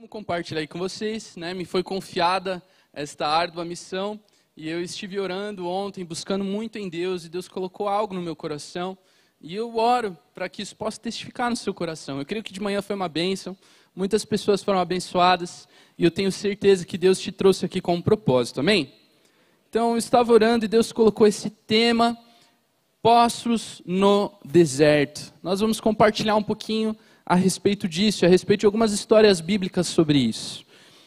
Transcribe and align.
Como 0.00 0.08
compartilhar 0.08 0.60
aí 0.60 0.66
com 0.66 0.78
vocês, 0.78 1.36
né? 1.36 1.52
Me 1.52 1.66
foi 1.66 1.82
confiada 1.82 2.62
esta 2.90 3.28
árdua 3.28 3.66
missão 3.66 4.18
e 4.56 4.66
eu 4.66 4.82
estive 4.82 5.20
orando 5.20 5.66
ontem, 5.66 6.06
buscando 6.06 6.42
muito 6.42 6.78
em 6.78 6.88
Deus 6.88 7.26
e 7.26 7.28
Deus 7.28 7.46
colocou 7.46 7.86
algo 7.86 8.14
no 8.14 8.22
meu 8.22 8.34
coração 8.34 8.96
e 9.38 9.54
eu 9.54 9.76
oro 9.76 10.16
para 10.34 10.48
que 10.48 10.62
isso 10.62 10.74
possa 10.74 10.98
testificar 10.98 11.50
no 11.50 11.56
seu 11.56 11.74
coração. 11.74 12.18
Eu 12.18 12.24
creio 12.24 12.42
que 12.42 12.50
de 12.50 12.62
manhã 12.62 12.80
foi 12.80 12.96
uma 12.96 13.10
bênção, 13.10 13.54
muitas 13.94 14.24
pessoas 14.24 14.62
foram 14.62 14.78
abençoadas 14.78 15.68
e 15.98 16.04
eu 16.04 16.10
tenho 16.10 16.32
certeza 16.32 16.86
que 16.86 16.96
Deus 16.96 17.20
te 17.20 17.30
trouxe 17.30 17.66
aqui 17.66 17.78
com 17.78 17.96
um 17.96 18.00
propósito, 18.00 18.60
amém? 18.60 18.94
Então 19.68 19.90
eu 19.90 19.98
estava 19.98 20.32
orando 20.32 20.64
e 20.64 20.68
Deus 20.68 20.92
colocou 20.92 21.26
esse 21.26 21.50
tema, 21.50 22.16
poços 23.02 23.82
no 23.84 24.32
deserto. 24.46 25.30
Nós 25.42 25.60
vamos 25.60 25.78
compartilhar 25.78 26.36
um 26.36 26.42
pouquinho 26.42 26.96
a 27.30 27.36
respeito 27.36 27.86
disso, 27.86 28.26
a 28.26 28.28
respeito 28.28 28.60
de 28.60 28.66
algumas 28.66 28.92
histórias 28.92 29.40
bíblicas 29.40 29.86
sobre 29.86 30.18
isso. 30.18 30.64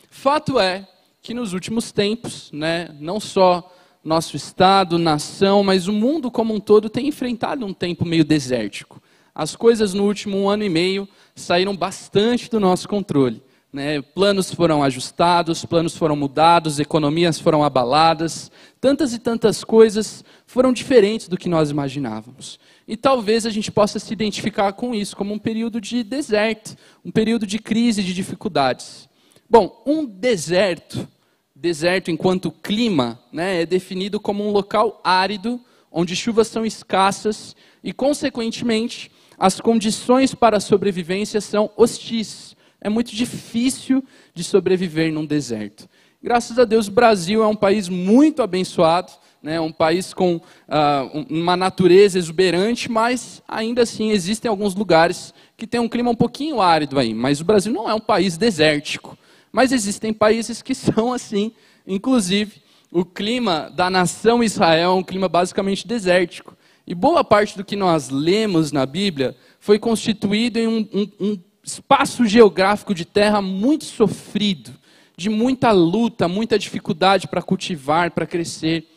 Fato 0.09 0.57
é 0.57 0.87
que 1.21 1.33
nos 1.33 1.51
últimos 1.51 1.91
tempos, 1.91 2.50
né, 2.54 2.95
não 2.97 3.19
só 3.19 3.69
nosso 4.01 4.37
estado, 4.37 4.97
nação, 4.97 5.65
mas 5.65 5.89
o 5.89 5.91
mundo 5.91 6.31
como 6.31 6.54
um 6.54 6.61
todo 6.61 6.89
tem 6.89 7.09
enfrentado 7.09 7.65
um 7.65 7.73
tempo 7.73 8.05
meio 8.05 8.23
desértico. 8.23 9.04
As 9.36 9.54
coisas 9.54 9.93
no 9.93 10.05
último 10.05 10.47
ano 10.47 10.64
e 10.64 10.69
meio 10.69 11.09
saíram 11.36 11.75
bastante 11.75 12.50
do 12.50 12.57
nosso 12.57 12.87
controle. 12.87 13.43
Né? 13.73 14.01
Planos 14.01 14.50
foram 14.50 14.81
ajustados, 14.81 15.65
planos 15.65 15.97
foram 15.97 16.15
mudados, 16.15 16.79
economias 16.79 17.37
foram 17.37 17.65
abaladas, 17.65 18.50
tantas 18.79 19.14
e 19.14 19.19
tantas 19.19 19.61
coisas 19.61 20.23
foram 20.45 20.71
diferentes 20.71 21.28
do 21.28 21.37
que 21.37 21.50
nós 21.50 21.69
imaginávamos. 21.69 22.57
E 22.87 22.97
talvez 22.97 23.46
a 23.46 23.50
gente 23.50 23.71
possa 23.71 23.97
se 23.97 24.11
identificar 24.11 24.73
com 24.73 24.93
isso 24.93 25.15
como 25.15 25.33
um 25.33 25.39
período 25.39 25.79
de 25.79 26.04
deserto, 26.04 26.75
um 27.04 27.11
período 27.11 27.47
de 27.47 27.57
crise, 27.59 28.04
de 28.04 28.14
dificuldades. 28.14 29.07
Bom, 29.50 29.82
um 29.86 30.06
deserto, 30.06 31.07
deserto 31.56 32.11
enquanto 32.11 32.52
clima, 32.52 33.20
né, 33.31 33.61
é 33.61 33.66
definido 33.66 34.20
como 34.20 34.45
um 34.45 34.52
local 34.52 35.00
árido, 35.04 35.61
onde 35.92 36.16
chuvas 36.16 36.48
são 36.48 36.66
escassas 36.66 37.56
e, 37.84 37.94
consequentemente, 37.94 39.11
as 39.38 39.61
condições 39.61 40.34
para 40.34 40.58
a 40.58 40.61
sobrevivência 40.61 41.39
são 41.39 41.70
hostis. 41.78 42.56
É 42.81 42.89
muito 42.89 43.16
difícil 43.16 44.04
de 44.34 44.44
sobreviver 44.44 45.14
num 45.14 45.26
deserto. 45.26 45.88
Graças 46.22 46.58
a 46.59 46.66
Deus, 46.66 46.88
o 46.88 46.92
Brasil 46.92 47.44
é 47.44 47.48
um 47.48 47.56
país 47.56 47.88
muito 47.88 48.42
abençoado 48.42 49.11
né, 49.44 49.59
um 49.59 49.72
país 49.72 50.13
com 50.13 50.38
uh, 50.38 51.25
uma 51.30 51.58
natureza 51.58 52.17
exuberante, 52.17 52.89
mas 52.89 53.44
ainda 53.45 53.83
assim 53.83 54.09
existem 54.09 54.49
alguns 54.49 54.73
lugares 54.73 55.33
que 55.58 55.67
têm 55.67 55.81
um 55.81 55.89
clima 55.89 56.09
um 56.09 56.16
pouquinho 56.16 56.61
árido 56.61 56.97
aí. 56.97 57.13
Mas 57.13 57.41
o 57.41 57.45
Brasil 57.45 57.73
não 57.73 57.89
é 57.89 57.94
um 57.94 57.99
país 57.99 58.38
desértico. 58.38 59.17
Mas 59.52 59.73
existem 59.73 60.14
países 60.14 60.61
que 60.61 60.73
são 60.73 61.11
assim, 61.11 61.52
inclusive 61.86 62.64
o 62.89 63.03
clima 63.03 63.71
da 63.75 63.89
nação 63.89 64.44
Israel 64.44 64.91
é 64.91 64.94
um 64.94 65.03
clima 65.03 65.27
basicamente 65.27 65.88
desértico. 65.88 66.55
E 66.86 66.94
boa 66.94 67.23
parte 67.23 67.58
do 67.58 67.64
que 67.64 67.75
nós 67.75 68.09
lemos 68.09 68.71
na 68.71 68.86
Bíblia 68.86 69.36
foi 69.59 69.80
constituído 69.80 70.59
em 70.59 70.67
um, 70.67 70.88
um, 70.94 71.09
um 71.19 71.39
espaço 71.64 72.25
geográfico 72.25 72.94
de 72.94 73.05
terra 73.05 73.41
muito 73.41 73.86
sofrido, 73.86 74.71
de 75.17 75.30
muita 75.30 75.71
luta, 75.71 76.27
muita 76.27 76.59
dificuldade 76.59 77.27
para 77.27 77.41
cultivar, 77.41 78.11
para 78.11 78.27
crescer. 78.27 78.88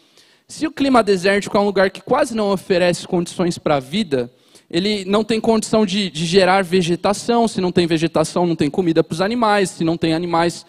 Se 0.48 0.66
o 0.66 0.70
clima 0.70 1.02
desértico 1.02 1.56
é 1.56 1.60
um 1.60 1.64
lugar 1.64 1.90
que 1.90 2.00
quase 2.00 2.34
não 2.34 2.52
oferece 2.52 3.06
condições 3.06 3.58
para 3.58 3.76
a 3.76 3.80
vida, 3.80 4.32
ele 4.70 5.04
não 5.04 5.24
tem 5.24 5.40
condição 5.40 5.84
de, 5.84 6.08
de, 6.08 6.24
gerar 6.24 6.62
vegetação. 6.62 7.48
Se 7.48 7.60
não 7.60 7.72
tem 7.72 7.86
vegetação, 7.86 8.46
não 8.46 8.54
tem 8.54 8.70
comida 8.70 9.02
para 9.02 9.14
os 9.14 9.20
animais. 9.20 9.70
Se 9.70 9.84
não 9.84 9.96
tem 9.96 10.14
animais, 10.14 10.64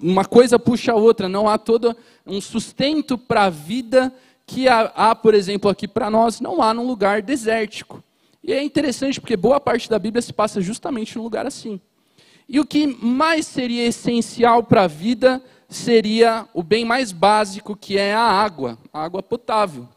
uma 0.00 0.24
coisa 0.24 0.58
puxa 0.58 0.92
a 0.92 0.96
outra. 0.96 1.28
Não 1.28 1.48
há 1.48 1.56
todo 1.56 1.96
um 2.26 2.40
sustento 2.40 3.16
para 3.16 3.44
a 3.44 3.50
vida 3.50 4.12
que 4.46 4.68
há, 4.68 4.92
há 4.94 5.14
por 5.14 5.34
exemplo, 5.34 5.70
aqui 5.70 5.88
para 5.88 6.10
nós, 6.10 6.40
não 6.40 6.62
há 6.62 6.74
num 6.74 6.86
lugar 6.86 7.22
desértico. 7.22 8.04
E 8.42 8.52
é 8.52 8.62
interessante 8.62 9.20
porque 9.20 9.38
boa 9.38 9.58
parte 9.58 9.88
da 9.88 9.98
Bíblia 9.98 10.20
se 10.20 10.34
passa 10.34 10.60
justamente 10.60 11.16
num 11.16 11.22
lugar 11.22 11.46
assim. 11.46 11.80
E 12.46 12.60
o 12.60 12.66
que 12.66 12.86
mais 12.86 13.46
seria 13.46 13.86
essencial 13.86 14.62
para 14.62 14.82
a 14.82 14.86
vida 14.86 15.42
seria 15.76 16.46
o 16.52 16.62
bem 16.62 16.84
mais 16.84 17.12
básico, 17.12 17.76
que 17.76 17.98
é 17.98 18.14
a 18.14 18.22
água, 18.22 18.78
a 18.92 19.04
água 19.04 19.22
potável. 19.22 19.88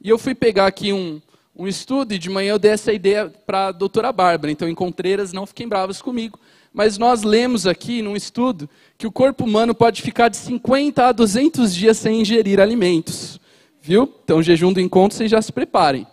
E 0.00 0.08
eu 0.08 0.18
fui 0.18 0.34
pegar 0.34 0.66
aqui 0.66 0.92
um, 0.92 1.20
um 1.56 1.66
estudo, 1.66 2.12
e 2.12 2.18
de 2.18 2.28
manhã 2.30 2.52
eu 2.52 2.58
dei 2.58 2.72
essa 2.72 2.92
ideia 2.92 3.32
para 3.46 3.68
a 3.68 3.72
doutora 3.72 4.12
Bárbara, 4.12 4.50
então 4.50 4.68
em 4.68 4.74
Contreiras 4.74 5.32
não 5.32 5.46
fiquem 5.46 5.68
bravas 5.68 6.02
comigo. 6.02 6.38
Mas 6.72 6.96
nós 6.96 7.22
lemos 7.22 7.66
aqui 7.66 8.00
num 8.00 8.16
estudo 8.16 8.68
que 8.96 9.06
o 9.06 9.12
corpo 9.12 9.44
humano 9.44 9.74
pode 9.74 10.00
ficar 10.00 10.28
de 10.28 10.38
50 10.38 11.06
a 11.06 11.12
200 11.12 11.74
dias 11.74 11.98
sem 11.98 12.22
ingerir 12.22 12.58
alimentos. 12.58 13.38
Viu? 13.80 14.12
Então, 14.24 14.42
jejum 14.42 14.72
do 14.72 14.80
encontro, 14.80 15.16
vocês 15.16 15.30
já 15.30 15.42
se 15.42 15.52
preparem. 15.52 16.06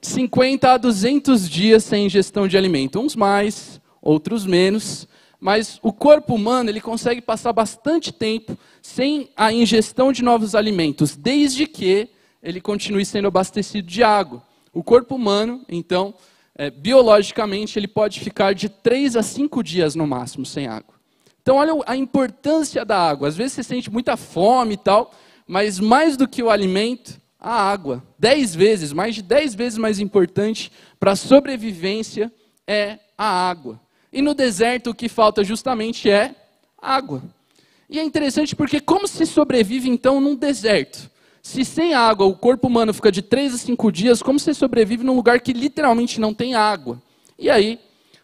50 0.00 0.72
a 0.72 0.76
200 0.76 1.48
dias 1.48 1.82
sem 1.82 2.06
ingestão 2.06 2.46
de 2.46 2.56
alimento. 2.56 3.00
Uns 3.00 3.16
mais, 3.16 3.80
outros 4.00 4.46
menos 4.46 5.08
mas 5.40 5.78
o 5.82 5.92
corpo 5.92 6.34
humano 6.34 6.70
ele 6.70 6.80
consegue 6.80 7.20
passar 7.20 7.52
bastante 7.52 8.12
tempo 8.12 8.58
sem 8.82 9.30
a 9.36 9.52
ingestão 9.52 10.12
de 10.12 10.22
novos 10.22 10.54
alimentos, 10.54 11.16
desde 11.16 11.66
que 11.66 12.08
ele 12.42 12.60
continue 12.60 13.04
sendo 13.04 13.28
abastecido 13.28 13.88
de 13.88 14.02
água. 14.02 14.42
O 14.72 14.82
corpo 14.82 15.14
humano, 15.14 15.64
então, 15.68 16.14
é, 16.54 16.70
biologicamente, 16.70 17.78
ele 17.78 17.88
pode 17.88 18.20
ficar 18.20 18.54
de 18.54 18.68
3 18.68 19.16
a 19.16 19.22
5 19.22 19.62
dias 19.62 19.94
no 19.94 20.06
máximo 20.06 20.46
sem 20.46 20.66
água. 20.66 20.94
Então, 21.42 21.56
olha 21.56 21.72
a 21.86 21.96
importância 21.96 22.84
da 22.84 22.98
água. 22.98 23.28
Às 23.28 23.36
vezes 23.36 23.52
você 23.52 23.62
sente 23.62 23.90
muita 23.90 24.16
fome 24.16 24.74
e 24.74 24.76
tal, 24.76 25.12
mas 25.46 25.78
mais 25.78 26.16
do 26.16 26.26
que 26.26 26.42
o 26.42 26.50
alimento, 26.50 27.20
a 27.38 27.52
água. 27.52 28.02
Dez 28.18 28.54
vezes, 28.54 28.92
mais 28.92 29.14
de 29.14 29.22
dez 29.22 29.54
vezes 29.54 29.78
mais 29.78 30.00
importante 30.00 30.72
para 30.98 31.12
a 31.12 31.16
sobrevivência 31.16 32.32
é 32.66 32.98
a 33.16 33.48
água. 33.48 33.80
E 34.12 34.22
no 34.22 34.34
deserto 34.34 34.90
o 34.90 34.94
que 34.94 35.08
falta 35.08 35.44
justamente 35.44 36.10
é 36.10 36.34
água. 36.80 37.22
E 37.88 37.98
é 37.98 38.02
interessante 38.02 38.56
porque 38.56 38.80
como 38.80 39.06
se 39.06 39.24
sobrevive 39.26 39.88
então 39.88 40.20
num 40.20 40.34
deserto? 40.34 41.10
Se 41.42 41.64
sem 41.64 41.94
água 41.94 42.26
o 42.26 42.34
corpo 42.34 42.66
humano 42.66 42.92
fica 42.92 43.12
de 43.12 43.22
3 43.22 43.54
a 43.54 43.58
5 43.58 43.92
dias, 43.92 44.22
como 44.22 44.38
se 44.38 44.52
sobrevive 44.52 45.04
num 45.04 45.14
lugar 45.14 45.40
que 45.40 45.52
literalmente 45.52 46.20
não 46.20 46.34
tem 46.34 46.54
água? 46.54 47.00
E 47.38 47.48
aí, 47.48 47.78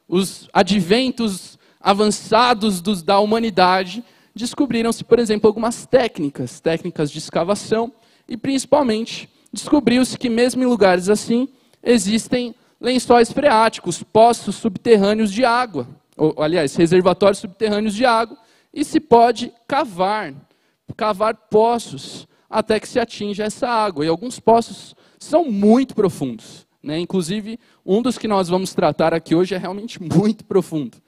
os 0.09 0.49
adventos 0.53 1.59
avançados 1.81 2.81
dos, 2.81 3.03
da 3.03 3.19
humanidade 3.21 4.05
descobriram-se, 4.35 5.05
por 5.05 5.19
exemplo, 5.19 5.47
algumas 5.47 5.87
técnicas, 5.87 6.61
técnicas 6.61 7.11
de 7.11 7.19
escavação, 7.19 7.93
e 8.29 8.37
principalmente 8.37 9.29
descobriu-se 9.53 10.19
que 10.19 10.29
mesmo 10.29 10.63
em 10.63 10.67
lugares 10.67 11.09
assim 11.09 11.49
existem 11.83 12.55
lençóis 12.83 13.31
freáticos, 13.31 14.03
poços 14.03 14.57
subterrâneos 14.57 15.33
de 15.33 15.45
água, 15.45 15.87
ou, 16.17 16.35
aliás, 16.43 16.75
reservatórios 16.75 17.39
subterrâneos 17.39 17.95
de 17.95 18.05
água, 18.05 18.37
e 18.75 18.85
se 18.85 18.99
pode 18.99 19.53
cavar, 19.69 20.35
cavar 20.97 21.35
poços 21.49 22.27
até 22.51 22.81
que 22.81 22.89
se 22.89 22.99
atinja 22.99 23.45
essa 23.45 23.69
água. 23.69 24.05
E 24.05 24.09
alguns 24.09 24.41
poços 24.41 24.97
são 25.19 25.45
muito 25.45 25.95
profundos. 25.95 26.67
Né? 26.83 26.99
Inclusive, 26.99 27.59
um 27.87 28.03
dos 28.03 28.19
que 28.19 28.27
nós 28.27 28.49
vamos 28.49 28.75
tratar 28.75 29.15
aqui 29.15 29.35
hoje 29.35 29.55
é 29.55 29.59
realmente 29.59 30.03
muito 30.03 30.45
profundo. 30.45 30.99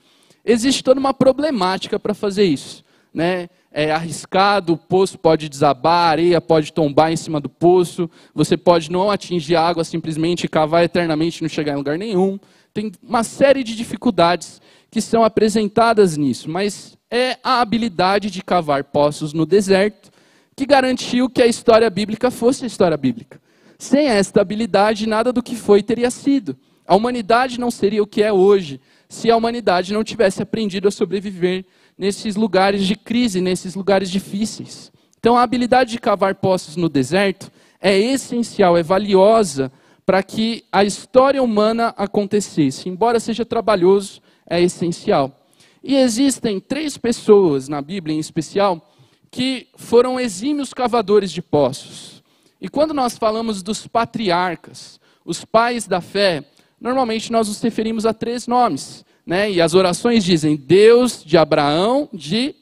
Existe 0.45 0.85
toda 0.85 1.01
uma 1.01 1.13
problemática 1.13 1.99
para 1.99 2.15
fazer 2.15 2.45
isso. 2.45 2.84
Né? 3.15 3.49
é 3.77 3.91
arriscado, 3.91 4.75
o 4.75 4.77
poço 4.77 5.19
pode 5.19 5.49
desabar, 5.49 6.07
a 6.07 6.11
areia 6.11 6.41
pode 6.41 6.73
tombar 6.73 7.11
em 7.11 7.17
cima 7.17 7.41
do 7.41 7.49
poço, 7.49 8.09
você 8.33 8.57
pode 8.57 8.89
não 8.89 9.11
atingir 9.11 9.57
a 9.57 9.67
água 9.67 9.83
simplesmente, 9.83 10.47
cavar 10.47 10.85
eternamente 10.85 11.39
e 11.39 11.43
não 11.43 11.49
chegar 11.49 11.73
em 11.73 11.77
lugar 11.77 11.99
nenhum. 11.99 12.39
Tem 12.73 12.93
uma 13.03 13.25
série 13.25 13.65
de 13.65 13.75
dificuldades 13.75 14.63
que 14.93 15.01
são 15.01 15.25
apresentadas 15.25 16.17
nisso, 16.17 16.49
mas 16.49 16.97
é 17.11 17.37
a 17.43 17.61
habilidade 17.61 18.31
de 18.31 18.45
cavar 18.45 18.85
poços 18.85 19.33
no 19.33 19.45
deserto 19.45 20.09
que 20.55 20.65
garantiu 20.65 21.29
que 21.29 21.43
a 21.43 21.47
história 21.47 21.91
bíblica 21.91 22.31
fosse 22.31 22.63
a 22.63 22.69
história 22.69 22.97
bíblica. 22.97 23.41
Sem 23.77 24.07
esta 24.07 24.41
habilidade, 24.41 25.09
nada 25.09 25.33
do 25.33 25.43
que 25.43 25.57
foi 25.57 25.83
teria 25.83 26.13
sido. 26.13 26.57
A 26.87 26.95
humanidade 26.95 27.59
não 27.59 27.73
seria 27.73 28.05
o 28.05 28.07
que 28.07 28.23
é 28.23 28.33
hoje 28.33 28.81
se 29.09 29.29
a 29.33 29.37
humanidade 29.37 29.93
não 29.93 30.05
tivesse 30.05 30.43
aprendido 30.43 30.87
a 30.87 30.93
sobreviver 30.93 31.65
nesses 31.97 32.37
lugares 32.37 32.87
de 32.87 32.97
crise, 32.97 33.41
nesses 33.41 33.75
lugares 33.75 34.11
difíceis. 34.11 34.93
Então, 35.19 35.37
a 35.37 35.43
habilidade 35.43 35.93
de 35.93 35.99
cavar 35.99 36.35
poços 36.35 36.77
no 36.77 36.89
deserto 36.89 37.51
é 37.81 37.99
essencial, 37.99 38.77
é 38.77 38.83
valiosa 38.83 39.73
para 40.05 40.23
que 40.23 40.65
a 40.71 40.85
história 40.85 41.43
humana 41.43 41.95
acontecesse. 41.97 42.89
Embora 42.89 43.19
seja 43.19 43.45
trabalhoso, 43.45 44.21
é 44.47 44.61
essencial. 44.61 45.41
E 45.83 45.97
existem 45.97 46.61
três 46.61 46.97
pessoas 46.97 47.69
na 47.69 47.81
Bíblia, 47.81 48.15
em 48.15 48.19
especial, 48.19 48.91
que 49.31 49.69
foram 49.77 50.19
exímios 50.21 50.73
cavadores 50.73 51.31
de 51.31 51.43
poços. 51.43 52.23
E 52.61 52.69
quando 52.69 52.95
nós 52.95 53.19
falamos 53.19 53.63
dos 53.63 53.87
patriarcas, 53.87 55.01
os 55.25 55.45
pais 55.45 55.87
da 55.87 56.01
fé, 56.01 56.45
normalmente 56.81 57.33
nós 57.33 57.49
nos 57.49 57.61
referimos 57.61 58.07
a 58.07 58.15
três 58.15 58.47
nomes: 58.47 59.05
né? 59.27 59.51
E 59.51 59.61
as 59.61 59.75
orações 59.75 60.25
dizem 60.25 60.57
Deus 60.57 61.25
de 61.25 61.37
Abraão, 61.37 62.09
de 62.13 62.55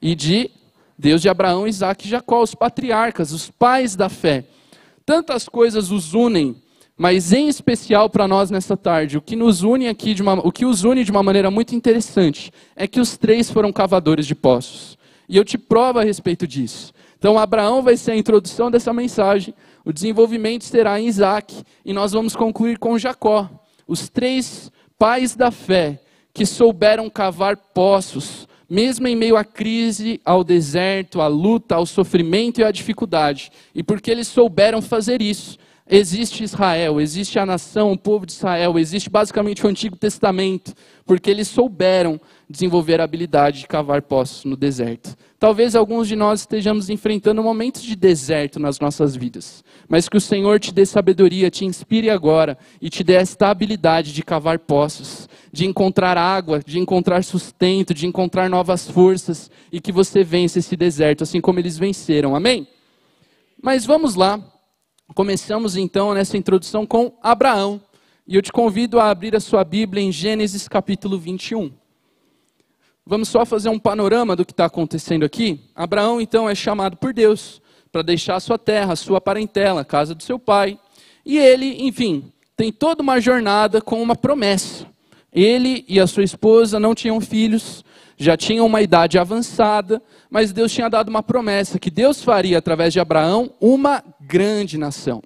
e 0.00 0.14
de 0.14 0.50
Deus 0.98 1.20
de 1.20 1.28
Abraão, 1.28 1.66
Isaac 1.66 2.06
e 2.06 2.10
Jacó, 2.10 2.42
os 2.42 2.54
patriarcas, 2.54 3.32
os 3.32 3.50
pais 3.50 3.96
da 3.96 4.08
fé. 4.08 4.44
Tantas 5.04 5.48
coisas 5.48 5.90
os 5.90 6.14
unem, 6.14 6.56
mas 6.96 7.32
em 7.32 7.48
especial 7.48 8.08
para 8.08 8.28
nós 8.28 8.50
nessa 8.50 8.76
tarde, 8.76 9.18
o 9.18 9.22
que 9.22 9.34
nos 9.34 9.62
une 9.62 9.88
aqui 9.88 10.14
de 10.14 10.22
uma, 10.22 10.34
o 10.46 10.52
que 10.52 10.64
os 10.64 10.84
une 10.84 11.04
de 11.04 11.10
uma 11.10 11.22
maneira 11.22 11.50
muito 11.50 11.74
interessante 11.74 12.52
é 12.76 12.86
que 12.86 13.00
os 13.00 13.16
três 13.16 13.50
foram 13.50 13.72
cavadores 13.72 14.26
de 14.26 14.34
poços. 14.34 14.96
E 15.28 15.36
eu 15.36 15.44
te 15.44 15.56
provo 15.58 15.98
a 15.98 16.04
respeito 16.04 16.46
disso. 16.46 16.92
Então 17.18 17.38
Abraão 17.38 17.82
vai 17.82 17.96
ser 17.96 18.12
a 18.12 18.16
introdução 18.16 18.70
dessa 18.70 18.92
mensagem, 18.92 19.54
o 19.84 19.92
desenvolvimento 19.92 20.64
será 20.64 21.00
em 21.00 21.06
Isaac, 21.06 21.62
e 21.84 21.92
nós 21.92 22.12
vamos 22.12 22.36
concluir 22.36 22.78
com 22.78 22.98
Jacó. 22.98 23.50
Os 23.86 24.08
três 24.08 24.70
pais 25.02 25.34
da 25.34 25.50
fé 25.50 25.98
que 26.32 26.46
souberam 26.46 27.10
cavar 27.10 27.56
poços, 27.56 28.46
mesmo 28.70 29.08
em 29.08 29.16
meio 29.16 29.36
à 29.36 29.42
crise, 29.42 30.20
ao 30.24 30.44
deserto, 30.44 31.20
à 31.20 31.26
luta, 31.26 31.74
ao 31.74 31.84
sofrimento 31.84 32.60
e 32.60 32.64
à 32.64 32.70
dificuldade. 32.70 33.50
E 33.74 33.82
porque 33.82 34.12
eles 34.12 34.28
souberam 34.28 34.80
fazer 34.80 35.20
isso, 35.20 35.58
existe 35.90 36.44
Israel, 36.44 37.00
existe 37.00 37.36
a 37.36 37.44
nação, 37.44 37.90
o 37.90 37.98
povo 37.98 38.24
de 38.24 38.30
Israel, 38.30 38.78
existe 38.78 39.10
basicamente 39.10 39.66
o 39.66 39.68
Antigo 39.68 39.96
Testamento, 39.96 40.72
porque 41.04 41.28
eles 41.28 41.48
souberam 41.48 42.20
desenvolver 42.52 43.00
a 43.00 43.04
habilidade 43.04 43.60
de 43.60 43.66
cavar 43.66 44.02
poços 44.02 44.44
no 44.44 44.56
deserto. 44.56 45.16
Talvez 45.38 45.74
alguns 45.74 46.06
de 46.06 46.14
nós 46.14 46.40
estejamos 46.40 46.88
enfrentando 46.88 47.42
momentos 47.42 47.82
de 47.82 47.96
deserto 47.96 48.60
nas 48.60 48.78
nossas 48.78 49.16
vidas, 49.16 49.64
mas 49.88 50.08
que 50.08 50.16
o 50.16 50.20
Senhor 50.20 50.60
te 50.60 50.72
dê 50.72 50.86
sabedoria, 50.86 51.50
te 51.50 51.64
inspire 51.64 52.10
agora 52.10 52.56
e 52.80 52.88
te 52.88 53.02
dê 53.02 53.14
esta 53.14 53.48
habilidade 53.48 54.12
de 54.12 54.22
cavar 54.22 54.60
poços, 54.60 55.28
de 55.52 55.66
encontrar 55.66 56.16
água, 56.16 56.60
de 56.64 56.78
encontrar 56.78 57.24
sustento, 57.24 57.92
de 57.92 58.06
encontrar 58.06 58.48
novas 58.48 58.88
forças 58.88 59.50
e 59.72 59.80
que 59.80 59.90
você 59.90 60.22
vença 60.22 60.60
esse 60.60 60.76
deserto, 60.76 61.24
assim 61.24 61.40
como 61.40 61.58
eles 61.58 61.76
venceram. 61.76 62.36
Amém? 62.36 62.68
Mas 63.60 63.84
vamos 63.84 64.14
lá. 64.14 64.40
Começamos 65.14 65.76
então 65.76 66.14
nessa 66.14 66.36
introdução 66.36 66.86
com 66.86 67.12
Abraão. 67.20 67.80
E 68.26 68.36
eu 68.36 68.42
te 68.42 68.52
convido 68.52 69.00
a 69.00 69.10
abrir 69.10 69.34
a 69.34 69.40
sua 69.40 69.64
Bíblia 69.64 70.02
em 70.02 70.12
Gênesis 70.12 70.68
capítulo 70.68 71.18
21. 71.18 71.81
Vamos 73.04 73.28
só 73.28 73.44
fazer 73.44 73.68
um 73.68 73.78
panorama 73.78 74.36
do 74.36 74.44
que 74.44 74.52
está 74.52 74.66
acontecendo 74.66 75.24
aqui. 75.24 75.60
Abraão, 75.74 76.20
então, 76.20 76.48
é 76.48 76.54
chamado 76.54 76.96
por 76.96 77.12
Deus 77.12 77.60
para 77.90 78.00
deixar 78.00 78.36
a 78.36 78.40
sua 78.40 78.56
terra, 78.56 78.92
a 78.92 78.96
sua 78.96 79.20
parentela, 79.20 79.80
a 79.80 79.84
casa 79.84 80.14
do 80.14 80.22
seu 80.22 80.38
pai. 80.38 80.78
E 81.26 81.36
ele, 81.36 81.84
enfim, 81.84 82.32
tem 82.56 82.72
toda 82.72 83.02
uma 83.02 83.20
jornada 83.20 83.80
com 83.80 84.00
uma 84.00 84.14
promessa. 84.14 84.86
Ele 85.32 85.84
e 85.88 85.98
a 85.98 86.06
sua 86.06 86.22
esposa 86.22 86.78
não 86.78 86.94
tinham 86.94 87.20
filhos, 87.20 87.84
já 88.16 88.36
tinham 88.36 88.66
uma 88.66 88.80
idade 88.80 89.18
avançada, 89.18 90.00
mas 90.30 90.52
Deus 90.52 90.72
tinha 90.72 90.88
dado 90.88 91.08
uma 91.08 91.22
promessa 91.22 91.78
que 91.78 91.90
Deus 91.90 92.22
faria 92.22 92.58
através 92.58 92.92
de 92.92 93.00
Abraão 93.00 93.52
uma 93.60 94.02
grande 94.20 94.78
nação. 94.78 95.20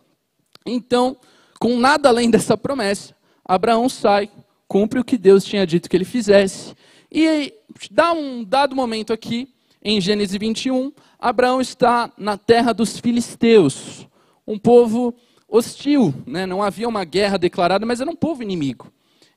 Então, 0.65 1.17
com 1.61 1.79
nada 1.79 2.09
além 2.09 2.31
dessa 2.31 2.57
promessa, 2.57 3.15
Abraão 3.45 3.89
sai, 3.89 4.31
cumpre 4.67 4.99
o 4.99 5.05
que 5.05 5.19
Deus 5.19 5.45
tinha 5.45 5.67
dito 5.67 5.91
que 5.91 5.97
ele 5.97 6.05
fizesse 6.05 6.75
e 7.11 7.53
dá 7.91 8.13
um 8.13 8.45
dado 8.45 8.75
momento 8.75 9.13
aqui, 9.13 9.49
em 9.83 10.01
Gênesis 10.01 10.37
21, 10.37 10.93
Abraão 11.19 11.61
está 11.61 12.11
na 12.19 12.37
terra 12.37 12.73
dos 12.73 12.99
filisteus, 12.99 14.07
um 14.47 14.59
povo 14.59 15.15
hostil, 15.49 16.13
né? 16.27 16.45
não 16.45 16.63
havia 16.63 16.89
uma 16.89 17.05
guerra 17.05 17.39
declarada, 17.39 17.87
mas 17.87 18.01
era 18.01 18.11
um 18.11 18.17
povo 18.17 18.43
inimigo. 18.43 18.93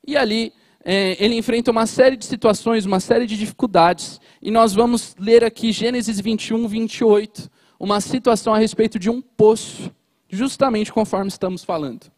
E 0.06 0.18
ali 0.18 0.52
é, 0.84 1.24
ele 1.24 1.36
enfrenta 1.36 1.72
uma 1.72 1.86
série 1.86 2.18
de 2.18 2.26
situações, 2.26 2.86
uma 2.86 3.00
série 3.00 3.26
de 3.26 3.38
dificuldades, 3.38 4.20
e 4.42 4.50
nós 4.50 4.74
vamos 4.74 5.16
ler 5.20 5.44
aqui 5.44 5.72
Gênesis 5.72 6.20
21, 6.20 6.68
28, 6.68 7.50
uma 7.80 8.02
situação 8.02 8.54
a 8.54 8.58
respeito 8.58 8.98
de 8.98 9.10
um 9.10 9.22
poço, 9.22 9.92
justamente 10.30 10.92
conforme 10.92 11.28
estamos 11.28 11.64
falando. 11.64 12.12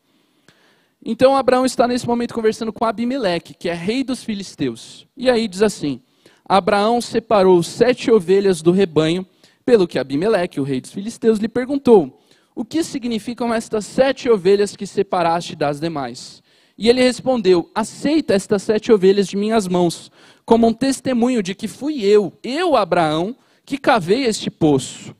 Então 1.03 1.35
Abraão 1.35 1.65
está 1.65 1.87
nesse 1.87 2.07
momento 2.07 2.33
conversando 2.33 2.71
com 2.71 2.85
Abimeleque, 2.85 3.55
que 3.55 3.69
é 3.69 3.73
rei 3.73 4.03
dos 4.03 4.23
filisteus. 4.23 5.07
E 5.17 5.29
aí 5.29 5.47
diz 5.47 5.63
assim: 5.63 5.99
Abraão 6.47 7.01
separou 7.01 7.63
sete 7.63 8.11
ovelhas 8.11 8.61
do 8.61 8.71
rebanho, 8.71 9.25
pelo 9.65 9.87
que 9.87 9.97
Abimeleque, 9.97 10.59
o 10.59 10.63
rei 10.63 10.79
dos 10.79 10.91
filisteus, 10.91 11.39
lhe 11.39 11.47
perguntou: 11.47 12.21
O 12.53 12.63
que 12.63 12.83
significam 12.83 13.51
estas 13.51 13.85
sete 13.85 14.29
ovelhas 14.29 14.75
que 14.75 14.85
separaste 14.85 15.55
das 15.55 15.79
demais? 15.79 16.43
E 16.77 16.87
ele 16.87 17.01
respondeu: 17.01 17.67
Aceita 17.73 18.35
estas 18.35 18.61
sete 18.61 18.91
ovelhas 18.91 19.27
de 19.27 19.35
minhas 19.35 19.67
mãos, 19.67 20.11
como 20.45 20.67
um 20.67 20.73
testemunho 20.73 21.41
de 21.41 21.55
que 21.55 21.67
fui 21.67 22.05
eu, 22.05 22.31
eu 22.43 22.75
Abraão, 22.75 23.35
que 23.65 23.77
cavei 23.77 24.25
este 24.25 24.51
poço. 24.51 25.15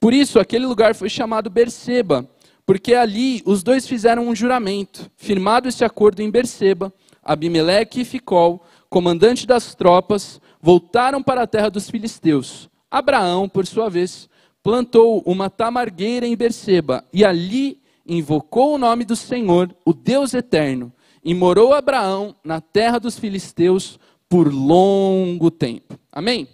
Por 0.00 0.12
isso, 0.12 0.40
aquele 0.40 0.66
lugar 0.66 0.92
foi 0.94 1.08
chamado 1.08 1.48
Berseba 1.48 2.28
porque 2.66 2.94
ali 2.94 3.42
os 3.44 3.62
dois 3.62 3.86
fizeram 3.86 4.28
um 4.28 4.34
juramento, 4.34 5.10
firmado 5.16 5.68
esse 5.68 5.84
acordo 5.84 6.20
em 6.20 6.30
Berseba, 6.30 6.92
Abimeleque 7.22 8.00
e 8.00 8.04
Ficol, 8.04 8.62
comandante 8.88 9.46
das 9.46 9.74
tropas, 9.74 10.40
voltaram 10.60 11.22
para 11.22 11.42
a 11.42 11.46
terra 11.46 11.70
dos 11.70 11.90
filisteus. 11.90 12.70
Abraão, 12.90 13.48
por 13.48 13.66
sua 13.66 13.88
vez, 13.90 14.28
plantou 14.62 15.22
uma 15.26 15.50
tamargueira 15.50 16.26
em 16.26 16.36
Berseba 16.36 17.04
e 17.12 17.24
ali 17.24 17.80
invocou 18.06 18.74
o 18.74 18.78
nome 18.78 19.04
do 19.04 19.16
Senhor, 19.16 19.74
o 19.84 19.92
Deus 19.92 20.32
eterno, 20.34 20.92
e 21.22 21.34
morou 21.34 21.72
Abraão 21.72 22.36
na 22.44 22.60
terra 22.60 22.98
dos 22.98 23.18
filisteus 23.18 23.98
por 24.28 24.52
longo 24.52 25.50
tempo. 25.50 25.98
Amém? 26.12 26.48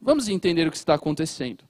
Vamos 0.00 0.28
entender 0.28 0.66
o 0.66 0.70
que 0.70 0.76
está 0.76 0.94
acontecendo. 0.94 1.64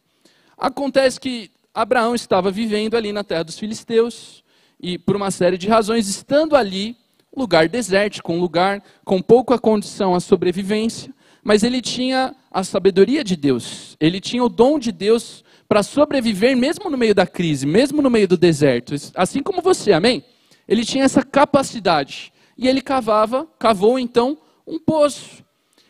Acontece 0.57 1.19
que 1.19 1.51
Abraão 1.81 2.13
estava 2.13 2.51
vivendo 2.51 2.97
ali 2.97 3.13
na 3.13 3.23
terra 3.23 3.45
dos 3.45 3.57
filisteus 3.57 4.43
e, 4.81 4.99
por 4.99 5.15
uma 5.15 5.31
série 5.31 5.57
de 5.57 5.69
razões, 5.69 6.09
estando 6.09 6.57
ali, 6.57 6.97
lugar 7.37 7.69
desértico, 7.69 8.33
um 8.33 8.41
lugar 8.41 8.83
com 9.05 9.23
pouca 9.23 9.57
condição 9.57 10.13
à 10.13 10.19
sobrevivência, 10.19 11.15
mas 11.41 11.63
ele 11.63 11.81
tinha 11.81 12.35
a 12.51 12.65
sabedoria 12.65 13.23
de 13.23 13.37
Deus, 13.37 13.97
ele 14.01 14.21
tinha 14.21 14.43
o 14.43 14.49
dom 14.49 14.77
de 14.77 14.91
Deus 14.91 15.45
para 15.69 15.85
sobreviver 15.85 16.57
mesmo 16.57 16.91
no 16.91 16.99
meio 16.99 17.15
da 17.15 17.29
crise, 17.29 17.65
mesmo 17.65 18.03
no 18.03 18.11
meio 18.11 18.27
do 18.27 18.37
deserto, 18.37 18.97
assim 19.15 19.41
como 19.41 19.63
você, 19.63 19.93
amém? 19.93 20.25
Ele 20.67 20.85
tinha 20.85 21.05
essa 21.05 21.23
capacidade 21.23 22.33
e 22.57 22.67
ele 22.67 22.81
cavava, 22.81 23.47
cavou 23.57 24.01
então 24.01 24.37
um 24.67 24.81
poço. 24.81 25.45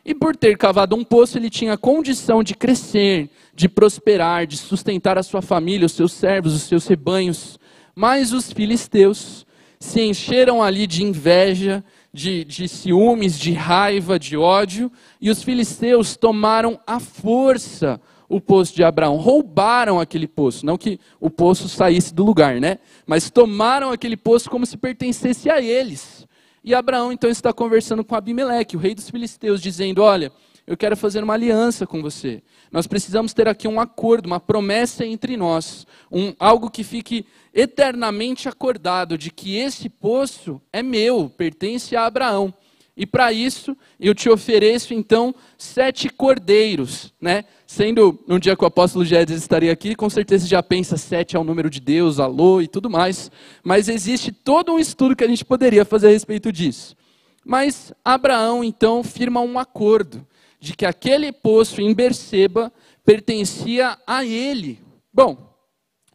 E 0.09 0.15
por 0.15 0.35
ter 0.35 0.57
cavado 0.57 0.97
um 0.97 1.05
poço, 1.05 1.37
ele 1.37 1.51
tinha 1.51 1.77
condição 1.77 2.43
de 2.43 2.55
crescer, 2.55 3.29
de 3.55 3.69
prosperar, 3.69 4.47
de 4.47 4.57
sustentar 4.57 5.19
a 5.19 5.23
sua 5.23 5.43
família, 5.43 5.85
os 5.85 5.93
seus 5.93 6.15
servos, 6.15 6.55
os 6.55 6.63
seus 6.63 6.87
rebanhos. 6.87 7.61
Mas 7.95 8.33
os 8.33 8.51
filisteus 8.51 9.47
se 9.79 10.01
encheram 10.01 10.63
ali 10.63 10.87
de 10.87 11.05
inveja, 11.05 11.85
de, 12.11 12.43
de 12.43 12.67
ciúmes, 12.67 13.39
de 13.39 13.53
raiva, 13.53 14.19
de 14.19 14.35
ódio, 14.35 14.91
e 15.21 15.29
os 15.29 15.43
filisteus 15.43 16.17
tomaram 16.17 16.81
à 16.87 16.99
força 16.99 18.01
o 18.31 18.41
poço 18.41 18.75
de 18.75 18.83
Abraão, 18.83 19.17
roubaram 19.17 20.01
aquele 20.01 20.27
poço, 20.27 20.65
não 20.65 20.79
que 20.79 20.99
o 21.21 21.29
poço 21.29 21.69
saísse 21.69 22.15
do 22.15 22.25
lugar, 22.25 22.59
né? 22.63 22.79
Mas 23.07 23.29
tomaram 23.29 23.91
aquele 23.91 24.17
poço 24.17 24.49
como 24.49 24.65
se 24.65 24.79
pertencesse 24.79 25.51
a 25.51 25.61
eles. 25.61 26.18
E 26.63 26.75
Abraão 26.75 27.13
então 27.13 27.31
está 27.31 27.53
conversando 27.53 28.05
com 28.05 28.15
Abimeleque, 28.15 28.77
o 28.77 28.81
rei 28.81 28.95
dos 28.95 29.09
filisteus, 29.09 29.61
dizendo: 29.61 30.03
Olha, 30.03 30.33
eu 30.67 30.77
quero 30.77 30.97
fazer 30.97 31.25
uma 31.25 31.33
aliança 31.33 31.87
com 31.87 32.03
você. 32.03 32.43
Nós 32.71 32.87
precisamos 32.87 33.33
ter 33.33 33.49
aqui 33.49 33.67
um 33.67 33.81
acordo, 33.81 34.27
uma 34.27 34.39
promessa 34.39 35.05
entre 35.05 35.35
nós, 35.35 35.87
um, 36.13 36.35
algo 36.39 36.71
que 36.71 36.85
fique 36.85 37.25
eternamente 37.55 38.49
acordado 38.49 39.17
de 39.17 39.31
que 39.31 39.57
esse 39.57 39.89
poço 39.89 40.61
é 40.71 40.83
meu, 40.83 41.33
pertence 41.35 41.97
a 41.97 42.05
Abraão. 42.05 42.53
E 42.99 43.07
para 43.07 43.33
isso, 43.33 43.77
eu 44.01 44.13
te 44.13 44.29
ofereço 44.29 44.93
então 44.93 45.33
sete 45.57 46.09
cordeiros, 46.09 47.15
né? 47.21 47.45
Sendo 47.65 48.19
um 48.29 48.41
dia 48.41 48.57
que 48.57 48.65
o 48.65 48.67
apóstolo 48.67 49.05
Gédes 49.05 49.37
estaria 49.37 49.73
aqui, 49.73 49.95
com 49.95 50.11
certeza 50.11 50.49
já 50.49 50.61
pensa 50.65 50.97
sete 50.97 51.37
é 51.37 51.39
o 51.39 51.45
número 51.45 51.71
de 51.71 51.79
Deus, 51.79 52.19
alô 52.19 52.61
e 52.61 52.67
tudo 52.67 52.91
mais. 52.91 53.31
Mas 53.63 53.89
existe 53.89 54.33
todo 54.33 54.73
um 54.73 54.81
estudo 54.81 55.15
que 55.15 55.23
a 55.23 55.29
gente 55.29 55.45
poderia 55.45 55.85
fazer 55.85 56.09
a 56.09 56.11
respeito 56.11 56.51
disso. 56.51 56.97
Mas 57.45 57.93
Abraão 58.05 58.65
então 58.65 59.05
firma 59.05 59.41
um 59.43 59.61
acordo 59.61 60.27
de 60.59 60.75
que 60.75 60.85
aquele 60.85 61.31
poço 61.31 61.81
em 61.81 61.95
Berseba 61.95 62.73
pertencia 63.05 63.97
a 64.05 64.25
ele. 64.25 64.81
Bom, 65.15 65.55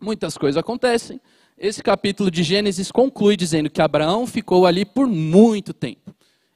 muitas 0.01 0.37
coisas 0.37 0.59
acontecem. 0.59 1.21
Esse 1.57 1.81
capítulo 1.81 2.29
de 2.29 2.43
Gênesis 2.43 2.91
conclui 2.91 3.37
dizendo 3.37 3.69
que 3.69 3.81
Abraão 3.81 4.27
ficou 4.27 4.65
ali 4.65 4.83
por 4.83 5.07
muito 5.07 5.73
tempo. 5.73 6.13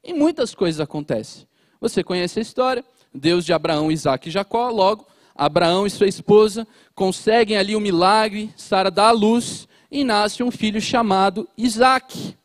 E 0.07 0.13
muitas 0.13 0.55
coisas 0.55 0.79
acontecem. 0.79 1.45
Você 1.81 2.01
conhece 2.01 2.39
a 2.39 2.41
história? 2.41 2.83
Deus 3.13 3.43
de 3.43 3.51
Abraão, 3.51 3.91
Isaac 3.91 4.29
e 4.29 4.31
Jacó. 4.31 4.69
Logo, 4.69 5.05
Abraão 5.35 5.85
e 5.85 5.89
sua 5.89 6.07
esposa 6.07 6.65
conseguem 6.95 7.57
ali 7.57 7.75
o 7.75 7.77
um 7.77 7.81
milagre, 7.81 8.49
Sara 8.55 8.89
dá 8.89 9.09
à 9.09 9.11
luz 9.11 9.67
e 9.91 10.05
nasce 10.05 10.41
um 10.41 10.49
filho 10.49 10.79
chamado 10.79 11.47
Isaac. 11.57 12.35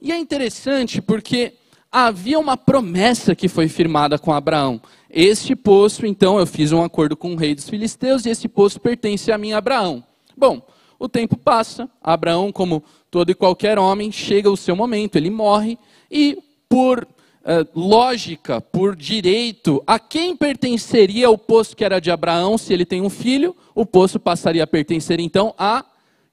E 0.00 0.12
é 0.12 0.16
interessante 0.16 1.02
porque 1.02 1.54
havia 1.90 2.38
uma 2.38 2.56
promessa 2.56 3.34
que 3.34 3.48
foi 3.48 3.68
firmada 3.68 4.18
com 4.18 4.32
Abraão. 4.32 4.80
Este 5.10 5.56
poço, 5.56 6.06
então, 6.06 6.38
eu 6.38 6.46
fiz 6.46 6.72
um 6.72 6.82
acordo 6.82 7.16
com 7.16 7.32
o 7.34 7.36
rei 7.36 7.54
dos 7.54 7.68
filisteus 7.68 8.24
e 8.24 8.30
esse 8.30 8.48
poço 8.48 8.80
pertence 8.80 9.32
a 9.32 9.38
mim, 9.38 9.52
Abraão. 9.52 10.02
Bom, 10.36 10.62
o 10.98 11.08
tempo 11.08 11.36
passa, 11.36 11.88
Abraão, 12.02 12.52
como 12.52 12.82
todo 13.10 13.30
e 13.30 13.34
qualquer 13.34 13.78
homem, 13.78 14.10
chega 14.10 14.50
o 14.50 14.56
seu 14.56 14.74
momento, 14.74 15.16
ele 15.16 15.30
morre 15.30 15.78
e, 16.10 16.38
por 16.68 17.04
uh, 17.04 17.78
lógica, 17.78 18.60
por 18.60 18.96
direito, 18.96 19.82
a 19.86 19.98
quem 19.98 20.36
pertenceria 20.36 21.30
o 21.30 21.38
poço 21.38 21.76
que 21.76 21.84
era 21.84 22.00
de 22.00 22.10
Abraão, 22.10 22.56
se 22.56 22.72
ele 22.72 22.84
tem 22.84 23.02
um 23.02 23.10
filho, 23.10 23.56
o 23.74 23.84
poço 23.84 24.18
passaria 24.18 24.64
a 24.64 24.66
pertencer 24.66 25.20
então 25.20 25.54
a 25.58 25.84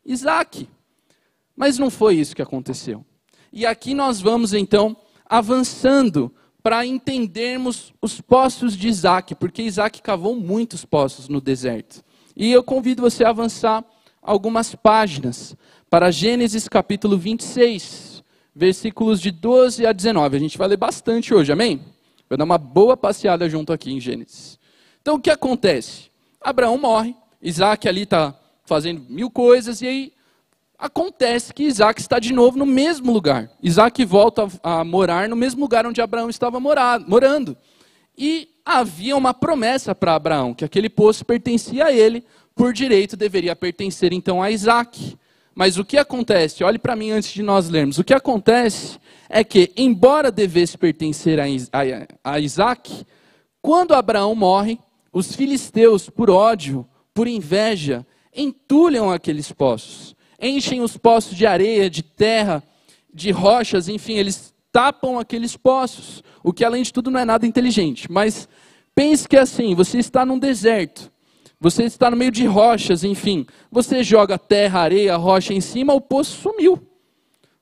Isaac. 0.06 0.68
Mas 1.56 1.78
não 1.78 1.90
foi 1.90 2.16
isso 2.16 2.36
que 2.36 2.42
aconteceu. 2.42 3.06
E 3.52 3.66
aqui 3.66 3.94
nós 3.94 4.22
vamos 4.22 4.54
então 4.54 4.96
avançando 5.26 6.34
para 6.64 6.86
entendermos 6.86 7.94
os 8.02 8.22
poços 8.22 8.78
de 8.78 8.88
Isaac, 8.88 9.36
porque 9.36 9.64
Isaac 9.64 10.02
cavou 10.02 10.36
muitos 10.36 10.86
poços 10.86 11.28
no 11.28 11.42
deserto. 11.42 12.04
E 12.36 12.52
eu 12.52 12.64
convido 12.64 13.02
você 13.02 13.24
a 13.24 13.30
avançar 13.30 13.84
algumas 14.22 14.76
páginas 14.76 15.56
para 15.90 16.12
Gênesis 16.12 16.68
capítulo 16.68 17.18
26, 17.18 18.21
versículos 18.56 19.22
de 19.22 19.32
12 19.32 19.86
a 19.86 19.92
19. 19.92 20.38
A 20.38 20.40
gente 20.40 20.58
vai 20.58 20.68
ler 20.68 20.78
bastante 20.78 21.34
hoje, 21.34 21.52
amém? 21.52 21.82
Vai 22.30 22.38
dar 22.38 22.44
uma 22.44 22.58
boa 22.58 22.96
passeada 22.96 23.50
junto 23.50 23.74
aqui 23.74 23.92
em 23.92 24.00
Gênesis. 24.00 24.60
Então 25.02 25.16
o 25.16 25.20
que 25.20 25.30
acontece? 25.30 26.12
Abraão 26.40 26.78
morre, 26.78 27.16
Isaac 27.42 27.88
ali 27.88 28.04
está 28.04 28.38
fazendo 28.66 29.02
mil 29.10 29.30
coisas, 29.30 29.82
e 29.82 29.88
aí 29.88 30.14
acontece 30.78 31.54
que 31.54 31.64
Isaac 31.64 32.00
está 32.00 32.20
de 32.20 32.34
novo 32.34 32.58
no 32.58 32.66
mesmo 32.66 33.12
lugar. 33.12 33.50
Isaac 33.62 34.04
volta 34.06 34.48
a 34.64 34.84
morar 34.84 35.28
no 35.30 35.36
mesmo 35.36 35.62
lugar 35.62 35.86
onde 35.86 36.02
Abraão 36.02 36.30
estava 36.30 36.60
morando. 36.60 37.58
E 38.18 38.50
havia 38.66 39.16
uma 39.16 39.34
promessa 39.34 39.94
para 39.94 40.16
Abraão, 40.16 40.54
que 40.54 40.66
aquele 40.66 40.90
poço 40.90 41.26
pertencia 41.26 41.86
a 41.86 41.94
ele, 41.94 42.24
por 42.56 42.74
direito 42.74 43.18
deveria 43.18 43.56
pertencer 43.56 44.14
então 44.14 44.42
a 44.42 44.52
Isaac. 44.52 45.18
Mas 45.62 45.78
o 45.78 45.86
que 45.86 45.96
acontece? 45.96 46.64
Olhe 46.64 46.80
para 46.80 46.96
mim 46.96 47.12
antes 47.12 47.32
de 47.32 47.44
nós 47.44 47.70
lermos. 47.70 48.00
O 48.00 48.04
que 48.04 48.16
acontece 48.16 48.98
é 49.30 49.44
que, 49.44 49.72
embora 49.78 50.32
devesse 50.32 50.76
pertencer 50.76 51.40
a, 51.40 52.40
Isaac, 52.40 53.06
quando 53.62 53.94
Abraão 53.94 54.34
morre, 54.34 54.80
os 55.14 55.36
filisteus, 55.36 56.10
por 56.10 56.32
ódio, 56.32 56.84
por 57.14 57.28
inveja, 57.28 58.04
entulham 58.36 59.12
aqueles 59.12 59.52
poços 59.52 60.16
enchem 60.42 60.82
os 60.82 60.98
poços 60.98 61.38
de 61.38 61.46
areia, 61.46 61.88
de 61.88 62.02
terra, 62.02 62.64
de 63.14 63.30
rochas, 63.30 63.88
enfim, 63.88 64.14
eles 64.14 64.56
tapam 64.72 65.20
aqueles 65.20 65.56
poços, 65.56 66.24
o 66.44 66.52
que 66.52 66.66
além 66.66 66.82
de 66.82 66.92
tudo 66.92 67.12
não 67.12 67.20
é 67.20 67.26
nada 67.26 67.46
inteligente. 67.46 68.12
Mas 68.12 68.50
pense 68.96 69.28
que 69.28 69.38
é 69.38 69.42
assim, 69.42 69.76
você 69.76 70.00
está 70.00 70.26
num 70.26 70.40
deserto, 70.40 71.11
você 71.62 71.84
está 71.84 72.10
no 72.10 72.18
meio 72.18 72.32
de 72.32 72.44
rochas, 72.44 73.04
enfim, 73.04 73.46
você 73.72 74.04
joga 74.04 74.36
terra, 74.36 74.80
areia, 74.80 75.16
rocha 75.16 75.54
em 75.54 75.62
cima, 75.62 75.94
o 75.94 76.02
poço 76.02 76.42
sumiu. 76.42 76.82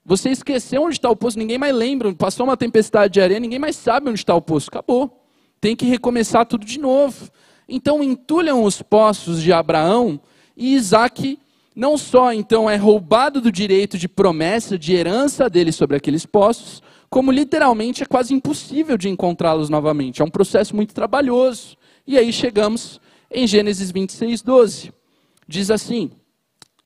Você 0.06 0.29
esqueceu 0.29 0.84
onde 0.84 0.96
está 0.96 1.10
o 1.10 1.18
poço, 1.18 1.38
ninguém 1.38 1.58
mais 1.58 1.75
lembra, 1.75 2.13
passou 2.15 2.46
uma 2.46 2.56
tempestade 2.56 3.15
de 3.15 3.20
areia, 3.20 3.41
ninguém 3.41 3.60
mais 3.60 3.75
sabe 3.75 4.10
onde 4.10 4.18
está 4.18 4.34
o 4.34 4.41
poço, 4.41 4.70
acabou. 4.70 5.22
Tem 5.60 5.75
que 5.75 5.86
recomeçar 5.86 6.46
tudo 6.46 6.65
de 6.65 6.79
novo. 6.79 7.29
Então 7.68 8.01
entulham 8.01 8.63
os 8.63 8.82
poços 8.82 9.41
de 9.41 9.51
Abraão 9.51 10.18
e 10.56 10.75
Isaac 10.75 11.38
não 11.75 11.98
só 11.98 12.32
então 12.32 12.70
é 12.70 12.77
roubado 12.77 13.41
do 13.41 13.51
direito 13.51 13.98
de 13.98 14.08
promessa, 14.08 14.79
de 14.79 14.94
herança 14.94 15.50
dele 15.50 15.74
sobre 15.74 15.98
aqueles 15.98 16.25
postos, 16.25 16.82
como 17.10 17.34
literalmente 17.34 18.01
é 18.01 18.06
quase 18.06 18.34
impossível 18.34 18.98
de 18.98 19.10
encontrá-los 19.10 19.70
novamente. 19.70 20.22
É 20.22 20.25
um 20.25 20.29
processo 20.29 20.74
muito 20.74 20.94
trabalhoso. 20.94 21.75
E 22.08 22.18
aí 22.18 22.32
chegamos 22.32 23.01
em 23.32 23.48
Gênesis 23.48 23.92
26, 23.92 24.42
12. 24.42 24.94
Diz 25.48 25.72
assim: 25.72 26.12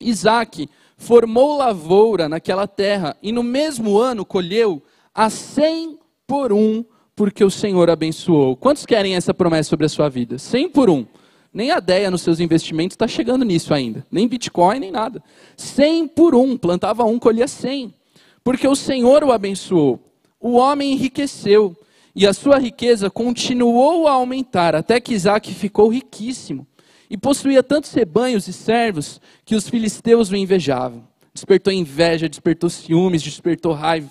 Isaac 0.00 0.68
formou 0.96 1.56
lavoura 1.58 2.28
naquela 2.28 2.66
terra 2.66 3.16
e 3.22 3.32
no 3.32 3.42
mesmo 3.42 3.98
ano 3.98 4.24
colheu 4.24 4.82
a 5.14 5.30
cem 5.30 5.98
por 6.26 6.52
um, 6.52 6.84
porque 7.14 7.44
o 7.44 7.50
Senhor 7.50 7.90
abençoou. 7.90 8.56
Quantos 8.56 8.86
querem 8.86 9.14
essa 9.14 9.32
promessa 9.32 9.70
sobre 9.70 9.86
a 9.86 9.88
sua 9.88 10.08
vida? 10.08 10.38
Cem 10.38 10.68
por 10.68 10.90
um. 10.90 11.06
Nem 11.54 11.70
a 11.70 11.78
ideia 11.78 12.10
nos 12.10 12.22
seus 12.22 12.40
investimentos 12.40 12.94
está 12.94 13.06
chegando 13.06 13.44
nisso 13.44 13.72
ainda. 13.72 14.04
Nem 14.10 14.26
Bitcoin, 14.26 14.80
nem 14.80 14.90
nada. 14.90 15.22
100 15.56 16.08
por 16.08 16.34
um. 16.34 16.56
Plantava 16.56 17.04
um, 17.04 17.16
colhia 17.16 17.46
100. 17.46 17.94
Porque 18.42 18.66
o 18.66 18.74
Senhor 18.74 19.22
o 19.22 19.30
abençoou. 19.30 20.00
O 20.40 20.54
homem 20.54 20.92
enriqueceu. 20.92 21.76
E 22.14 22.26
a 22.26 22.32
sua 22.32 22.58
riqueza 22.58 23.10
continuou 23.10 24.06
a 24.06 24.12
aumentar, 24.12 24.74
até 24.74 25.00
que 25.00 25.14
Isaac 25.14 25.52
ficou 25.52 25.88
riquíssimo. 25.88 26.66
E 27.10 27.16
possuía 27.16 27.62
tantos 27.62 27.92
rebanhos 27.92 28.46
e 28.46 28.52
servos 28.52 29.20
que 29.44 29.54
os 29.54 29.68
filisteus 29.68 30.30
o 30.30 30.36
invejavam. 30.36 31.06
Despertou 31.32 31.72
inveja, 31.72 32.28
despertou 32.28 32.70
ciúmes, 32.70 33.22
despertou 33.22 33.72
raiva. 33.72 34.08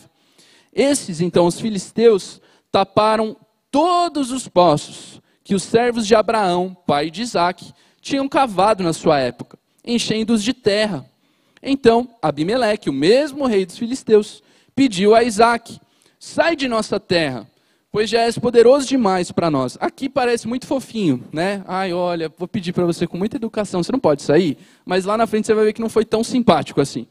Esses, 0.74 1.22
então, 1.22 1.46
os 1.46 1.60
filisteus, 1.60 2.42
taparam 2.72 3.38
todos 3.72 4.32
os 4.32 4.48
poços 4.48 5.22
que 5.44 5.56
os 5.56 5.64
servos 5.64 6.06
de 6.06 6.16
Abraão, 6.16 6.76
pai 6.86 7.10
de 7.10 7.22
Isaac, 7.22 7.74
tinham 8.02 8.28
cavado 8.28 8.84
na 8.84 8.94
sua 8.94 9.20
época, 9.20 9.58
enchendo-os 9.86 10.44
de 10.44 10.54
terra. 10.54 11.06
Então, 11.62 12.10
Abimeleque, 12.22 12.90
o 12.90 12.94
mesmo 12.94 13.46
rei 13.46 13.66
dos 13.66 13.78
filisteus, 13.78 14.44
pediu 14.76 15.16
a 15.16 15.24
Isaac: 15.24 15.80
Sai 16.20 16.56
de 16.56 16.68
nossa 16.68 17.00
terra, 17.00 17.48
pois 17.94 18.10
já 18.10 18.22
és 18.22 18.40
poderoso 18.40 18.88
demais 18.88 19.32
para 19.32 19.52
nós. 19.52 19.78
Aqui 19.80 20.10
parece 20.10 20.48
muito 20.48 20.66
fofinho, 20.66 21.24
né? 21.32 21.64
Ai, 21.68 21.94
olha, 21.94 22.34
vou 22.36 22.48
pedir 22.48 22.74
para 22.74 22.86
você 22.86 23.06
com 23.06 23.20
muita 23.20 23.38
educação, 23.38 23.84
você 23.84 23.92
não 23.92 24.00
pode 24.00 24.24
sair, 24.24 24.58
mas 24.84 25.06
lá 25.06 25.16
na 25.16 25.28
frente 25.28 25.46
você 25.46 25.54
vai 25.54 25.66
ver 25.66 25.74
que 25.74 25.82
não 25.82 25.90
foi 25.90 26.04
tão 26.04 26.24
simpático 26.24 26.82
assim. 26.82 27.06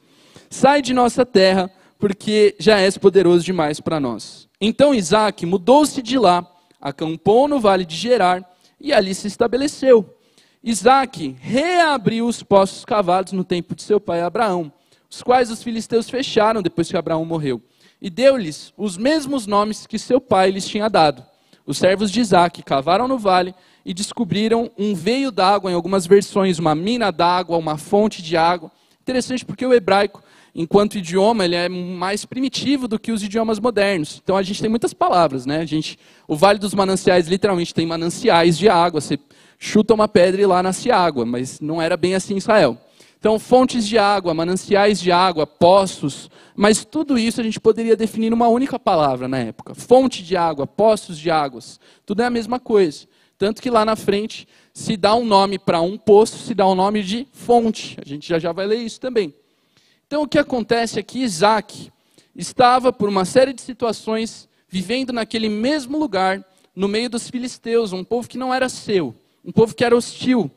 Sai 0.50 0.82
de 0.82 0.92
nossa 0.92 1.24
terra, 1.24 1.70
porque 2.00 2.56
já 2.58 2.80
és 2.80 2.98
poderoso 2.98 3.44
demais 3.44 3.78
para 3.78 4.00
nós. 4.00 4.48
Então 4.60 4.92
Isaac 4.92 5.46
mudou-se 5.46 6.02
de 6.02 6.18
lá 6.18 6.44
acampou 6.80 7.46
no 7.46 7.60
vale 7.60 7.84
de 7.84 7.94
Gerar 7.94 8.44
e 8.80 8.92
ali 8.92 9.14
se 9.14 9.28
estabeleceu. 9.28 10.18
Isaac 10.64 11.36
reabriu 11.40 12.26
os 12.26 12.42
poços 12.42 12.84
cavados 12.84 13.32
no 13.32 13.44
tempo 13.44 13.76
de 13.76 13.84
seu 13.84 14.00
pai 14.00 14.20
Abraão, 14.20 14.72
os 15.08 15.22
quais 15.22 15.48
os 15.48 15.62
filisteus 15.62 16.10
fecharam 16.10 16.60
depois 16.60 16.88
que 16.88 16.96
Abraão 16.96 17.24
morreu, 17.24 17.62
e 18.02 18.10
deu-lhes 18.10 18.74
os 18.76 18.98
mesmos 18.98 19.46
nomes 19.46 19.86
que 19.86 19.98
seu 19.98 20.20
pai 20.20 20.50
lhes 20.50 20.66
tinha 20.66 20.90
dado. 20.90 21.24
Os 21.64 21.78
servos 21.78 22.10
de 22.10 22.20
Isaac 22.20 22.60
cavaram 22.64 23.06
no 23.06 23.16
vale 23.16 23.54
e 23.86 23.94
descobriram 23.94 24.68
um 24.76 24.92
veio 24.92 25.30
d'água, 25.30 25.70
em 25.70 25.74
algumas 25.74 26.04
versões, 26.04 26.58
uma 26.58 26.74
mina 26.74 27.12
d'água, 27.12 27.56
uma 27.56 27.78
fonte 27.78 28.20
de 28.20 28.36
água. 28.36 28.72
Interessante 29.00 29.44
porque 29.44 29.64
o 29.64 29.72
hebraico 29.72 30.20
enquanto 30.54 30.98
idioma, 30.98 31.44
ele 31.44 31.54
é 31.54 31.68
mais 31.68 32.24
primitivo 32.24 32.86
do 32.86 32.98
que 32.98 33.10
os 33.10 33.22
idiomas 33.22 33.58
modernos. 33.58 34.20
Então 34.22 34.36
a 34.36 34.42
gente 34.42 34.60
tem 34.60 34.68
muitas 34.68 34.92
palavras, 34.92 35.46
né? 35.46 35.60
A 35.60 35.64
gente, 35.64 35.98
o 36.28 36.36
Vale 36.36 36.58
dos 36.58 36.74
Mananciais 36.74 37.26
literalmente 37.26 37.72
tem 37.72 37.86
mananciais 37.86 38.58
de 38.58 38.68
água. 38.68 39.00
Você 39.00 39.18
chuta 39.58 39.94
uma 39.94 40.08
pedra 40.08 40.42
e 40.42 40.46
lá 40.46 40.62
nasce 40.62 40.90
água, 40.90 41.24
mas 41.24 41.60
não 41.60 41.80
era 41.80 41.96
bem 41.96 42.14
assim 42.14 42.34
em 42.34 42.38
Israel. 42.38 42.76
Então, 43.22 43.38
fontes 43.38 43.86
de 43.86 43.96
água, 43.98 44.34
mananciais 44.34 45.00
de 45.00 45.12
água, 45.12 45.46
poços, 45.46 46.28
mas 46.56 46.84
tudo 46.84 47.16
isso 47.16 47.40
a 47.40 47.44
gente 47.44 47.60
poderia 47.60 47.94
definir 47.94 48.30
numa 48.30 48.48
única 48.48 48.80
palavra 48.80 49.28
na 49.28 49.38
época. 49.38 49.76
Fonte 49.76 50.24
de 50.24 50.36
água, 50.36 50.66
poços 50.66 51.16
de 51.16 51.30
águas, 51.30 51.78
tudo 52.04 52.22
é 52.22 52.24
a 52.24 52.30
mesma 52.30 52.58
coisa. 52.58 53.06
Tanto 53.38 53.62
que 53.62 53.70
lá 53.70 53.84
na 53.84 53.94
frente 53.94 54.48
se 54.74 54.96
dá 54.96 55.14
um 55.14 55.24
nome 55.24 55.56
para 55.56 55.80
um 55.80 55.96
poço, 55.96 56.36
se 56.38 56.52
dá 56.52 56.66
um 56.66 56.74
nome 56.74 57.00
de 57.00 57.28
fonte. 57.30 57.96
A 58.04 58.08
gente 58.08 58.28
já 58.28 58.40
já 58.40 58.50
vai 58.50 58.66
ler 58.66 58.78
isso 58.78 58.98
também. 58.98 59.32
Então 60.04 60.24
o 60.24 60.28
que 60.28 60.36
acontece 60.36 60.98
é 60.98 61.02
que 61.04 61.20
Isaac 61.20 61.92
estava, 62.34 62.92
por 62.92 63.08
uma 63.08 63.24
série 63.24 63.52
de 63.52 63.62
situações, 63.62 64.48
vivendo 64.68 65.12
naquele 65.12 65.48
mesmo 65.48 65.96
lugar, 65.96 66.44
no 66.74 66.88
meio 66.88 67.08
dos 67.08 67.30
filisteus, 67.30 67.92
um 67.92 68.02
povo 68.02 68.28
que 68.28 68.36
não 68.36 68.52
era 68.52 68.68
seu, 68.68 69.14
um 69.44 69.52
povo 69.52 69.76
que 69.76 69.84
era 69.84 69.96
hostil. 69.96 70.50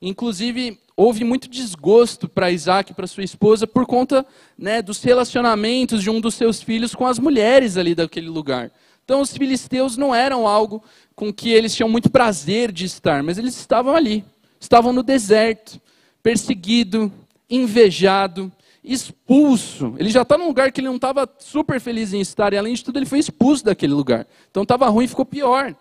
Inclusive, 0.00 0.80
houve 0.96 1.24
muito 1.24 1.48
desgosto 1.48 2.26
para 2.26 2.50
Isaac 2.50 2.90
e 2.90 2.94
para 2.94 3.06
sua 3.06 3.22
esposa 3.22 3.66
por 3.66 3.86
conta 3.86 4.24
né, 4.56 4.80
dos 4.80 5.02
relacionamentos 5.02 6.02
de 6.02 6.08
um 6.08 6.20
dos 6.20 6.34
seus 6.34 6.62
filhos 6.62 6.94
com 6.94 7.06
as 7.06 7.18
mulheres 7.18 7.76
ali 7.76 7.94
daquele 7.94 8.28
lugar. 8.28 8.72
Então, 9.04 9.20
os 9.20 9.36
filisteus 9.36 9.96
não 9.96 10.14
eram 10.14 10.48
algo 10.48 10.82
com 11.14 11.32
que 11.32 11.50
eles 11.50 11.74
tinham 11.74 11.88
muito 11.88 12.10
prazer 12.10 12.72
de 12.72 12.86
estar, 12.86 13.22
mas 13.22 13.38
eles 13.38 13.56
estavam 13.56 13.94
ali, 13.94 14.24
estavam 14.58 14.92
no 14.92 15.02
deserto, 15.02 15.80
perseguido, 16.22 17.12
invejado, 17.48 18.50
expulso. 18.82 19.94
Ele 19.98 20.10
já 20.10 20.22
está 20.22 20.36
num 20.36 20.48
lugar 20.48 20.72
que 20.72 20.80
ele 20.80 20.88
não 20.88 20.96
estava 20.96 21.28
super 21.38 21.80
feliz 21.80 22.12
em 22.12 22.20
estar, 22.20 22.52
e 22.52 22.56
além 22.56 22.74
de 22.74 22.82
tudo, 22.82 22.98
ele 22.98 23.06
foi 23.06 23.20
expulso 23.20 23.64
daquele 23.64 23.92
lugar. 23.92 24.26
Então 24.50 24.64
estava 24.64 24.88
ruim 24.88 25.04
e 25.04 25.08
ficou 25.08 25.24
pior. 25.24 25.76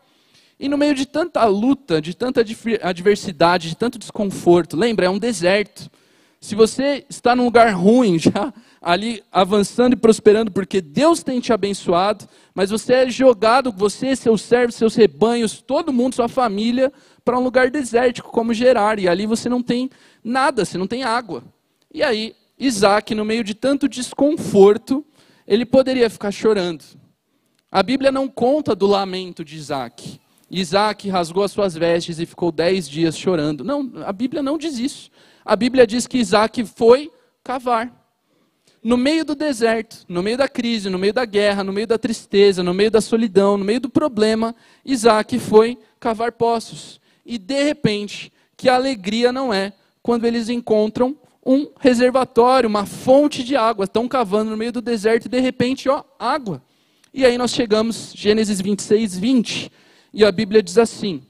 E 0.59 0.69
no 0.69 0.77
meio 0.77 0.95
de 0.95 1.05
tanta 1.05 1.43
luta, 1.45 2.01
de 2.01 2.15
tanta 2.15 2.43
adversidade, 2.81 3.69
de 3.69 3.75
tanto 3.75 3.99
desconforto, 3.99 4.77
lembra, 4.77 5.05
é 5.05 5.09
um 5.09 5.19
deserto. 5.19 5.89
se 6.39 6.55
você 6.55 7.05
está 7.09 7.35
num 7.35 7.45
lugar 7.45 7.73
ruim, 7.73 8.17
já 8.19 8.53
ali 8.81 9.23
avançando 9.31 9.93
e 9.93 9.97
prosperando, 9.97 10.51
porque 10.51 10.79
Deus 10.79 11.23
tem 11.23 11.39
te 11.39 11.51
abençoado, 11.51 12.29
mas 12.53 12.69
você 12.69 12.93
é 12.93 13.09
jogado, 13.09 13.71
você, 13.71 14.15
seus 14.15 14.41
servos, 14.41 14.75
seus 14.75 14.95
rebanhos, 14.95 15.59
todo 15.59 15.91
mundo, 15.91 16.13
sua 16.13 16.29
família, 16.29 16.93
para 17.23 17.37
um 17.39 17.43
lugar 17.43 17.71
desértico 17.71 18.29
como 18.29 18.53
Gerar, 18.53 18.99
e 18.99 19.07
ali 19.07 19.25
você 19.25 19.49
não 19.49 19.63
tem 19.63 19.89
nada, 20.23 20.63
você 20.63 20.77
não 20.77 20.85
tem 20.85 21.03
água. 21.03 21.43
E 21.91 22.03
aí, 22.03 22.35
Isaac, 22.59 23.15
no 23.15 23.25
meio 23.25 23.43
de 23.43 23.55
tanto 23.55 23.89
desconforto, 23.89 25.03
ele 25.47 25.65
poderia 25.65 26.09
ficar 26.09 26.31
chorando. 26.31 26.83
A 27.71 27.81
Bíblia 27.81 28.11
não 28.11 28.27
conta 28.27 28.75
do 28.75 28.85
lamento 28.85 29.43
de 29.43 29.55
Isaac. 29.55 30.21
Isaac 30.49 31.09
rasgou 31.09 31.43
as 31.43 31.51
suas 31.51 31.75
vestes 31.75 32.19
e 32.19 32.25
ficou 32.25 32.51
dez 32.51 32.87
dias 32.87 33.17
chorando. 33.17 33.63
Não, 33.63 33.91
a 34.05 34.13
Bíblia 34.13 34.43
não 34.43 34.57
diz 34.57 34.77
isso. 34.77 35.09
A 35.43 35.55
Bíblia 35.55 35.85
diz 35.85 36.07
que 36.07 36.17
Isaac 36.17 36.63
foi 36.65 37.11
cavar. 37.43 37.91
No 38.83 38.97
meio 38.97 39.25
do 39.25 39.33
deserto, 39.33 40.05
no 40.07 40.21
meio 40.21 40.37
da 40.37 40.47
crise, 40.47 40.89
no 40.89 40.99
meio 40.99 41.13
da 41.13 41.25
guerra, 41.25 41.63
no 41.63 41.73
meio 41.73 41.87
da 41.87 41.97
tristeza, 41.97 42.61
no 42.61 42.73
meio 42.73 42.91
da 42.91 43.01
solidão, 43.01 43.57
no 43.57 43.65
meio 43.65 43.79
do 43.79 43.89
problema, 43.89 44.55
Isaac 44.85 45.39
foi 45.39 45.77
cavar 45.99 46.31
poços. 46.33 47.01
E 47.25 47.39
de 47.39 47.63
repente, 47.63 48.31
que 48.55 48.69
alegria 48.69 49.31
não 49.31 49.51
é 49.51 49.73
quando 50.03 50.25
eles 50.25 50.49
encontram 50.49 51.17
um 51.43 51.67
reservatório, 51.79 52.69
uma 52.69 52.85
fonte 52.85 53.43
de 53.43 53.55
água. 53.55 53.85
Estão 53.85 54.07
cavando 54.07 54.51
no 54.51 54.57
meio 54.57 54.71
do 54.71 54.81
deserto 54.81 55.25
e 55.25 55.29
de 55.29 55.39
repente, 55.39 55.89
ó, 55.89 56.03
água. 56.19 56.61
E 57.13 57.25
aí 57.25 57.37
nós 57.37 57.51
chegamos, 57.51 58.11
Gênesis 58.15 58.61
26, 58.61 59.17
20. 59.17 59.71
E 60.15 60.23
a 60.23 60.31
Bíblia 60.31 60.63
diz 60.63 60.77
assim: 60.77 61.21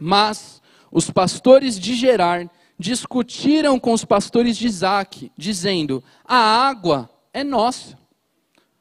Mas 0.00 0.62
os 0.90 1.10
pastores 1.10 1.78
de 1.78 1.94
Gerar 1.94 2.50
discutiram 2.78 3.78
com 3.78 3.92
os 3.92 4.06
pastores 4.06 4.56
de 4.56 4.66
Isaac, 4.66 5.30
dizendo: 5.36 6.02
A 6.24 6.36
água 6.36 7.10
é 7.30 7.44
nossa. 7.44 7.98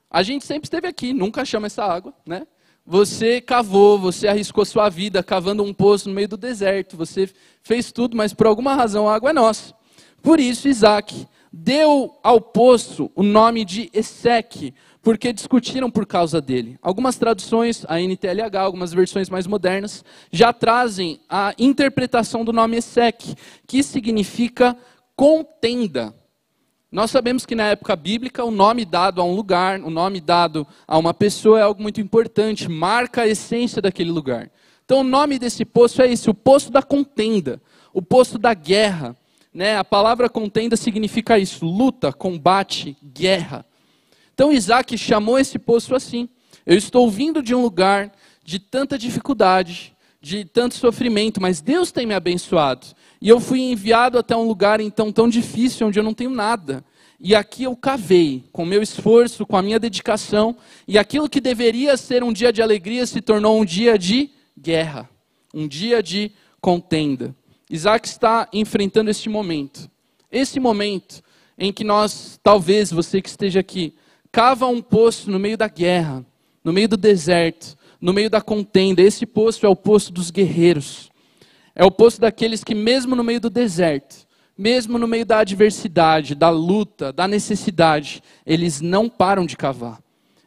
A 0.09 0.23
gente 0.23 0.45
sempre 0.45 0.67
esteve 0.67 0.87
aqui, 0.87 1.13
nunca 1.13 1.43
chama 1.43 1.67
essa 1.67 1.83
água, 1.83 2.13
né? 2.25 2.47
Você 2.85 3.41
cavou, 3.41 3.99
você 3.99 4.25
arriscou 4.27 4.63
sua 4.63 4.87
vida 4.87 5.21
cavando 5.21 5.63
um 5.63 5.73
poço 5.73 6.07
no 6.07 6.15
meio 6.15 6.29
do 6.29 6.37
deserto, 6.37 6.95
você 6.95 7.29
fez 7.61 7.91
tudo, 7.91 8.15
mas 8.15 8.33
por 8.33 8.47
alguma 8.47 8.73
razão 8.73 9.07
a 9.07 9.15
água 9.15 9.31
é 9.31 9.33
nossa. 9.33 9.73
Por 10.21 10.39
isso, 10.39 10.69
Isaac 10.69 11.27
deu 11.51 12.17
ao 12.23 12.39
poço 12.39 13.11
o 13.15 13.23
nome 13.23 13.65
de 13.65 13.89
Eseque, 13.93 14.73
porque 15.01 15.33
discutiram 15.33 15.89
por 15.89 16.05
causa 16.05 16.39
dele. 16.39 16.77
Algumas 16.81 17.17
traduções, 17.17 17.83
a 17.87 17.99
NTLH, 17.99 18.59
algumas 18.59 18.93
versões 18.93 19.29
mais 19.29 19.47
modernas, 19.47 20.05
já 20.31 20.53
trazem 20.53 21.19
a 21.27 21.53
interpretação 21.57 22.45
do 22.45 22.53
nome 22.53 22.77
Esek, 22.77 23.35
que 23.67 23.83
significa 23.83 24.77
contenda. 25.15 26.13
Nós 26.91 27.09
sabemos 27.09 27.45
que 27.45 27.55
na 27.55 27.67
época 27.67 27.95
bíblica 27.95 28.43
o 28.43 28.51
nome 28.51 28.85
dado 28.85 29.21
a 29.21 29.23
um 29.23 29.33
lugar, 29.33 29.79
o 29.79 29.89
nome 29.89 30.19
dado 30.19 30.67
a 30.87 30.97
uma 30.97 31.13
pessoa 31.13 31.59
é 31.59 31.63
algo 31.63 31.81
muito 31.81 32.01
importante, 32.01 32.69
marca 32.69 33.21
a 33.21 33.27
essência 33.27 33.81
daquele 33.81 34.11
lugar. 34.11 34.51
Então 34.83 34.99
o 34.99 35.03
nome 35.03 35.39
desse 35.39 35.63
poço 35.63 36.01
é 36.01 36.11
esse, 36.11 36.29
o 36.29 36.33
poço 36.33 36.69
da 36.69 36.83
contenda, 36.83 37.61
o 37.93 38.01
poço 38.01 38.37
da 38.37 38.53
guerra. 38.53 39.15
Né? 39.53 39.77
A 39.77 39.83
palavra 39.83 40.29
contenda 40.29 40.77
significa 40.77 41.37
isso: 41.37 41.65
luta, 41.65 42.13
combate, 42.13 42.97
guerra. 43.03 43.65
Então 44.33 44.51
Isaac 44.51 44.97
chamou 44.97 45.37
esse 45.37 45.59
poço 45.59 45.93
assim. 45.93 46.29
Eu 46.65 46.77
estou 46.77 47.09
vindo 47.09 47.41
de 47.41 47.53
um 47.53 47.61
lugar 47.61 48.11
de 48.43 48.59
tanta 48.59 48.97
dificuldade, 48.97 49.95
de 50.21 50.45
tanto 50.45 50.75
sofrimento, 50.75 51.41
mas 51.41 51.61
Deus 51.61 51.91
tem 51.91 52.05
me 52.05 52.13
abençoado. 52.13 52.87
E 53.21 53.27
eu 53.27 53.39
fui 53.39 53.59
enviado 53.59 54.17
até 54.17 54.35
um 54.35 54.47
lugar 54.47 54.79
então 54.79 55.11
tão 55.11 55.27
difícil, 55.27 55.87
onde 55.87 55.99
eu 55.99 56.03
não 56.03 56.13
tenho 56.13 56.29
nada. 56.29 56.83
E 57.19 57.35
aqui 57.35 57.63
eu 57.63 57.75
cavei, 57.75 58.43
com 58.51 58.65
meu 58.65 58.81
esforço, 58.81 59.45
com 59.45 59.55
a 59.55 59.61
minha 59.61 59.79
dedicação, 59.79 60.55
e 60.87 60.97
aquilo 60.97 61.29
que 61.29 61.39
deveria 61.39 61.95
ser 61.95 62.23
um 62.23 62.33
dia 62.33 62.51
de 62.51 62.63
alegria 62.63 63.05
se 63.05 63.21
tornou 63.21 63.61
um 63.61 63.65
dia 63.65 63.97
de 63.97 64.31
guerra, 64.59 65.07
um 65.53 65.67
dia 65.67 66.01
de 66.01 66.31
contenda. 66.59 67.35
Isaac 67.71 68.05
está 68.05 68.49
enfrentando 68.51 69.09
este 69.09 69.29
momento. 69.29 69.89
Esse 70.29 70.59
momento 70.59 71.23
em 71.57 71.71
que 71.71 71.85
nós, 71.85 72.37
talvez 72.43 72.91
você 72.91 73.21
que 73.21 73.29
esteja 73.29 73.61
aqui, 73.61 73.95
cava 74.29 74.67
um 74.67 74.81
poço 74.81 75.31
no 75.31 75.39
meio 75.39 75.57
da 75.57 75.69
guerra, 75.69 76.25
no 76.65 76.73
meio 76.73 76.89
do 76.89 76.97
deserto, 76.97 77.77
no 78.01 78.11
meio 78.11 78.29
da 78.29 78.41
contenda. 78.41 79.01
Esse 79.01 79.25
poço 79.25 79.65
é 79.65 79.69
o 79.69 79.75
poço 79.75 80.11
dos 80.11 80.29
guerreiros. 80.29 81.09
É 81.73 81.85
o 81.85 81.91
poço 81.91 82.19
daqueles 82.19 82.61
que, 82.61 82.75
mesmo 82.75 83.15
no 83.15 83.23
meio 83.23 83.39
do 83.39 83.49
deserto, 83.49 84.27
mesmo 84.57 84.97
no 84.97 85.07
meio 85.07 85.25
da 85.25 85.39
adversidade, 85.39 86.35
da 86.35 86.49
luta, 86.49 87.13
da 87.13 87.25
necessidade, 87.25 88.21
eles 88.45 88.81
não 88.81 89.07
param 89.07 89.45
de 89.45 89.55
cavar. 89.55 90.01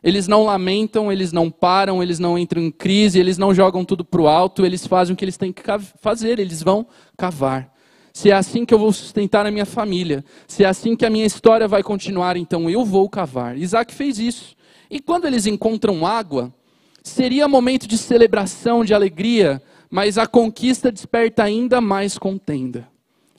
Eles 0.05 0.29
não 0.29 0.45
lamentam, 0.45 1.11
eles 1.11 1.33
não 1.33 1.51
param, 1.51 2.03
eles 2.03 2.19
não 2.19 2.39
entram 2.39 2.63
em 2.63 2.71
crise, 2.71 3.19
eles 3.19 3.39
não 3.39 3.55
jogam 3.55 3.85
tudo 3.85 4.05
para 4.05 4.21
o 4.21 4.29
alto, 4.29 4.65
eles 4.65 4.87
fazem 4.87 5.15
o 5.15 5.17
que 5.17 5.25
eles 5.25 5.39
têm 5.39 5.53
que 5.53 5.63
fazer, 6.01 6.39
eles 6.39 6.63
vão 6.63 6.87
cavar 7.17 7.75
se 8.15 8.31
é 8.31 8.33
assim 8.33 8.65
que 8.65 8.73
eu 8.73 8.79
vou 8.79 8.93
sustentar 8.93 9.45
a 9.45 9.51
minha 9.51 9.67
família, 9.67 10.25
se 10.47 10.63
é 10.63 10.69
assim 10.69 10.95
que 10.95 11.05
a 11.05 11.11
minha 11.11 11.27
história 11.27 11.67
vai 11.67 11.83
continuar, 11.83 12.37
então 12.37 12.71
eu 12.71 12.85
vou 12.85 13.09
cavar. 13.09 13.59
Isaac 13.59 13.93
fez 13.93 14.21
isso. 14.21 14.55
E 14.89 15.01
quando 15.01 15.25
eles 15.25 15.47
encontram 15.47 16.07
água, 16.07 16.55
seria 17.03 17.49
momento 17.49 17.89
de 17.89 17.99
celebração, 17.99 18.85
de 18.85 18.95
alegria, 18.95 19.61
mas 19.91 20.17
a 20.17 20.29
conquista 20.29 20.93
desperta 20.93 21.43
ainda 21.43 21.81
mais 21.81 22.17
contenda. 22.17 22.89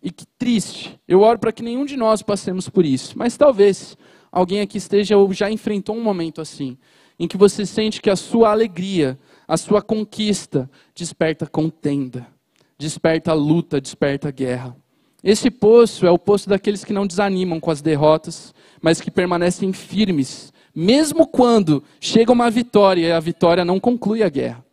E 0.04 0.12
que 0.12 0.25
triste. 0.38 0.99
Eu 1.08 1.21
oro 1.21 1.39
para 1.39 1.54
que 1.54 1.63
nenhum 1.63 1.86
de 1.86 1.95
nós 1.95 2.21
passemos 2.21 2.67
por 2.67 2.86
isso, 2.86 3.17
mas 3.17 3.38
talvez 3.38 3.97
alguém 4.36 4.62
aqui 4.62 4.78
esteja 4.78 5.17
ou 5.17 5.34
já 5.34 5.50
enfrentou 5.50 5.95
um 5.95 6.04
momento 6.04 6.41
assim, 6.41 6.78
em 7.17 7.28
que 7.28 7.38
você 7.38 7.65
sente 7.65 8.00
que 8.00 8.10
a 8.12 8.15
sua 8.15 8.52
alegria, 8.52 9.17
a 9.48 9.58
sua 9.58 9.82
conquista 9.82 10.69
desperta 10.93 11.48
contenda 11.48 12.36
desperta 12.78 13.34
luta, 13.34 13.80
desperta 13.80 14.32
guerra. 14.32 14.76
Esse 15.24 15.50
poço 15.50 16.06
é 16.06 16.12
o 16.12 16.19
poço 16.19 16.48
daqueles 16.48 16.84
que 16.84 16.93
não 16.93 17.08
desanimam 17.08 17.60
com 17.60 17.71
as 17.71 17.82
derrotas, 17.82 18.54
mas 18.82 19.02
que 19.02 19.10
permanecem 19.10 19.74
firmes, 19.74 20.54
mesmo 20.74 21.26
quando 21.26 21.84
chega 22.00 22.32
uma 22.32 22.52
vitória 22.52 23.08
e 23.08 23.12
a 23.12 23.19
vitória 23.19 23.65
não 23.65 23.80
conclui 23.80 24.21
a 24.21 24.30
guerra. 24.30 24.63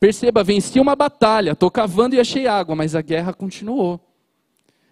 Perceba, 0.00 0.44
venci 0.44 0.80
uma 0.80 0.96
batalha, 0.96 1.52
estou 1.52 1.70
cavando 1.70 2.14
e 2.14 2.20
achei 2.20 2.46
água, 2.46 2.74
mas 2.74 2.94
a 2.94 3.02
guerra 3.02 3.32
continuou. 3.32 4.00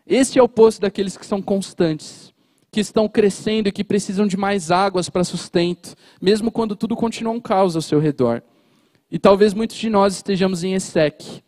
Esse 0.07 0.39
é 0.39 0.43
o 0.43 0.49
poço 0.49 0.81
daqueles 0.81 1.17
que 1.17 1.27
são 1.27 1.43
constantes, 1.43 2.33
que 2.77 2.81
estão 2.81 3.09
crescendo 3.09 3.71
e 3.71 3.73
que 3.73 3.83
precisam 3.83 4.27
de 4.27 4.37
mais 4.37 4.71
águas 4.71 5.09
para 5.09 5.25
sustento, 5.25 5.97
mesmo 6.21 6.51
quando 6.51 6.77
tudo 6.77 6.95
continua 6.95 7.33
um 7.33 7.41
caos 7.41 7.75
ao 7.75 7.81
seu 7.81 7.99
redor. 7.99 8.43
E 9.11 9.19
talvez 9.19 9.55
muitos 9.55 9.79
de 9.79 9.89
nós 9.89 10.17
estejamos 10.17 10.63
em 10.63 10.75
Esseque, 10.75 11.43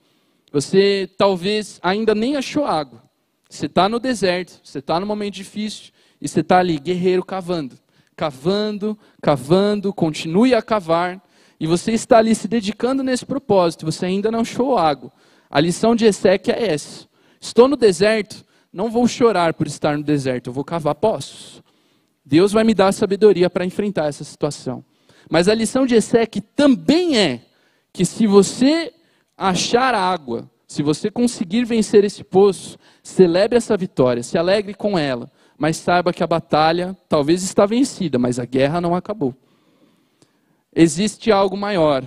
você 0.51 1.07
talvez 1.19 1.79
ainda 1.83 2.15
nem 2.15 2.37
achou 2.37 2.65
água. 2.65 3.03
Você 3.47 3.67
está 3.67 3.91
no 3.91 4.01
deserto, 4.01 4.59
você 4.65 4.79
está 4.79 4.99
no 4.99 5.05
momento 5.05 5.35
difícil 5.35 5.93
e 6.19 6.27
você 6.27 6.41
está 6.41 6.61
ali, 6.61 6.79
guerreiro, 6.79 7.23
cavando. 7.23 7.77
Cavando, 8.17 8.99
cavando, 9.21 9.93
continue 9.93 10.55
a 10.55 10.63
cavar. 10.63 11.23
E 11.61 11.67
você 11.67 11.93
está 11.93 12.17
ali 12.17 12.35
se 12.35 12.49
dedicando 12.49 13.03
nesse 13.03 13.27
propósito, 13.27 13.85
você 13.85 14.07
ainda 14.07 14.31
não 14.31 14.41
achou 14.41 14.79
água. 14.79 15.13
A 15.51 15.61
lição 15.61 15.95
de 15.95 16.07
Ezequiel 16.07 16.57
é 16.57 16.73
essa. 16.73 17.07
Estou 17.39 17.69
no 17.69 17.77
deserto, 17.77 18.43
não 18.73 18.91
vou 18.91 19.07
chorar 19.09 19.55
por 19.55 19.67
estar 19.67 19.97
no 19.97 20.03
deserto, 20.03 20.49
eu 20.49 20.53
vou 20.53 20.65
cavar 20.65 20.95
poços. 20.95 21.63
Deus 22.25 22.53
vai 22.53 22.65
me 22.65 22.75
dar 22.75 22.93
sabedoria 22.93 23.49
para 23.49 23.65
enfrentar 23.65 24.07
essa 24.07 24.25
situação. 24.25 24.85
Mas 25.31 25.49
a 25.49 25.55
lição 25.55 25.87
de 25.87 25.95
Ezequiel 25.95 26.45
também 26.55 27.19
é 27.19 27.43
que 27.93 28.05
se 28.05 28.27
você 28.27 28.93
achar 29.37 29.95
água, 29.95 30.51
se 30.67 30.83
você 30.83 31.11
conseguir 31.11 31.65
vencer 31.65 32.05
esse 32.05 32.23
poço, 32.23 32.79
celebre 33.03 33.57
essa 33.57 33.77
vitória, 33.77 34.23
se 34.23 34.37
alegre 34.37 34.75
com 34.75 34.99
ela, 34.99 35.31
mas 35.57 35.77
saiba 35.79 36.13
que 36.13 36.23
a 36.23 36.27
batalha 36.27 36.97
talvez 37.09 37.43
está 37.43 37.65
vencida, 37.65 38.19
mas 38.19 38.39
a 38.39 38.45
guerra 38.45 38.81
não 38.81 38.95
acabou. 38.95 39.35
Existe 40.75 41.33
algo 41.33 41.57
maior, 41.57 42.05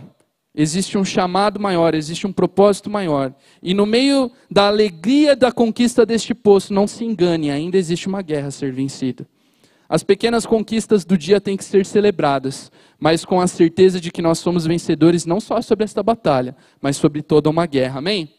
existe 0.53 0.97
um 0.97 1.05
chamado 1.05 1.59
maior, 1.59 1.95
existe 1.95 2.27
um 2.27 2.33
propósito 2.33 2.89
maior. 2.89 3.33
E 3.61 3.73
no 3.73 3.85
meio 3.85 4.31
da 4.49 4.67
alegria 4.67 5.35
da 5.35 5.51
conquista 5.51 6.05
deste 6.05 6.33
poço, 6.33 6.73
não 6.73 6.87
se 6.87 7.03
engane, 7.05 7.49
ainda 7.49 7.77
existe 7.77 8.07
uma 8.07 8.21
guerra 8.21 8.47
a 8.47 8.51
ser 8.51 8.71
vencida. 8.71 9.27
As 9.87 10.03
pequenas 10.03 10.45
conquistas 10.45 11.03
do 11.03 11.17
dia 11.17 11.41
têm 11.41 11.57
que 11.57 11.65
ser 11.65 11.85
celebradas, 11.85 12.71
mas 12.97 13.25
com 13.25 13.41
a 13.41 13.47
certeza 13.47 13.99
de 13.99 14.09
que 14.09 14.21
nós 14.21 14.39
somos 14.39 14.65
vencedores 14.65 15.25
não 15.25 15.41
só 15.41 15.61
sobre 15.61 15.83
esta 15.83 16.01
batalha, 16.01 16.55
mas 16.81 16.95
sobre 16.95 17.21
toda 17.21 17.49
uma 17.49 17.65
guerra. 17.65 17.99
Amém? 17.99 18.29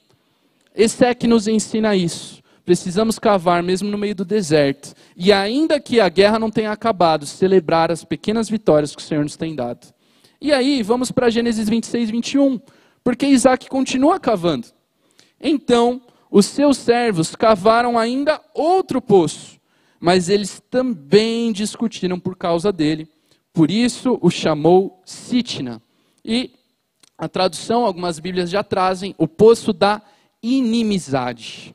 Esse 0.74 1.04
é 1.04 1.14
que 1.14 1.26
nos 1.26 1.46
ensina 1.46 1.94
isso. 1.94 2.42
Precisamos 2.64 3.18
cavar 3.18 3.62
mesmo 3.62 3.90
no 3.90 3.98
meio 3.98 4.14
do 4.14 4.24
deserto. 4.24 4.94
E 5.14 5.30
ainda 5.30 5.78
que 5.78 6.00
a 6.00 6.08
guerra 6.08 6.38
não 6.38 6.50
tenha 6.50 6.72
acabado, 6.72 7.26
celebrar 7.26 7.90
as 7.90 8.02
pequenas 8.04 8.48
vitórias 8.48 8.96
que 8.96 9.02
o 9.02 9.04
Senhor 9.04 9.22
nos 9.22 9.36
tem 9.36 9.54
dado. 9.54 9.92
E 10.44 10.52
aí, 10.52 10.82
vamos 10.82 11.12
para 11.12 11.30
Gênesis 11.30 11.68
26, 11.68 12.10
21. 12.10 12.60
Porque 13.04 13.24
Isaac 13.26 13.68
continua 13.68 14.18
cavando. 14.18 14.66
Então, 15.40 16.02
os 16.28 16.46
seus 16.46 16.78
servos 16.78 17.36
cavaram 17.36 17.96
ainda 17.96 18.40
outro 18.52 19.00
poço, 19.00 19.60
mas 20.00 20.28
eles 20.28 20.60
também 20.68 21.52
discutiram 21.52 22.18
por 22.18 22.36
causa 22.36 22.72
dele. 22.72 23.08
Por 23.52 23.70
isso 23.70 24.18
o 24.20 24.30
chamou 24.30 25.00
Sitna. 25.04 25.80
E 26.24 26.50
a 27.16 27.28
tradução, 27.28 27.86
algumas 27.86 28.18
Bíblias 28.18 28.50
já 28.50 28.64
trazem, 28.64 29.14
o 29.18 29.28
poço 29.28 29.72
da 29.72 30.02
inimizade. 30.42 31.72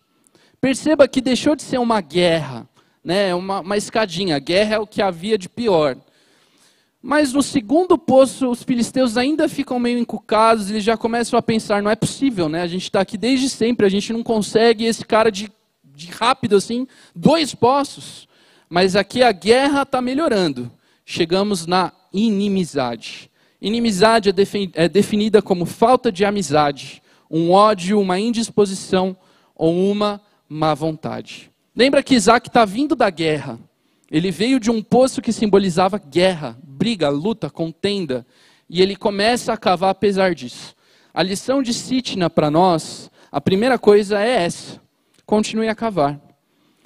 Perceba 0.60 1.08
que 1.08 1.22
deixou 1.22 1.56
de 1.56 1.64
ser 1.64 1.78
uma 1.78 2.02
guerra, 2.02 2.68
né, 3.02 3.34
uma, 3.34 3.62
uma 3.62 3.78
escadinha. 3.78 4.38
Guerra 4.40 4.76
é 4.76 4.80
o 4.80 4.86
que 4.86 5.02
havia 5.02 5.38
de 5.38 5.48
pior. 5.48 5.96
Mas 7.02 7.32
no 7.32 7.44
segundo 7.44 7.98
poço, 7.98 8.50
os 8.50 8.64
filisteus 8.64 9.18
ainda 9.18 9.48
ficam 9.48 9.80
meio 9.80 10.00
encucados, 10.00 10.70
eles 10.70 10.84
já 10.84 10.98
começam 10.98 11.38
a 11.38 11.42
pensar: 11.42 11.82
não 11.82 11.92
é 11.92 11.96
possível, 11.96 12.50
né? 12.50 12.62
A 12.62 12.68
gente 12.68 12.84
está 12.84 13.02
aqui 13.02 13.18
desde 13.18 13.50
sempre, 13.50 13.86
a 13.86 13.90
gente 13.90 14.12
não 14.12 14.24
consegue 14.24 14.86
esse 14.86 15.06
cara 15.06 15.32
de, 15.32 15.52
de 15.84 16.08
rápido 16.08 16.56
assim, 16.56 16.88
dois 17.16 17.54
poços. 17.54 18.28
Mas 18.70 18.96
aqui 18.96 19.24
a 19.24 19.32
guerra 19.32 19.84
está 19.84 20.02
melhorando. 20.02 20.70
Chegamos 21.06 21.66
na 21.66 21.94
inimizade. 22.12 23.32
Inimizade 23.62 24.30
é, 24.30 24.34
é 24.74 24.90
definida 24.90 25.42
como 25.42 25.66
falta 25.66 26.12
de 26.12 26.26
amizade, 26.26 27.02
um 27.30 27.52
ódio, 27.52 28.00
uma 28.00 28.20
indisposição 28.20 29.16
ou 29.56 29.92
uma 29.92 30.22
má 30.48 30.74
vontade. 30.74 31.52
Lembra 31.76 32.04
que 32.04 32.16
Isaac 32.16 32.48
está 32.48 32.66
vindo 32.66 32.96
da 32.96 33.10
guerra. 33.10 33.60
Ele 34.10 34.32
veio 34.32 34.60
de 34.60 34.72
um 34.72 34.82
poço 34.82 35.22
que 35.22 35.34
simbolizava 35.34 35.98
guerra, 35.98 36.58
briga, 36.64 37.10
luta, 37.10 37.50
contenda. 37.50 38.26
E 38.70 38.82
ele 38.82 38.96
começa 38.96 39.52
a 39.52 39.58
cavar 39.58 39.90
apesar 39.90 40.34
disso. 40.34 40.76
A 41.14 41.22
lição 41.24 41.62
de 41.62 41.74
Sitna 41.74 42.30
para 42.30 42.50
nós, 42.50 43.10
a 43.32 43.42
primeira 43.42 43.78
coisa 43.78 44.22
é 44.22 44.44
essa: 44.44 44.82
continue 45.26 45.68
a 45.68 45.76
cavar. 45.76 46.22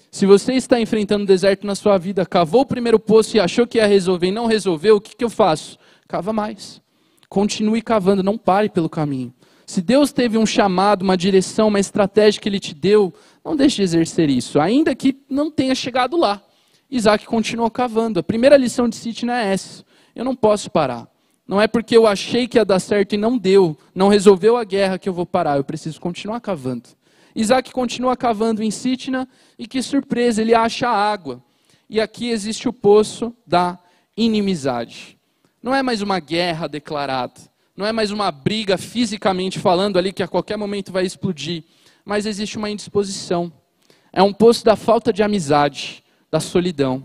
Se 0.09 0.25
você 0.25 0.53
está 0.53 0.79
enfrentando 0.79 1.23
o 1.23 1.27
deserto 1.27 1.65
na 1.65 1.75
sua 1.75 1.97
vida, 1.97 2.25
cavou 2.25 2.61
o 2.61 2.65
primeiro 2.65 2.99
poço 2.99 3.37
e 3.37 3.39
achou 3.39 3.65
que 3.65 3.77
ia 3.77 3.87
resolver 3.87 4.27
e 4.27 4.31
não 4.31 4.45
resolveu, 4.45 4.97
o 4.97 5.01
que, 5.01 5.15
que 5.15 5.23
eu 5.23 5.29
faço? 5.29 5.77
Cava 6.07 6.33
mais. 6.33 6.81
Continue 7.29 7.81
cavando, 7.81 8.21
não 8.21 8.37
pare 8.37 8.67
pelo 8.67 8.89
caminho. 8.89 9.33
Se 9.65 9.81
Deus 9.81 10.11
teve 10.11 10.37
um 10.37 10.45
chamado, 10.45 11.03
uma 11.03 11.15
direção, 11.15 11.69
uma 11.69 11.79
estratégia 11.79 12.41
que 12.41 12.49
Ele 12.49 12.59
te 12.59 12.75
deu, 12.75 13.13
não 13.43 13.55
deixe 13.55 13.77
de 13.77 13.83
exercer 13.83 14.29
isso, 14.29 14.59
ainda 14.59 14.93
que 14.93 15.17
não 15.29 15.49
tenha 15.49 15.73
chegado 15.73 16.17
lá. 16.17 16.43
Isaac 16.91 17.25
continuou 17.25 17.71
cavando. 17.71 18.19
A 18.19 18.23
primeira 18.23 18.57
lição 18.57 18.89
de 18.89 18.97
Sitna 18.97 19.41
é 19.41 19.53
essa: 19.53 19.85
eu 20.13 20.25
não 20.25 20.35
posso 20.35 20.69
parar. 20.69 21.07
Não 21.47 21.59
é 21.61 21.67
porque 21.67 21.95
eu 21.95 22.05
achei 22.05 22.47
que 22.47 22.57
ia 22.57 22.65
dar 22.65 22.79
certo 22.79 23.13
e 23.13 23.17
não 23.17 23.37
deu, 23.37 23.77
não 23.93 24.07
resolveu 24.07 24.55
a 24.57 24.63
guerra 24.63 24.99
que 24.99 25.09
eu 25.09 25.13
vou 25.13 25.25
parar, 25.25 25.57
eu 25.57 25.63
preciso 25.63 25.99
continuar 25.99 26.39
cavando. 26.39 26.89
Isaac 27.35 27.71
continua 27.71 28.15
cavando 28.15 28.61
em 28.61 28.71
Sitna 28.71 29.27
e 29.57 29.67
que 29.67 29.81
surpresa, 29.81 30.41
ele 30.41 30.53
acha 30.53 30.87
água. 30.87 31.43
E 31.89 31.99
aqui 31.99 32.29
existe 32.29 32.69
o 32.69 32.73
poço 32.73 33.35
da 33.45 33.77
inimizade. 34.15 35.17
Não 35.61 35.75
é 35.75 35.83
mais 35.83 36.01
uma 36.01 36.19
guerra 36.19 36.67
declarada, 36.67 37.41
não 37.75 37.85
é 37.85 37.91
mais 37.91 38.11
uma 38.11 38.31
briga 38.31 38.77
fisicamente 38.77 39.59
falando 39.59 39.97
ali 39.97 40.13
que 40.13 40.23
a 40.23 40.27
qualquer 40.27 40.57
momento 40.57 40.91
vai 40.91 41.05
explodir, 41.05 41.63
mas 42.05 42.25
existe 42.25 42.57
uma 42.57 42.69
indisposição. 42.69 43.51
É 44.13 44.23
um 44.23 44.33
poço 44.33 44.63
da 44.63 44.75
falta 44.75 45.11
de 45.11 45.21
amizade, 45.21 46.03
da 46.31 46.39
solidão. 46.39 47.03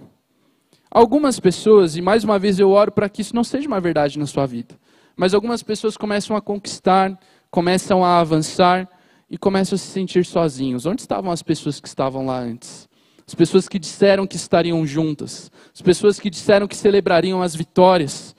Algumas 0.90 1.40
pessoas, 1.40 1.96
e 1.96 2.00
mais 2.00 2.22
uma 2.22 2.38
vez 2.38 2.58
eu 2.60 2.70
oro 2.70 2.92
para 2.92 3.08
que 3.08 3.20
isso 3.20 3.34
não 3.34 3.42
seja 3.42 3.66
uma 3.66 3.80
verdade 3.80 4.18
na 4.18 4.26
sua 4.26 4.46
vida, 4.46 4.74
mas 5.16 5.34
algumas 5.34 5.62
pessoas 5.62 5.96
começam 5.96 6.36
a 6.36 6.40
conquistar, 6.40 7.18
começam 7.50 8.04
a 8.04 8.20
avançar 8.20 8.88
e 9.28 9.36
começam 9.36 9.74
a 9.74 9.78
se 9.78 9.86
sentir 9.86 10.24
sozinhos. 10.24 10.86
Onde 10.86 11.00
estavam 11.00 11.32
as 11.32 11.42
pessoas 11.42 11.80
que 11.80 11.88
estavam 11.88 12.26
lá 12.26 12.38
antes? 12.38 12.88
As 13.26 13.34
pessoas 13.34 13.68
que 13.68 13.78
disseram 13.78 14.26
que 14.26 14.36
estariam 14.36 14.86
juntas, 14.86 15.50
as 15.74 15.82
pessoas 15.82 16.20
que 16.20 16.30
disseram 16.30 16.68
que 16.68 16.76
celebrariam 16.76 17.42
as 17.42 17.56
vitórias, 17.56 18.36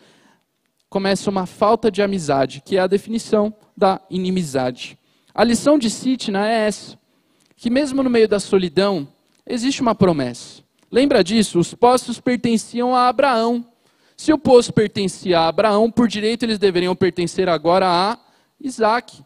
começa 0.89 1.29
uma 1.29 1.45
falta 1.45 1.91
de 1.91 2.01
amizade, 2.01 2.61
que 2.65 2.77
é 2.77 2.79
a 2.79 2.87
definição 2.87 3.53
da 3.75 3.99
inimizade. 4.09 4.97
A 5.35 5.43
lição 5.43 5.77
de 5.77 5.89
Sitna 5.89 6.47
é 6.47 6.67
essa, 6.67 6.97
que 7.57 7.69
mesmo 7.69 8.01
no 8.01 8.09
meio 8.09 8.29
da 8.29 8.39
solidão, 8.39 9.07
existe 9.45 9.81
uma 9.81 9.93
promessa. 9.93 10.66
Lembra 10.91 11.23
disso? 11.23 11.59
Os 11.59 11.73
poços 11.73 12.19
pertenciam 12.19 12.95
a 12.95 13.07
Abraão. 13.07 13.65
Se 14.15 14.33
o 14.33 14.37
poço 14.37 14.73
pertencia 14.73 15.39
a 15.39 15.47
Abraão, 15.47 15.91
por 15.91 16.07
direito 16.07 16.43
eles 16.43 16.57
deveriam 16.57 16.95
pertencer 16.95 17.47
agora 17.47 17.87
a 17.87 18.17
Isaac. 18.59 19.23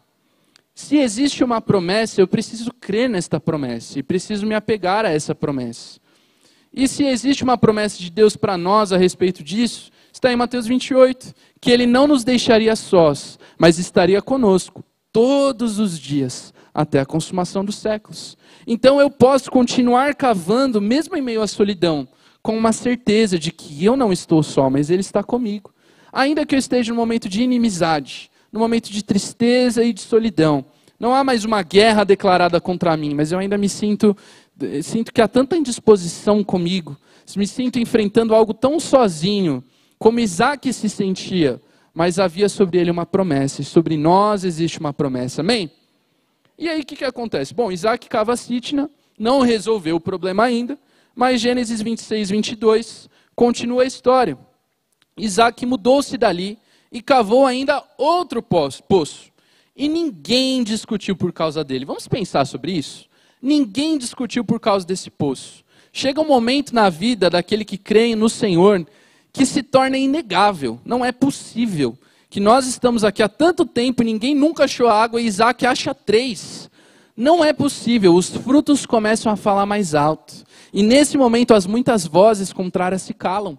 Se 0.74 0.96
existe 0.96 1.44
uma 1.44 1.60
promessa, 1.60 2.20
eu 2.20 2.26
preciso 2.26 2.72
crer 2.72 3.08
nesta 3.08 3.38
promessa 3.38 3.98
e 3.98 4.02
preciso 4.02 4.46
me 4.46 4.54
apegar 4.54 5.04
a 5.04 5.10
essa 5.10 5.34
promessa. 5.34 6.00
E 6.72 6.88
se 6.88 7.04
existe 7.04 7.44
uma 7.44 7.58
promessa 7.58 7.98
de 7.98 8.10
Deus 8.10 8.36
para 8.36 8.56
nós 8.56 8.92
a 8.92 8.96
respeito 8.96 9.44
disso, 9.44 9.90
está 10.12 10.32
em 10.32 10.36
Mateus 10.36 10.66
28, 10.66 11.34
que 11.60 11.70
ele 11.70 11.86
não 11.86 12.06
nos 12.06 12.24
deixaria 12.24 12.74
sós, 12.74 13.38
mas 13.58 13.78
estaria 13.78 14.22
conosco 14.22 14.82
todos 15.12 15.78
os 15.78 15.98
dias, 15.98 16.54
até 16.74 17.00
a 17.00 17.06
consumação 17.06 17.64
dos 17.64 17.76
séculos. 17.76 18.36
Então 18.66 19.00
eu 19.00 19.10
posso 19.10 19.50
continuar 19.50 20.14
cavando, 20.14 20.80
mesmo 20.80 21.16
em 21.16 21.22
meio 21.22 21.42
à 21.42 21.46
solidão, 21.46 22.08
com 22.42 22.56
uma 22.56 22.72
certeza 22.72 23.38
de 23.38 23.52
que 23.52 23.84
eu 23.84 23.96
não 23.96 24.12
estou 24.12 24.42
só, 24.42 24.68
mas 24.68 24.90
Ele 24.90 25.00
está 25.00 25.22
comigo. 25.22 25.72
Ainda 26.12 26.44
que 26.44 26.54
eu 26.54 26.58
esteja 26.58 26.92
num 26.92 26.98
momento 26.98 27.28
de 27.28 27.42
inimizade, 27.42 28.30
num 28.52 28.60
momento 28.60 28.90
de 28.90 29.02
tristeza 29.02 29.82
e 29.82 29.92
de 29.92 30.00
solidão, 30.00 30.64
não 30.98 31.14
há 31.14 31.24
mais 31.24 31.44
uma 31.44 31.62
guerra 31.62 32.04
declarada 32.04 32.60
contra 32.60 32.96
mim, 32.96 33.14
mas 33.14 33.32
eu 33.32 33.38
ainda 33.38 33.58
me 33.58 33.68
sinto, 33.68 34.16
sinto 34.82 35.12
que 35.12 35.20
há 35.20 35.28
tanta 35.28 35.56
indisposição 35.56 36.44
comigo, 36.44 36.96
me 37.36 37.46
sinto 37.46 37.78
enfrentando 37.78 38.34
algo 38.34 38.52
tão 38.52 38.78
sozinho, 38.78 39.64
como 39.98 40.20
Isaac 40.20 40.72
se 40.72 40.88
sentia, 40.88 41.60
mas 41.94 42.18
havia 42.18 42.48
sobre 42.48 42.78
ele 42.78 42.90
uma 42.90 43.06
promessa, 43.06 43.62
e 43.62 43.64
sobre 43.64 43.96
nós 43.96 44.44
existe 44.44 44.78
uma 44.78 44.92
promessa, 44.92 45.40
amém? 45.40 45.70
E 46.58 46.68
aí 46.68 46.80
o 46.80 46.86
que, 46.86 46.96
que 46.96 47.04
acontece? 47.04 47.54
Bom, 47.54 47.72
Isaac 47.72 48.08
cava 48.08 48.36
Sitna, 48.36 48.90
não 49.18 49.40
resolveu 49.40 49.96
o 49.96 50.00
problema 50.00 50.44
ainda, 50.44 50.78
mas 51.14 51.40
Gênesis 51.40 51.80
26, 51.80 52.30
22 52.30 53.08
continua 53.34 53.82
a 53.82 53.86
história. 53.86 54.38
Isaac 55.16 55.64
mudou-se 55.66 56.16
dali 56.16 56.58
e 56.90 57.00
cavou 57.02 57.46
ainda 57.46 57.82
outro 57.98 58.42
poço. 58.42 59.32
E 59.74 59.88
ninguém 59.88 60.62
discutiu 60.62 61.16
por 61.16 61.32
causa 61.32 61.64
dele. 61.64 61.84
Vamos 61.84 62.06
pensar 62.06 62.44
sobre 62.44 62.72
isso? 62.72 63.08
Ninguém 63.40 63.98
discutiu 63.98 64.44
por 64.44 64.60
causa 64.60 64.86
desse 64.86 65.10
poço. 65.10 65.64
Chega 65.92 66.20
um 66.20 66.26
momento 66.26 66.74
na 66.74 66.88
vida 66.88 67.28
daquele 67.28 67.64
que 67.64 67.76
crê 67.76 68.14
no 68.14 68.28
Senhor 68.28 68.86
que 69.32 69.46
se 69.46 69.62
torna 69.62 69.96
inegável. 69.96 70.78
Não 70.84 71.04
é 71.04 71.10
possível 71.10 71.96
que 72.32 72.40
nós 72.40 72.66
estamos 72.66 73.04
aqui 73.04 73.22
há 73.22 73.28
tanto 73.28 73.66
tempo 73.66 74.02
e 74.02 74.06
ninguém 74.06 74.34
nunca 74.34 74.64
achou 74.64 74.88
água 74.88 75.20
e 75.20 75.26
Isaac 75.26 75.66
acha 75.66 75.94
três. 75.94 76.70
Não 77.14 77.44
é 77.44 77.52
possível, 77.52 78.14
os 78.14 78.30
frutos 78.30 78.86
começam 78.86 79.30
a 79.30 79.36
falar 79.36 79.66
mais 79.66 79.94
alto. 79.94 80.32
E 80.72 80.82
nesse 80.82 81.18
momento 81.18 81.52
as 81.52 81.66
muitas 81.66 82.06
vozes 82.06 82.50
contrárias 82.50 83.02
se 83.02 83.12
calam. 83.12 83.58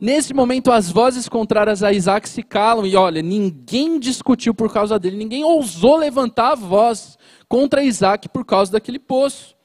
Nesse 0.00 0.32
momento 0.32 0.70
as 0.70 0.88
vozes 0.88 1.28
contrárias 1.28 1.82
a 1.82 1.92
Isaac 1.92 2.28
se 2.28 2.40
calam 2.40 2.86
e 2.86 2.94
olha, 2.94 3.20
ninguém 3.20 3.98
discutiu 3.98 4.54
por 4.54 4.72
causa 4.72 4.96
dele, 4.96 5.16
ninguém 5.16 5.42
ousou 5.42 5.96
levantar 5.96 6.52
a 6.52 6.54
voz 6.54 7.18
contra 7.48 7.82
Isaac 7.82 8.28
por 8.28 8.44
causa 8.44 8.70
daquele 8.70 9.00
poço. 9.00 9.56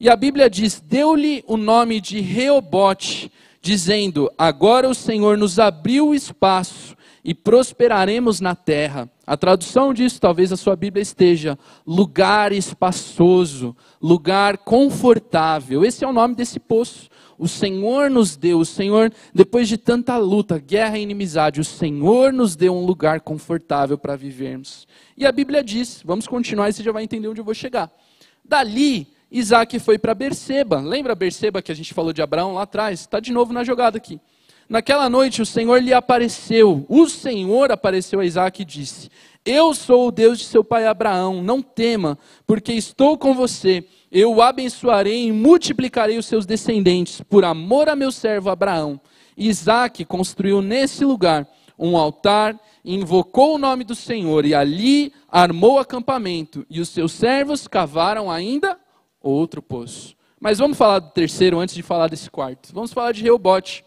E 0.00 0.08
a 0.08 0.16
Bíblia 0.16 0.48
diz: 0.48 0.80
deu-lhe 0.80 1.44
o 1.46 1.58
nome 1.58 2.00
de 2.00 2.22
Reobote, 2.22 3.30
dizendo: 3.60 4.32
Agora 4.38 4.88
o 4.88 4.94
Senhor 4.94 5.36
nos 5.36 5.58
abriu 5.58 6.08
o 6.08 6.14
espaço 6.14 6.95
e 7.26 7.34
prosperaremos 7.34 8.40
na 8.40 8.54
terra. 8.54 9.10
A 9.26 9.36
tradução 9.36 9.92
disso, 9.92 10.20
talvez 10.20 10.52
a 10.52 10.56
sua 10.56 10.76
Bíblia 10.76 11.02
esteja: 11.02 11.58
lugar 11.84 12.52
espaçoso, 12.52 13.76
lugar 14.00 14.58
confortável. 14.58 15.84
Esse 15.84 16.04
é 16.04 16.08
o 16.08 16.12
nome 16.12 16.36
desse 16.36 16.60
poço. 16.60 17.10
O 17.36 17.48
Senhor 17.48 18.08
nos 18.08 18.36
deu, 18.36 18.60
o 18.60 18.64
Senhor, 18.64 19.12
depois 19.34 19.68
de 19.68 19.76
tanta 19.76 20.16
luta, 20.16 20.56
guerra 20.56 20.98
e 20.98 21.02
inimizade, 21.02 21.60
o 21.60 21.64
Senhor 21.64 22.32
nos 22.32 22.54
deu 22.54 22.72
um 22.72 22.86
lugar 22.86 23.20
confortável 23.20 23.98
para 23.98 24.14
vivermos. 24.14 24.86
E 25.16 25.26
a 25.26 25.32
Bíblia 25.32 25.64
diz, 25.64 26.00
vamos 26.04 26.28
continuar 26.28 26.68
e 26.68 26.72
você 26.72 26.82
já 26.82 26.92
vai 26.92 27.02
entender 27.02 27.26
onde 27.26 27.40
eu 27.40 27.44
vou 27.44 27.52
chegar. 27.52 27.92
Dali, 28.42 29.08
Isaac 29.30 29.78
foi 29.80 29.98
para 29.98 30.14
Berseba. 30.14 30.78
Lembra 30.80 31.14
Berseba 31.14 31.60
que 31.60 31.72
a 31.72 31.74
gente 31.74 31.92
falou 31.92 32.12
de 32.12 32.22
Abraão 32.22 32.54
lá 32.54 32.62
atrás? 32.62 33.00
Está 33.00 33.18
de 33.18 33.32
novo 33.32 33.52
na 33.52 33.64
jogada 33.64 33.98
aqui. 33.98 34.20
Naquela 34.68 35.08
noite 35.08 35.40
o 35.40 35.46
Senhor 35.46 35.82
lhe 35.82 35.92
apareceu. 35.92 36.84
O 36.88 37.08
Senhor 37.08 37.70
apareceu 37.70 38.20
a 38.20 38.24
Isaac 38.24 38.62
e 38.62 38.64
disse: 38.64 39.08
Eu 39.44 39.74
sou 39.74 40.08
o 40.08 40.12
Deus 40.12 40.38
de 40.38 40.44
seu 40.44 40.64
pai 40.64 40.86
Abraão. 40.86 41.42
Não 41.42 41.62
tema, 41.62 42.18
porque 42.46 42.72
estou 42.72 43.16
com 43.16 43.34
você. 43.34 43.84
Eu 44.10 44.34
o 44.34 44.42
abençoarei 44.42 45.26
e 45.26 45.32
multiplicarei 45.32 46.18
os 46.18 46.26
seus 46.26 46.46
descendentes, 46.46 47.20
por 47.22 47.44
amor 47.44 47.88
a 47.88 47.96
meu 47.96 48.10
servo 48.10 48.50
Abraão. 48.50 49.00
Isaac 49.36 50.04
construiu 50.04 50.62
nesse 50.62 51.04
lugar 51.04 51.46
um 51.78 51.96
altar 51.96 52.58
invocou 52.86 53.56
o 53.56 53.58
nome 53.58 53.82
do 53.82 53.94
Senhor 53.94 54.46
e 54.46 54.54
ali 54.54 55.12
armou 55.28 55.78
acampamento, 55.78 56.64
e 56.70 56.80
os 56.80 56.88
seus 56.88 57.12
servos 57.12 57.66
cavaram 57.66 58.30
ainda 58.30 58.78
outro 59.20 59.60
poço. 59.60 60.14
Mas 60.40 60.58
vamos 60.58 60.78
falar 60.78 61.00
do 61.00 61.10
terceiro 61.10 61.58
antes 61.58 61.74
de 61.74 61.82
falar 61.82 62.08
desse 62.08 62.30
quarto. 62.30 62.72
Vamos 62.72 62.92
falar 62.92 63.10
de 63.12 63.22
Reobote. 63.22 63.84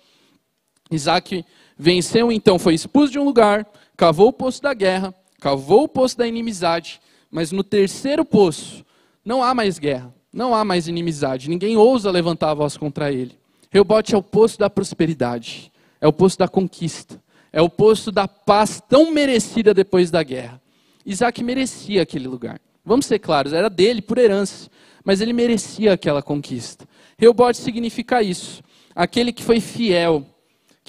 Isaac 0.92 1.46
venceu 1.78 2.32
então, 2.32 2.58
foi 2.58 2.74
expulso 2.74 3.12
de 3.12 3.20
um 3.20 3.24
lugar, 3.24 3.66
cavou 3.96 4.30
o 4.30 4.34
poço 4.34 4.62
da 4.62 4.74
guerra, 4.74 5.14
cavou 5.40 5.84
o 5.84 5.88
poço 5.88 6.18
da 6.18 6.28
inimizade, 6.28 7.00
mas 7.30 7.52
no 7.52 7.64
terceiro 7.64 8.26
poço 8.26 8.86
não 9.24 9.44
há 9.44 9.54
mais 9.54 9.78
guerra, 9.78 10.14
não 10.34 10.54
há 10.54 10.66
mais 10.66 10.88
inimizade, 10.88 11.50
ninguém 11.50 11.78
ousa 11.78 12.12
levantar 12.12 12.52
a 12.52 12.54
voz 12.54 12.76
contra 12.76 13.12
ele. 13.12 13.38
Reobote 13.70 14.16
é 14.16 14.18
o 14.18 14.24
poço 14.24 14.58
da 14.58 14.70
prosperidade, 14.70 15.72
é 16.02 16.08
o 16.08 16.14
poço 16.14 16.38
da 16.40 16.48
conquista, 16.48 17.22
é 17.54 17.62
o 17.62 17.70
poço 17.70 18.12
da 18.12 18.28
paz 18.28 18.82
tão 18.88 19.12
merecida 19.12 19.74
depois 19.74 20.10
da 20.10 20.24
guerra. 20.24 20.62
Isaac 21.06 21.44
merecia 21.44 22.02
aquele 22.02 22.28
lugar. 22.28 22.60
Vamos 22.84 23.06
ser 23.06 23.20
claros, 23.20 23.54
era 23.54 23.70
dele 23.70 24.02
por 24.02 24.18
herança, 24.18 24.70
mas 25.04 25.22
ele 25.22 25.34
merecia 25.34 25.94
aquela 25.94 26.22
conquista. 26.22 26.88
Reobote 27.18 27.58
significa 27.58 28.24
isso, 28.24 28.64
aquele 28.96 29.32
que 29.32 29.44
foi 29.44 29.60
fiel, 29.60 30.26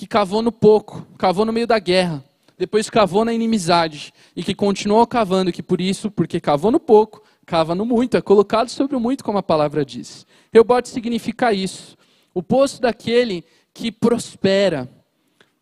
que 0.01 0.07
cavou 0.07 0.41
no 0.41 0.51
pouco, 0.51 1.07
cavou 1.19 1.45
no 1.45 1.53
meio 1.53 1.67
da 1.67 1.79
guerra, 1.79 2.25
depois 2.57 2.89
cavou 2.89 3.23
na 3.23 3.35
inimizade 3.35 4.15
e 4.35 4.43
que 4.43 4.55
continuou 4.55 5.07
cavando, 5.07 5.53
que 5.53 5.63
por 5.63 5.79
isso, 5.79 6.11
porque 6.11 6.41
cavou 6.41 6.71
no 6.71 6.81
pouco, 6.81 7.23
cava 7.45 7.75
no 7.75 7.85
muito, 7.85 8.17
é 8.17 8.23
colocado 8.23 8.71
sobre 8.71 8.97
o 8.97 9.01
muito, 9.01 9.23
como 9.23 9.37
a 9.37 9.43
palavra 9.43 9.85
diz. 9.85 10.27
Reobote 10.51 10.89
significa 10.89 11.53
isso, 11.53 11.99
o 12.33 12.43
poço 12.43 12.81
daquele 12.81 13.45
que 13.75 13.93
prospera. 13.93 14.89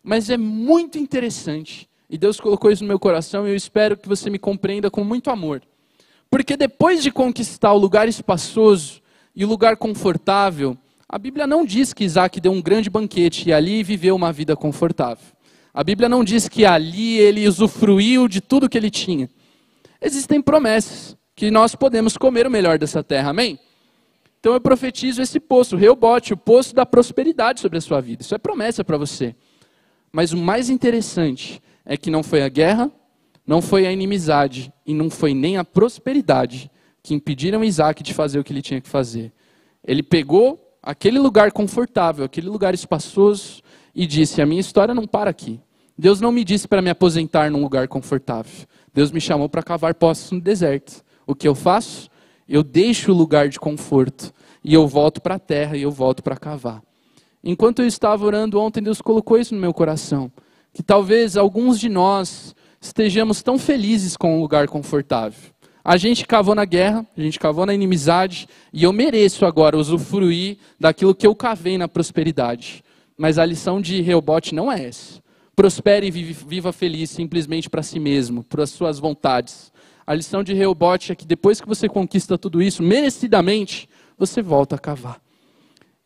Mas 0.01 0.29
é 0.29 0.37
muito 0.37 0.97
interessante, 0.97 1.89
e 2.09 2.17
Deus 2.17 2.39
colocou 2.39 2.71
isso 2.71 2.85
no 2.85 2.87
meu 2.87 2.97
coração, 2.97 3.45
e 3.45 3.51
eu 3.51 3.57
espero 3.57 3.97
que 3.97 4.07
você 4.07 4.29
me 4.29 4.39
compreenda 4.39 4.89
com 4.89 5.03
muito 5.03 5.29
amor. 5.29 5.61
Porque 6.29 6.55
depois 6.55 7.03
de 7.03 7.11
conquistar 7.11 7.73
o 7.73 7.77
lugar 7.77 8.07
espaçoso 8.07 9.01
e 9.35 9.43
o 9.43 9.49
lugar 9.49 9.75
confortável, 9.75 10.77
a 11.11 11.17
Bíblia 11.17 11.47
não 11.47 11.65
diz 11.65 11.91
que 11.91 12.03
Isaac 12.03 12.39
deu 12.39 12.51
um 12.51 12.61
grande 12.61 12.87
banquete 12.87 13.49
e 13.49 13.53
ali 13.53 13.81
viveu 13.81 14.15
uma 14.15 14.31
vida 14.31 14.55
confortável. 14.55 15.25
A 15.73 15.83
Bíblia 15.83 16.07
não 16.07 16.23
diz 16.23 16.47
que 16.47 16.65
ali 16.65 17.17
ele 17.17 17.47
usufruiu 17.47 18.27
de 18.27 18.39
tudo 18.39 18.69
que 18.69 18.77
ele 18.77 18.91
tinha. 18.91 19.27
Existem 19.99 20.39
promessas 20.39 21.17
que 21.35 21.49
nós 21.49 21.73
podemos 21.73 22.15
comer 22.15 22.45
o 22.45 22.51
melhor 22.51 22.77
dessa 22.77 23.03
terra, 23.03 23.31
amém? 23.31 23.57
Então 24.39 24.53
eu 24.53 24.61
profetizo 24.61 25.19
esse 25.19 25.39
poço, 25.39 25.75
o 25.75 25.79
Reobote, 25.79 26.33
o 26.33 26.37
poço 26.37 26.75
da 26.75 26.85
prosperidade 26.85 27.59
sobre 27.59 27.79
a 27.79 27.81
sua 27.81 27.99
vida. 27.99 28.21
Isso 28.21 28.35
é 28.35 28.37
promessa 28.37 28.83
para 28.83 28.95
você. 28.95 29.35
Mas 30.11 30.31
o 30.31 30.37
mais 30.37 30.69
interessante 30.69 31.59
é 31.83 31.97
que 31.97 32.11
não 32.11 32.21
foi 32.21 32.43
a 32.43 32.49
guerra, 32.49 32.91
não 33.47 33.63
foi 33.63 33.87
a 33.87 33.91
inimizade 33.91 34.71
e 34.85 34.93
não 34.93 35.09
foi 35.09 35.33
nem 35.33 35.57
a 35.57 35.65
prosperidade 35.65 36.69
que 37.01 37.15
impediram 37.15 37.63
Isaac 37.63 38.03
de 38.03 38.13
fazer 38.13 38.37
o 38.37 38.43
que 38.43 38.53
ele 38.53 38.61
tinha 38.61 38.79
que 38.79 38.87
fazer. 38.87 39.33
Ele 39.83 40.03
pegou 40.03 40.68
aquele 40.81 41.19
lugar 41.19 41.51
confortável, 41.51 42.25
aquele 42.25 42.47
lugar 42.47 42.73
espaçoso 42.73 43.61
e 43.93 44.05
disse: 44.05 44.41
A 44.41 44.45
minha 44.45 44.61
história 44.61 44.93
não 44.93 45.05
para 45.05 45.29
aqui. 45.29 45.59
Deus 45.97 46.21
não 46.21 46.31
me 46.31 46.43
disse 46.43 46.67
para 46.67 46.81
me 46.81 46.89
aposentar 46.89 47.51
num 47.51 47.61
lugar 47.61 47.87
confortável. 47.87 48.65
Deus 48.93 49.11
me 49.11 49.19
chamou 49.19 49.49
para 49.49 49.61
cavar 49.61 49.93
poços 49.93 50.31
no 50.31 50.39
deserto. 50.39 51.03
O 51.27 51.35
que 51.35 51.47
eu 51.47 51.53
faço? 51.53 52.09
Eu 52.47 52.63
deixo 52.63 53.11
o 53.11 53.15
lugar 53.15 53.49
de 53.49 53.59
conforto 53.59 54.33
e 54.63 54.73
eu 54.73 54.87
volto 54.87 55.21
para 55.21 55.35
a 55.35 55.39
terra 55.39 55.77
e 55.77 55.81
eu 55.81 55.91
volto 55.91 56.23
para 56.23 56.37
cavar. 56.37 56.81
Enquanto 57.43 57.79
eu 57.79 57.87
estava 57.87 58.25
orando 58.25 58.59
ontem, 58.59 58.81
Deus 58.81 59.01
colocou 59.01 59.37
isso 59.37 59.53
no 59.53 59.61
meu 59.61 59.73
coração, 59.73 60.31
que 60.73 60.81
talvez 60.81 61.37
alguns 61.37 61.79
de 61.79 61.87
nós 61.87 62.55
estejamos 62.81 63.43
tão 63.43 63.57
felizes 63.57 64.17
com 64.17 64.37
um 64.37 64.41
lugar 64.41 64.67
confortável. 64.67 65.51
A 65.83 65.97
gente 65.97 66.25
cavou 66.25 66.53
na 66.53 66.65
guerra, 66.65 67.05
a 67.17 67.21
gente 67.21 67.39
cavou 67.39 67.65
na 67.65 67.73
inimizade, 67.73 68.47
e 68.71 68.83
eu 68.83 68.93
mereço 68.93 69.45
agora 69.45 69.77
usufruir 69.77 70.57
daquilo 70.79 71.15
que 71.15 71.25
eu 71.25 71.35
cavei 71.35 71.77
na 71.77 71.87
prosperidade. 71.87 72.83
Mas 73.17 73.37
a 73.37 73.45
lição 73.45 73.81
de 73.81 74.01
Reobote 74.01 74.53
não 74.53 74.71
é 74.71 74.85
essa 74.87 75.21
prospere 75.59 76.07
e 76.07 76.09
viva 76.09 76.71
feliz 76.71 77.09
simplesmente 77.09 77.69
para 77.69 77.83
si 77.83 77.99
mesmo, 77.99 78.45
para 78.45 78.63
as 78.63 78.69
suas 78.69 78.97
vontades. 78.97 79.73
A 80.07 80.13
lição 80.13 80.41
de 80.41 80.53
Reobote 80.53 81.11
é 81.11 81.15
que 81.15 81.27
depois 81.27 81.59
que 81.59 81.67
você 81.67 81.89
conquista 81.89 82.37
tudo 82.37 82.61
isso, 82.61 82.81
merecidamente, 82.81 83.89
você 84.17 84.41
volta 84.41 84.77
a 84.77 84.79
cavar. 84.79 85.19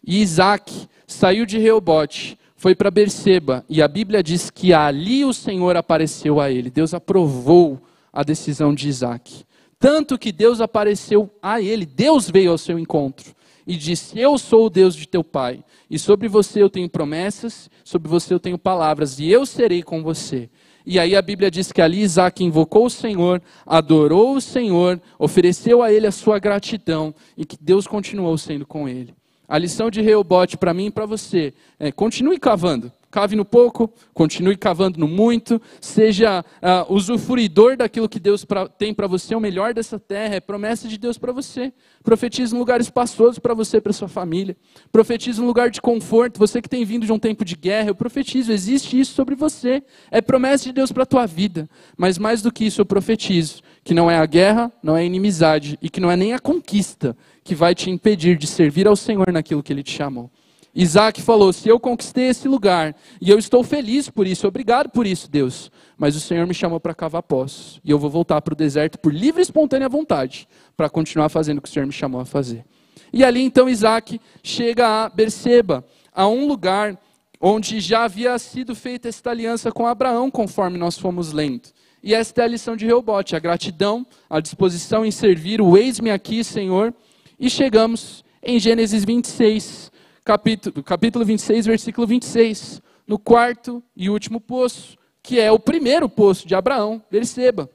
E 0.04 0.24
Isaac 0.24 0.88
saiu 1.06 1.46
de 1.46 1.60
Reobote, 1.60 2.36
foi 2.56 2.74
para 2.74 2.90
Berseba, 2.90 3.64
e 3.70 3.80
a 3.80 3.88
Bíblia 3.88 4.24
diz 4.24 4.50
que 4.50 4.74
ali 4.74 5.24
o 5.24 5.32
Senhor 5.32 5.78
apareceu 5.78 6.42
a 6.42 6.50
ele. 6.50 6.72
Deus 6.72 6.92
aprovou 6.92 7.80
a 8.12 8.24
decisão 8.24 8.74
de 8.74 8.90
Isaac. 8.90 9.46
Tanto 9.84 10.18
que 10.18 10.32
Deus 10.32 10.62
apareceu 10.62 11.30
a 11.42 11.60
ele, 11.60 11.86
Deus 11.86 12.30
veio 12.30 12.52
ao 12.52 12.58
seu 12.58 12.80
encontro 12.80 13.36
e 13.68 13.76
disse: 13.76 14.18
Eu 14.18 14.38
sou 14.38 14.68
o 14.68 14.70
Deus 14.70 14.96
de 14.96 15.06
teu 15.06 15.26
pai, 15.26 15.62
e 15.90 16.00
sobre 16.00 16.30
você 16.30 16.62
eu 16.62 16.70
tenho 16.70 16.88
promessas, 16.88 17.70
sobre 17.84 18.08
você 18.08 18.34
eu 18.34 18.40
tenho 18.40 18.58
palavras, 18.58 19.20
e 19.20 19.30
eu 19.30 19.46
serei 19.46 19.84
com 19.84 20.02
você. 20.02 20.50
E 20.86 20.98
aí 20.98 21.18
a 21.18 21.22
Bíblia 21.22 21.52
diz 21.52 21.70
que 21.70 21.82
ali 21.82 22.00
Isaac 22.00 22.42
invocou 22.42 22.86
o 22.86 22.90
Senhor, 22.90 23.42
adorou 23.66 24.38
o 24.38 24.40
Senhor, 24.40 25.02
ofereceu 25.20 25.84
a 25.84 25.92
ele 25.92 26.08
a 26.08 26.14
sua 26.14 26.40
gratidão, 26.40 27.14
e 27.36 27.44
que 27.44 27.58
Deus 27.60 27.86
continuou 27.86 28.38
sendo 28.38 28.66
com 28.66 28.88
ele. 28.88 29.14
A 29.50 29.58
lição 29.58 29.92
de 29.92 30.02
Reobote 30.02 30.56
para 30.56 30.74
mim 30.74 30.86
e 30.86 30.92
para 30.92 31.06
você 31.06 31.54
é: 31.78 31.92
continue 31.92 32.40
cavando, 32.40 32.90
Cave 33.14 33.36
no 33.36 33.46
pouco, 33.46 33.94
continue 34.12 34.58
cavando 34.58 35.00
no 35.00 35.08
muito, 35.08 35.62
seja 35.80 36.42
uh, 36.42 36.92
usufruidor 36.92 37.78
daquilo 37.78 38.10
que 38.10 38.20
Deus 38.20 38.44
pra, 38.44 38.68
tem 38.68 38.92
para 38.92 39.06
você, 39.06 39.36
o 39.36 39.40
melhor 39.40 39.72
dessa 39.72 40.00
terra, 40.00 40.34
é 40.34 40.40
promessa 40.40 40.88
de 40.88 40.98
Deus 40.98 41.16
para 41.16 41.32
você. 41.32 41.72
Profetiza 42.02 42.56
um 42.56 42.58
lugar 42.58 42.82
espaçoso 42.82 43.40
para 43.40 43.54
você 43.54 43.78
e 43.78 43.82
para 43.82 43.94
sua 43.94 44.08
família. 44.08 44.58
Profetiza 44.92 45.44
um 45.44 45.46
lugar 45.46 45.70
de 45.70 45.80
conforto, 45.80 46.40
você 46.40 46.60
que 46.60 46.68
tem 46.68 46.84
vindo 46.84 47.06
de 47.06 47.12
um 47.14 47.20
tempo 47.20 47.46
de 47.46 47.56
guerra, 47.56 47.90
eu 47.90 47.96
profetizo, 47.96 48.52
existe 48.52 49.00
isso 49.00 49.14
sobre 49.14 49.36
você. 49.36 49.84
É 50.10 50.20
promessa 50.20 50.64
de 50.64 50.74
Deus 50.74 50.92
para 50.92 51.04
a 51.04 51.06
tua 51.06 51.28
vida. 51.28 51.70
Mas 51.96 52.18
mais 52.18 52.42
do 52.42 52.52
que 52.52 52.66
isso, 52.66 52.82
eu 52.82 52.86
profetizo 52.86 53.62
que 53.84 53.94
não 53.94 54.10
é 54.10 54.18
a 54.18 54.26
guerra, 54.26 54.72
não 54.82 54.98
é 54.98 55.02
a 55.02 55.06
inimizade 55.06 55.78
e 55.84 55.88
que 55.88 56.02
não 56.02 56.10
é 56.10 56.16
nem 56.16 56.34
a 56.34 56.40
conquista 56.40 57.16
que 57.44 57.54
vai 57.54 57.76
te 57.76 57.92
impedir 57.92 58.40
de 58.40 58.48
servir 58.48 58.88
ao 58.88 58.96
Senhor 58.96 59.32
naquilo 59.32 59.62
que 59.62 59.72
Ele 59.72 59.84
te 59.84 59.92
chamou. 59.92 60.32
Isaac 60.76 61.22
falou: 61.22 61.54
Se 61.54 61.70
eu 61.70 61.80
conquistei 61.80 62.28
esse 62.28 62.48
lugar, 62.48 62.96
e 63.22 63.30
eu 63.30 63.38
estou 63.38 63.64
feliz 63.64 64.10
por 64.10 64.26
isso, 64.26 64.48
obrigado 64.48 64.90
por 64.90 65.06
isso, 65.06 65.30
Deus. 65.30 65.72
Mas 65.98 66.16
o 66.16 66.20
Senhor 66.20 66.48
me 66.48 66.54
chamou 66.54 66.80
para 66.80 66.96
cavar 66.96 67.24
poços, 67.24 67.80
e 67.84 67.92
eu 67.92 68.00
vou 68.00 68.10
voltar 68.10 68.42
para 68.42 68.54
o 68.54 68.58
deserto 68.58 68.98
por 69.00 69.14
livre 69.14 69.42
e 69.42 69.44
espontânea 69.44 69.88
vontade, 69.88 70.48
para 70.76 70.90
continuar 70.90 71.30
fazendo 71.30 71.60
o 71.60 71.62
que 71.62 71.70
o 71.70 71.72
Senhor 71.72 71.86
me 71.86 71.94
chamou 71.94 72.20
a 72.22 72.26
fazer. 72.26 72.66
E 73.12 73.24
ali 73.24 73.42
então 73.42 73.70
Isaac 73.70 74.20
chega 74.42 75.06
a 75.06 75.10
Berseba, 75.10 75.86
a 76.12 76.28
um 76.28 76.48
lugar 76.48 77.00
onde 77.40 77.80
já 77.80 78.06
havia 78.06 78.38
sido 78.40 78.74
feita 78.74 79.10
esta 79.10 79.30
aliança 79.30 79.72
com 79.72 79.86
Abraão, 79.86 80.32
conforme 80.32 80.78
nós 80.78 80.98
fomos 80.98 81.32
lendo. 81.32 81.70
E 82.02 82.14
esta 82.14 82.42
é 82.42 82.46
a 82.46 82.48
lição 82.48 82.76
de 82.76 82.86
Reobote, 82.86 83.36
a 83.36 83.40
gratidão, 83.40 84.06
a 84.30 84.40
disposição 84.40 85.06
em 85.06 85.12
servir, 85.12 85.62
o 85.62 85.78
eis-me 85.78 86.10
aqui, 86.10 86.44
Senhor. 86.44 86.94
E 87.40 87.50
chegamos 87.50 88.26
em 88.42 88.60
Gênesis 88.60 89.06
26, 89.06 89.92
capítulo, 90.24 90.84
capítulo 90.84 91.26
26, 91.26 91.66
versículo 91.66 92.08
26, 92.08 92.82
no 93.06 93.20
quarto 93.20 93.84
e 93.96 94.10
último 94.10 94.40
poço, 94.40 94.98
que 95.22 95.40
é 95.40 95.52
o 95.52 95.60
primeiro 95.60 96.08
poço 96.08 96.48
de 96.48 96.56
Abraão, 96.56 97.02
Berseba. 97.12 97.70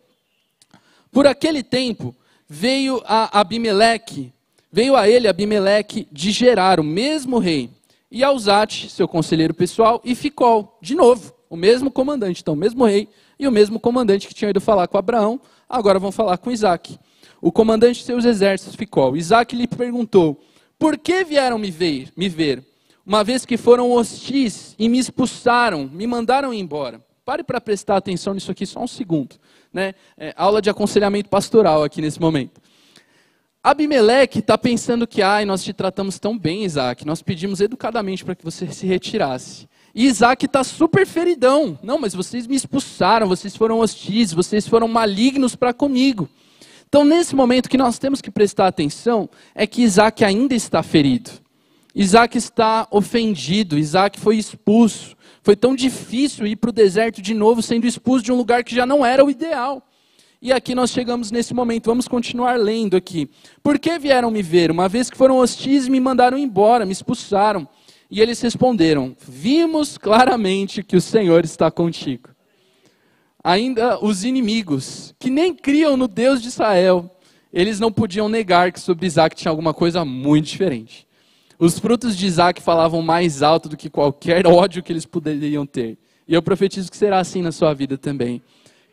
Por 1.10 1.26
aquele 1.26 1.62
tempo, 1.62 2.14
veio 2.48 3.02
a 3.04 3.40
Abimeleque, 3.40 4.32
veio 4.72 4.96
a 4.96 5.08
ele 5.08 5.28
Abimeleque 5.28 6.08
de 6.10 6.30
Gerar, 6.30 6.80
o 6.80 6.84
mesmo 6.84 7.38
rei, 7.38 7.70
e 8.10 8.24
a 8.24 8.32
Uzate, 8.32 8.88
seu 8.88 9.06
conselheiro 9.06 9.52
pessoal, 9.52 10.00
e 10.04 10.14
Ficol, 10.14 10.78
de 10.80 10.94
novo, 10.94 11.34
o 11.50 11.56
mesmo 11.56 11.90
comandante, 11.90 12.40
então, 12.40 12.54
o 12.54 12.56
mesmo 12.56 12.84
rei 12.84 13.08
e 13.38 13.46
o 13.46 13.52
mesmo 13.52 13.78
comandante 13.78 14.26
que 14.26 14.34
tinha 14.34 14.50
ido 14.50 14.60
falar 14.60 14.88
com 14.88 14.98
Abraão, 14.98 15.40
agora 15.68 15.98
vão 15.98 16.10
falar 16.10 16.38
com 16.38 16.50
Isaac. 16.50 16.98
O 17.40 17.52
comandante 17.52 18.00
de 18.00 18.04
seus 18.04 18.24
exércitos, 18.24 18.74
Ficol. 18.74 19.16
Isaac 19.16 19.54
lhe 19.54 19.68
perguntou: 19.68 20.40
por 20.78 20.96
que 20.96 21.24
vieram 21.24 21.58
me 21.58 21.70
ver, 21.70 22.12
me 22.16 22.28
ver? 22.28 22.62
Uma 23.04 23.24
vez 23.24 23.44
que 23.44 23.56
foram 23.56 23.90
hostis 23.90 24.74
e 24.78 24.88
me 24.88 24.98
expulsaram, 24.98 25.88
me 25.92 26.06
mandaram 26.06 26.52
embora. 26.52 27.02
Pare 27.24 27.42
para 27.42 27.60
prestar 27.60 27.96
atenção 27.96 28.34
nisso 28.34 28.50
aqui 28.50 28.64
só 28.64 28.80
um 28.80 28.86
segundo. 28.86 29.36
Né? 29.72 29.94
É, 30.16 30.32
aula 30.36 30.62
de 30.62 30.70
aconselhamento 30.70 31.28
pastoral 31.28 31.82
aqui 31.82 32.00
nesse 32.00 32.20
momento. 32.20 32.60
Abimeleque 33.62 34.38
está 34.38 34.56
pensando 34.56 35.06
que, 35.06 35.20
ai, 35.20 35.44
nós 35.44 35.64
te 35.64 35.72
tratamos 35.72 36.18
tão 36.18 36.38
bem, 36.38 36.64
Isaac, 36.64 37.04
nós 37.04 37.20
pedimos 37.20 37.60
educadamente 37.60 38.24
para 38.24 38.34
que 38.34 38.44
você 38.44 38.66
se 38.72 38.86
retirasse. 38.86 39.68
E 39.94 40.06
Isaac 40.06 40.46
está 40.46 40.62
super 40.62 41.06
feridão. 41.06 41.78
Não, 41.82 41.98
mas 41.98 42.14
vocês 42.14 42.46
me 42.46 42.54
expulsaram, 42.54 43.26
vocês 43.26 43.56
foram 43.56 43.80
hostis, 43.80 44.32
vocês 44.32 44.68
foram 44.68 44.86
malignos 44.86 45.56
para 45.56 45.74
comigo. 45.74 46.28
Então, 46.88 47.04
nesse 47.04 47.36
momento, 47.36 47.68
que 47.68 47.76
nós 47.76 47.98
temos 47.98 48.22
que 48.22 48.30
prestar 48.30 48.66
atenção 48.66 49.28
é 49.54 49.66
que 49.66 49.82
Isaac 49.82 50.24
ainda 50.24 50.54
está 50.54 50.82
ferido. 50.82 51.30
Isaac 51.94 52.38
está 52.38 52.88
ofendido, 52.90 53.78
Isaac 53.78 54.18
foi 54.18 54.38
expulso. 54.38 55.14
Foi 55.42 55.54
tão 55.54 55.74
difícil 55.74 56.46
ir 56.46 56.56
para 56.56 56.70
o 56.70 56.72
deserto 56.72 57.20
de 57.20 57.34
novo, 57.34 57.60
sendo 57.60 57.86
expulso 57.86 58.24
de 58.24 58.32
um 58.32 58.36
lugar 58.36 58.64
que 58.64 58.74
já 58.74 58.86
não 58.86 59.04
era 59.04 59.22
o 59.22 59.30
ideal. 59.30 59.86
E 60.40 60.50
aqui 60.50 60.74
nós 60.74 60.90
chegamos 60.90 61.30
nesse 61.30 61.52
momento, 61.52 61.86
vamos 61.86 62.08
continuar 62.08 62.58
lendo 62.58 62.96
aqui. 62.96 63.28
Por 63.62 63.78
que 63.78 63.98
vieram 63.98 64.30
me 64.30 64.42
ver? 64.42 64.70
Uma 64.70 64.88
vez 64.88 65.10
que 65.10 65.16
foram 65.16 65.38
hostis, 65.38 65.88
me 65.88 66.00
mandaram 66.00 66.38
embora, 66.38 66.86
me 66.86 66.92
expulsaram. 66.92 67.68
E 68.10 68.22
eles 68.22 68.40
responderam: 68.40 69.14
Vimos 69.28 69.98
claramente 69.98 70.82
que 70.82 70.96
o 70.96 71.00
Senhor 71.02 71.44
está 71.44 71.70
contigo. 71.70 72.30
Ainda 73.48 73.98
os 74.04 74.24
inimigos, 74.24 75.14
que 75.18 75.30
nem 75.30 75.54
criam 75.54 75.96
no 75.96 76.06
Deus 76.06 76.42
de 76.42 76.48
Israel, 76.48 77.10
eles 77.50 77.80
não 77.80 77.90
podiam 77.90 78.28
negar 78.28 78.70
que 78.70 78.78
sobre 78.78 79.06
Isaac 79.06 79.34
tinha 79.34 79.48
alguma 79.48 79.72
coisa 79.72 80.04
muito 80.04 80.44
diferente. 80.44 81.08
Os 81.58 81.78
frutos 81.78 82.14
de 82.14 82.26
Isaac 82.26 82.60
falavam 82.60 83.00
mais 83.00 83.42
alto 83.42 83.70
do 83.70 83.74
que 83.74 83.88
qualquer 83.88 84.44
ódio 84.52 84.82
que 84.82 84.92
eles 84.92 85.06
poderiam 85.06 85.64
ter. 85.64 85.96
E 86.28 86.34
eu 86.34 86.42
profetizo 86.42 86.90
que 86.90 86.96
será 86.98 87.20
assim 87.20 87.40
na 87.40 87.50
sua 87.50 87.72
vida 87.72 87.96
também. 87.96 88.42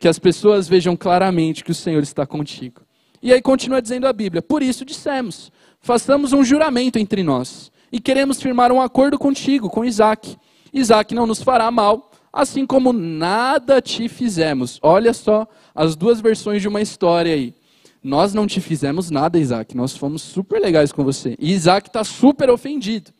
Que 0.00 0.08
as 0.08 0.18
pessoas 0.18 0.66
vejam 0.66 0.96
claramente 0.96 1.62
que 1.62 1.72
o 1.72 1.74
Senhor 1.74 2.02
está 2.02 2.24
contigo. 2.24 2.80
E 3.20 3.34
aí 3.34 3.42
continua 3.42 3.82
dizendo 3.82 4.06
a 4.06 4.12
Bíblia: 4.14 4.40
Por 4.40 4.62
isso 4.62 4.86
dissemos: 4.86 5.52
façamos 5.82 6.32
um 6.32 6.42
juramento 6.42 6.98
entre 6.98 7.22
nós. 7.22 7.70
E 7.92 8.00
queremos 8.00 8.40
firmar 8.40 8.72
um 8.72 8.80
acordo 8.80 9.18
contigo, 9.18 9.68
com 9.68 9.84
Isaac. 9.84 10.34
Isaac 10.72 11.14
não 11.14 11.26
nos 11.26 11.42
fará 11.42 11.70
mal, 11.70 12.10
assim 12.36 12.66
como 12.66 12.92
nada 12.92 13.80
te 13.80 14.10
fizemos. 14.10 14.78
Olha 14.82 15.14
só 15.14 15.48
as 15.74 15.96
duas 15.96 16.20
versões 16.20 16.60
de 16.60 16.68
uma 16.68 16.82
história 16.82 17.32
aí. 17.32 17.54
Nós 18.02 18.34
não 18.34 18.46
te 18.46 18.60
fizemos 18.60 19.10
nada, 19.10 19.38
Isaac. 19.38 19.74
Nós 19.74 19.96
fomos 19.96 20.20
super 20.20 20.60
legais 20.60 20.92
com 20.92 21.02
você. 21.02 21.34
E 21.40 21.50
Isaac 21.52 21.88
está 21.88 22.04
super 22.04 22.50
ofendido. 22.50 23.10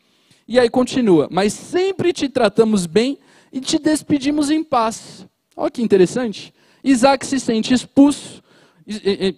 E 0.47 0.59
aí 0.59 0.69
continua. 0.69 1.27
Mas 1.31 1.51
sempre 1.51 2.13
te 2.13 2.29
tratamos 2.29 2.85
bem 2.85 3.17
e 3.51 3.59
te 3.59 3.79
despedimos 3.79 4.51
em 4.51 4.63
paz. 4.63 5.27
Olha 5.55 5.71
que 5.71 5.81
interessante. 5.81 6.53
Isaac 6.83 7.25
se 7.25 7.39
sente 7.39 7.73
expulso, 7.73 8.43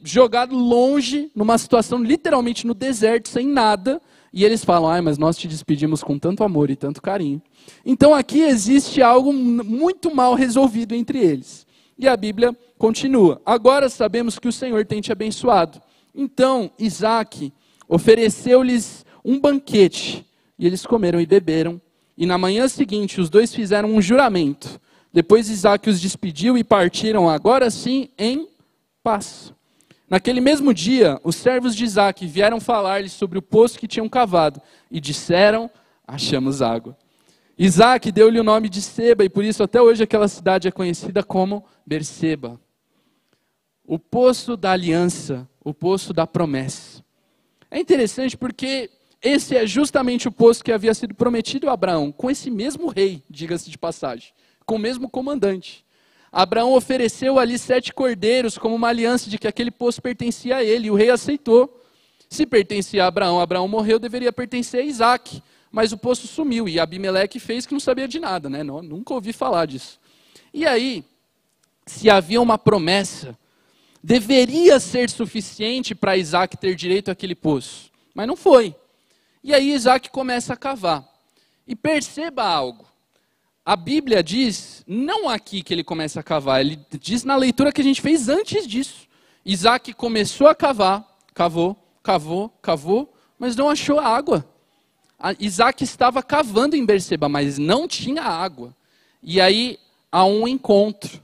jogado 0.03 0.55
longe, 0.55 1.31
numa 1.33 1.57
situação 1.57 2.03
literalmente 2.03 2.67
no 2.67 2.73
deserto, 2.73 3.29
sem 3.29 3.47
nada. 3.47 4.01
E 4.31 4.45
eles 4.45 4.63
falam, 4.63 4.89
ai, 4.89 5.01
mas 5.01 5.17
nós 5.17 5.37
te 5.37 5.47
despedimos 5.47 6.03
com 6.03 6.19
tanto 6.19 6.43
amor 6.43 6.69
e 6.69 6.75
tanto 6.75 7.01
carinho. 7.01 7.41
Então 7.85 8.13
aqui 8.13 8.41
existe 8.41 9.01
algo 9.01 9.33
muito 9.33 10.13
mal 10.13 10.35
resolvido 10.35 10.93
entre 10.93 11.19
eles. 11.19 11.65
E 11.97 12.07
a 12.07 12.15
Bíblia 12.15 12.55
continua. 12.77 13.41
Agora 13.45 13.89
sabemos 13.89 14.37
que 14.39 14.47
o 14.47 14.53
Senhor 14.53 14.85
tem 14.85 15.01
te 15.01 15.11
abençoado. 15.11 15.81
Então 16.13 16.71
Isaac 16.77 17.51
ofereceu-lhes 17.87 19.05
um 19.25 19.39
banquete. 19.39 20.25
E 20.57 20.65
eles 20.65 20.85
comeram 20.85 21.19
e 21.19 21.25
beberam. 21.25 21.81
E 22.17 22.25
na 22.25 22.37
manhã 22.37 22.67
seguinte 22.67 23.19
os 23.19 23.29
dois 23.29 23.53
fizeram 23.53 23.89
um 23.89 24.01
juramento. 24.01 24.79
Depois 25.11 25.49
Isaac 25.49 25.89
os 25.89 25.99
despediu 25.99 26.57
e 26.57 26.63
partiram, 26.63 27.27
agora 27.27 27.69
sim, 27.71 28.09
em 28.17 28.47
paz. 29.01 29.51
Naquele 30.09 30.41
mesmo 30.41 30.73
dia, 30.73 31.19
os 31.23 31.35
servos 31.35 31.75
de 31.75 31.83
Isaac 31.83 32.25
vieram 32.25 32.59
falar-lhe 32.59 33.09
sobre 33.09 33.37
o 33.37 33.41
poço 33.41 33.77
que 33.77 33.87
tinham 33.87 34.09
cavado 34.09 34.59
e 34.89 34.99
disseram: 34.99 35.69
Achamos 36.07 36.61
água. 36.61 36.97
Isaac 37.57 38.11
deu-lhe 38.11 38.39
o 38.39 38.43
nome 38.43 38.69
de 38.69 38.81
Seba, 38.81 39.23
e 39.23 39.29
por 39.29 39.43
isso 39.43 39.61
até 39.61 39.81
hoje 39.81 40.01
aquela 40.01 40.27
cidade 40.27 40.67
é 40.67 40.71
conhecida 40.71 41.21
como 41.21 41.63
Berseba. 41.85 42.59
O 43.85 43.99
poço 43.99 44.57
da 44.57 44.71
aliança, 44.71 45.47
o 45.63 45.73
poço 45.73 46.13
da 46.13 46.25
promessa. 46.25 47.03
É 47.69 47.79
interessante 47.79 48.35
porque 48.35 48.89
esse 49.21 49.55
é 49.55 49.67
justamente 49.67 50.27
o 50.27 50.31
poço 50.31 50.63
que 50.63 50.71
havia 50.71 50.93
sido 50.93 51.13
prometido 51.13 51.69
a 51.69 51.73
Abraão, 51.73 52.11
com 52.11 52.31
esse 52.31 52.49
mesmo 52.49 52.87
rei, 52.87 53.21
diga-se 53.29 53.69
de 53.69 53.77
passagem, 53.77 54.31
com 54.65 54.75
o 54.75 54.79
mesmo 54.79 55.09
comandante. 55.09 55.85
Abraão 56.31 56.73
ofereceu 56.73 57.39
ali 57.39 57.57
sete 57.57 57.93
cordeiros 57.93 58.57
como 58.57 58.75
uma 58.75 58.89
aliança 58.89 59.29
de 59.29 59.37
que 59.37 59.47
aquele 59.47 59.71
poço 59.71 60.01
pertencia 60.01 60.57
a 60.57 60.63
ele, 60.63 60.87
e 60.87 60.91
o 60.91 60.95
rei 60.95 61.09
aceitou. 61.09 61.81
Se 62.29 62.45
pertencia 62.45 63.03
a 63.03 63.07
Abraão, 63.07 63.39
Abraão 63.39 63.67
morreu, 63.67 63.97
deveria 63.97 64.31
pertencer 64.31 64.81
a 64.81 64.83
Isaac 64.83 65.41
mas 65.71 65.91
o 65.91 65.97
poço 65.97 66.27
sumiu 66.27 66.67
e 66.67 66.79
Abimeleque 66.79 67.39
fez 67.39 67.65
que 67.65 67.73
não 67.73 67.79
sabia 67.79 68.07
de 68.07 68.19
nada, 68.19 68.49
né? 68.49 68.63
Não, 68.63 68.81
nunca 68.81 69.13
ouvi 69.13 69.31
falar 69.31 69.65
disso. 69.65 69.99
E 70.53 70.65
aí, 70.65 71.03
se 71.85 72.09
havia 72.09 72.41
uma 72.41 72.57
promessa, 72.57 73.37
deveria 74.03 74.79
ser 74.79 75.09
suficiente 75.09 75.93
para 75.93 76.17
Isaac 76.17 76.57
ter 76.57 76.75
direito 76.75 77.11
àquele 77.11 77.35
poço, 77.35 77.91
mas 78.13 78.27
não 78.27 78.35
foi. 78.35 78.75
E 79.43 79.53
aí 79.53 79.71
Isaac 79.73 80.09
começa 80.09 80.53
a 80.53 80.57
cavar. 80.57 81.07
E 81.67 81.75
perceba 81.75 82.43
algo. 82.43 82.88
A 83.69 83.75
Bíblia 83.75 84.23
diz, 84.23 84.83
não 84.87 85.29
aqui 85.29 85.61
que 85.61 85.71
ele 85.71 85.83
começa 85.83 86.19
a 86.19 86.23
cavar, 86.23 86.59
ele 86.59 86.79
diz 86.99 87.23
na 87.23 87.35
leitura 87.35 87.71
que 87.71 87.81
a 87.81 87.83
gente 87.83 88.01
fez 88.01 88.27
antes 88.27 88.65
disso. 88.65 89.07
Isaac 89.45 89.93
começou 89.93 90.47
a 90.47 90.55
cavar, 90.55 91.05
cavou, 91.35 91.77
cavou, 92.01 92.49
cavou, 92.63 93.13
mas 93.37 93.55
não 93.55 93.69
achou 93.69 93.99
água. 93.99 94.43
Isaac 95.39 95.83
estava 95.83 96.23
cavando 96.23 96.75
em 96.75 96.83
Berseba, 96.83 97.29
mas 97.29 97.59
não 97.59 97.87
tinha 97.87 98.23
água. 98.23 98.75
E 99.21 99.39
aí 99.39 99.77
há 100.11 100.25
um 100.25 100.47
encontro. 100.47 101.21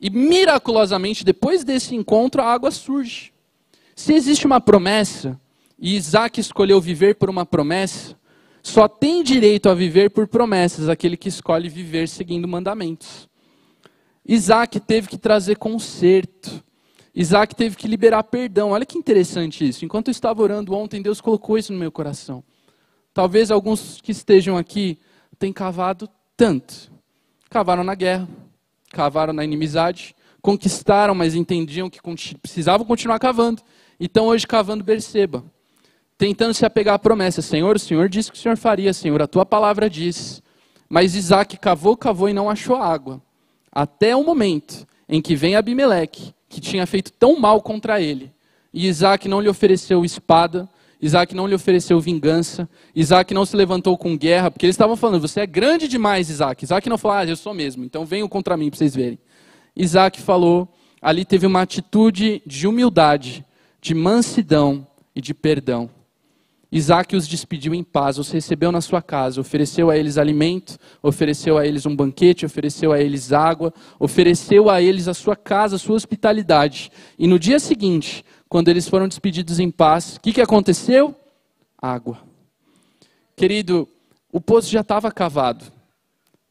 E 0.00 0.10
miraculosamente, 0.10 1.24
depois 1.24 1.62
desse 1.62 1.94
encontro, 1.94 2.42
a 2.42 2.52
água 2.52 2.72
surge. 2.72 3.32
Se 3.94 4.12
existe 4.14 4.46
uma 4.46 4.60
promessa, 4.60 5.40
e 5.78 5.94
Isaac 5.94 6.40
escolheu 6.40 6.80
viver 6.80 7.14
por 7.14 7.30
uma 7.30 7.46
promessa, 7.46 8.16
só 8.64 8.88
tem 8.88 9.22
direito 9.22 9.68
a 9.68 9.74
viver 9.74 10.10
por 10.10 10.26
promessas 10.26 10.88
aquele 10.88 11.18
que 11.18 11.28
escolhe 11.28 11.68
viver 11.68 12.08
seguindo 12.08 12.48
mandamentos. 12.48 13.28
Isaac 14.26 14.80
teve 14.80 15.06
que 15.06 15.18
trazer 15.18 15.58
conserto. 15.58 16.64
Isaac 17.14 17.54
teve 17.54 17.76
que 17.76 17.86
liberar 17.86 18.24
perdão. 18.24 18.70
Olha 18.70 18.86
que 18.86 18.96
interessante 18.96 19.68
isso. 19.68 19.84
Enquanto 19.84 20.08
eu 20.08 20.12
estava 20.12 20.42
orando 20.42 20.72
ontem, 20.72 21.02
Deus 21.02 21.20
colocou 21.20 21.58
isso 21.58 21.74
no 21.74 21.78
meu 21.78 21.92
coração. 21.92 22.42
Talvez 23.12 23.50
alguns 23.50 24.00
que 24.00 24.12
estejam 24.12 24.56
aqui 24.56 24.98
tenham 25.38 25.52
cavado 25.52 26.08
tanto. 26.34 26.90
Cavaram 27.50 27.84
na 27.84 27.94
guerra, 27.94 28.26
cavaram 28.90 29.34
na 29.34 29.44
inimizade, 29.44 30.16
conquistaram, 30.40 31.14
mas 31.14 31.34
entendiam 31.34 31.90
que 31.90 32.00
precisavam 32.40 32.86
continuar 32.86 33.18
cavando. 33.18 33.62
Então 34.00 34.28
hoje 34.28 34.46
cavando 34.46 34.82
Berseba, 34.82 35.44
tentando 36.16 36.54
se 36.54 36.64
apegar 36.64 36.94
à 36.94 36.98
promessa. 36.98 37.42
Senhor, 37.42 37.76
o 37.76 37.78
Senhor 37.78 38.08
disse 38.08 38.30
que 38.30 38.38
o 38.38 38.40
Senhor 38.40 38.56
faria, 38.56 38.92
Senhor, 38.92 39.20
a 39.20 39.26
tua 39.26 39.44
palavra 39.44 39.88
diz. 39.90 40.42
Mas 40.88 41.14
Isaac 41.14 41.56
cavou, 41.58 41.96
cavou 41.96 42.28
e 42.28 42.32
não 42.32 42.48
achou 42.48 42.76
água. 42.76 43.20
Até 43.72 44.14
o 44.14 44.22
momento 44.22 44.86
em 45.08 45.20
que 45.20 45.34
vem 45.34 45.56
Abimeleque, 45.56 46.34
que 46.48 46.60
tinha 46.60 46.86
feito 46.86 47.12
tão 47.12 47.38
mal 47.38 47.60
contra 47.60 48.00
ele. 48.00 48.32
E 48.72 48.86
Isaac 48.86 49.28
não 49.28 49.40
lhe 49.40 49.48
ofereceu 49.48 50.04
espada, 50.04 50.68
Isaac 51.00 51.34
não 51.34 51.46
lhe 51.46 51.54
ofereceu 51.54 52.00
vingança, 52.00 52.68
Isaac 52.94 53.34
não 53.34 53.44
se 53.44 53.54
levantou 53.54 53.96
com 53.98 54.16
guerra, 54.16 54.50
porque 54.50 54.64
eles 54.64 54.74
estavam 54.74 54.96
falando, 54.96 55.20
você 55.20 55.40
é 55.40 55.46
grande 55.46 55.86
demais, 55.86 56.30
Isaac. 56.30 56.64
Isaac 56.64 56.88
não 56.88 56.96
falou, 56.96 57.18
ah, 57.18 57.26
eu 57.26 57.36
sou 57.36 57.52
mesmo, 57.52 57.84
então 57.84 58.06
venham 58.06 58.28
contra 58.28 58.56
mim 58.56 58.70
para 58.70 58.78
vocês 58.78 58.94
verem. 58.94 59.18
Isaac 59.76 60.20
falou, 60.20 60.68
ali 61.02 61.24
teve 61.24 61.46
uma 61.46 61.60
atitude 61.60 62.40
de 62.46 62.66
humildade, 62.66 63.44
de 63.80 63.94
mansidão 63.94 64.86
e 65.14 65.20
de 65.20 65.34
perdão. 65.34 65.90
Isaac 66.74 67.14
os 67.14 67.28
despediu 67.28 67.72
em 67.72 67.84
paz, 67.84 68.18
os 68.18 68.32
recebeu 68.32 68.72
na 68.72 68.80
sua 68.80 69.00
casa, 69.00 69.40
ofereceu 69.40 69.90
a 69.90 69.96
eles 69.96 70.18
alimento, 70.18 70.76
ofereceu 71.00 71.56
a 71.56 71.64
eles 71.64 71.86
um 71.86 71.94
banquete, 71.94 72.44
ofereceu 72.44 72.92
a 72.92 73.00
eles 73.00 73.32
água, 73.32 73.72
ofereceu 73.96 74.68
a 74.68 74.82
eles 74.82 75.06
a 75.06 75.14
sua 75.14 75.36
casa, 75.36 75.76
a 75.76 75.78
sua 75.78 75.94
hospitalidade. 75.94 76.90
E 77.16 77.28
no 77.28 77.38
dia 77.38 77.60
seguinte, 77.60 78.24
quando 78.48 78.70
eles 78.70 78.88
foram 78.88 79.06
despedidos 79.06 79.60
em 79.60 79.70
paz, 79.70 80.16
o 80.16 80.20
que, 80.20 80.32
que 80.32 80.40
aconteceu? 80.40 81.14
Água. 81.80 82.18
Querido, 83.36 83.88
o 84.32 84.40
poço 84.40 84.68
já 84.68 84.80
estava 84.80 85.12
cavado, 85.12 85.66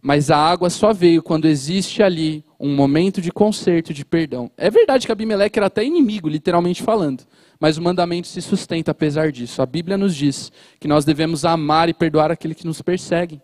mas 0.02 0.32
a 0.32 0.38
água 0.38 0.70
só 0.70 0.94
veio 0.94 1.22
quando 1.22 1.50
existe 1.50 2.02
ali 2.02 2.46
um 2.58 2.74
momento 2.74 3.22
de 3.22 3.30
conserto, 3.30 3.94
de 3.94 4.06
perdão. 4.06 4.50
É 4.56 4.70
verdade 4.70 5.06
que 5.06 5.12
Abimeleque 5.12 5.60
era 5.60 5.68
até 5.68 5.84
inimigo, 5.84 6.30
literalmente 6.30 6.82
falando, 6.82 7.26
mas 7.63 7.78
o 7.78 7.82
mandamento 7.82 8.28
se 8.28 8.41
sustenta 8.41 8.91
apesar 8.91 9.32
disso. 9.32 9.62
A 9.62 9.65
Bíblia 9.65 9.97
nos 9.97 10.13
diz 10.13 10.52
que 10.82 10.86
nós 10.86 11.06
devemos 11.06 11.45
amar 11.45 11.88
e 11.88 11.93
perdoar 11.93 12.30
aquele 12.30 12.54
que 12.54 12.67
nos 12.67 12.82
persegue. 12.82 13.41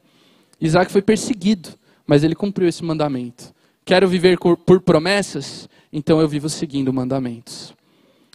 Isaac 0.60 0.92
foi 0.92 1.02
perseguido, 1.02 1.70
mas 2.06 2.22
ele 2.22 2.36
cumpriu 2.36 2.68
esse 2.68 2.84
mandamento. 2.84 3.54
Quero 3.86 4.10
viver 4.10 4.38
por 4.38 4.82
promessas? 4.82 5.70
Então 5.90 6.20
eu 6.20 6.28
vivo 6.28 6.50
seguindo 6.50 6.92
mandamentos. 6.92 7.74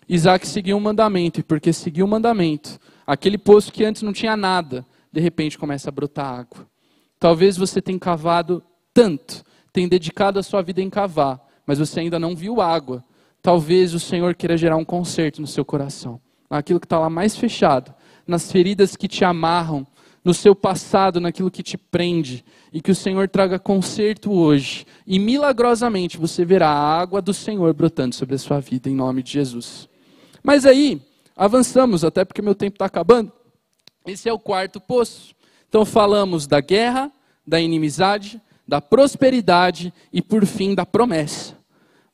Isaac 0.09 0.49
seguiu 0.49 0.79
um 0.79 0.81
mandamento, 0.81 1.41
e 1.41 1.43
porque 1.43 1.71
seguiu 1.71 2.07
o 2.07 2.09
um 2.09 2.13
mandamento, 2.13 2.81
aquele 3.07 3.37
poço 3.37 3.71
que 3.71 3.85
antes 3.85 4.01
não 4.01 4.15
tinha 4.15 4.39
nada, 4.39 4.87
de 5.13 5.21
repente 5.21 5.59
começa 5.59 5.91
a 5.91 5.93
brotar 5.93 6.41
água. 6.41 6.67
Talvez 7.21 7.59
você 7.59 7.83
tenha 7.83 7.99
cavado 7.99 8.63
tanto, 8.95 9.45
tenha 9.71 9.87
dedicado 9.87 10.39
a 10.39 10.43
sua 10.43 10.63
vida 10.63 10.81
em 10.81 10.89
cavar, 10.89 11.39
mas 11.67 11.79
você 11.79 12.01
ainda 12.01 12.19
não 12.19 12.35
viu 12.35 12.63
água. 12.63 13.05
Talvez 13.45 13.93
o 13.93 14.01
Senhor 14.01 14.35
queira 14.35 14.57
gerar 14.57 14.79
um 14.79 14.87
conserto 14.87 15.39
no 15.39 15.47
seu 15.47 15.67
coração, 15.67 16.19
naquilo 16.49 16.81
que 16.81 16.87
está 16.87 16.99
lá 16.99 17.11
mais 17.11 17.37
fechado, 17.37 17.93
nas 18.27 18.51
feridas 18.51 18.97
que 18.97 19.07
te 19.07 19.23
amarram, 19.23 19.87
no 20.25 20.33
seu 20.33 20.55
passado, 20.55 21.21
naquilo 21.21 21.51
que 21.51 21.63
te 21.63 21.77
prende, 21.77 22.43
e 22.73 22.81
que 22.81 22.91
o 22.91 22.95
Senhor 22.95 23.29
traga 23.29 23.59
conserto 23.59 24.33
hoje. 24.33 24.87
E 25.07 25.19
milagrosamente 25.19 26.17
você 26.17 26.43
verá 26.43 26.71
a 26.71 26.99
água 26.99 27.21
do 27.21 27.35
Senhor 27.35 27.75
brotando 27.75 28.15
sobre 28.15 28.35
a 28.35 28.39
sua 28.39 28.61
vida, 28.61 28.89
em 28.89 28.95
nome 28.95 29.23
de 29.23 29.33
Jesus. 29.33 29.91
Mas 30.43 30.65
aí, 30.65 31.03
avançamos, 31.37 32.03
até 32.03 32.25
porque 32.25 32.41
meu 32.41 32.55
tempo 32.55 32.77
está 32.77 32.87
acabando. 32.87 33.31
Esse 34.07 34.27
é 34.27 34.33
o 34.33 34.39
quarto 34.39 34.81
poço. 34.81 35.35
Então 35.69 35.85
falamos 35.85 36.47
da 36.47 36.63
guerra, 36.63 37.13
da 37.47 37.61
inimizade, 37.61 38.41
da 38.67 38.81
prosperidade 38.81 39.93
e, 40.11 40.23
por 40.23 40.47
fim, 40.47 40.75
da 40.75 40.87
promessa. 40.87 41.63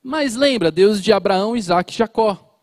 Mas 0.03 0.35
lembra, 0.35 0.71
Deus 0.71 1.03
de 1.03 1.13
Abraão, 1.13 1.57
Isaac 1.57 1.93
e 1.93 1.97
Jacó. 1.97 2.59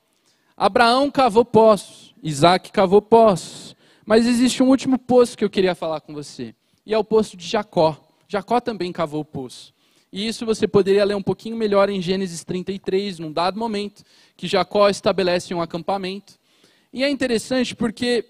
Abraão 0.55 1.11
cavou 1.11 1.45
poços, 1.45 2.15
Isaac 2.23 2.71
cavou 2.71 3.01
poços. 3.01 3.75
Mas 4.05 4.25
existe 4.25 4.63
um 4.63 4.69
último 4.69 4.97
poço 4.97 5.37
que 5.37 5.43
eu 5.43 5.49
queria 5.49 5.75
falar 5.75 6.01
com 6.01 6.13
você. 6.13 6.55
E 6.85 6.93
é 6.93 6.97
o 6.97 7.03
poço 7.03 7.37
de 7.37 7.45
Jacó. 7.45 7.95
Jacó 8.27 8.59
também 8.59 8.91
cavou 8.91 9.21
o 9.21 9.25
poço. 9.25 9.73
E 10.11 10.25
isso 10.27 10.45
você 10.45 10.67
poderia 10.67 11.05
ler 11.05 11.15
um 11.15 11.21
pouquinho 11.21 11.55
melhor 11.55 11.89
em 11.89 12.01
Gênesis 12.01 12.43
33, 12.43 13.19
num 13.19 13.31
dado 13.31 13.59
momento, 13.59 14.03
que 14.35 14.47
Jacó 14.47 14.89
estabelece 14.89 15.53
um 15.53 15.61
acampamento. 15.61 16.39
E 16.91 17.03
é 17.03 17.09
interessante 17.09 17.75
porque 17.75 18.25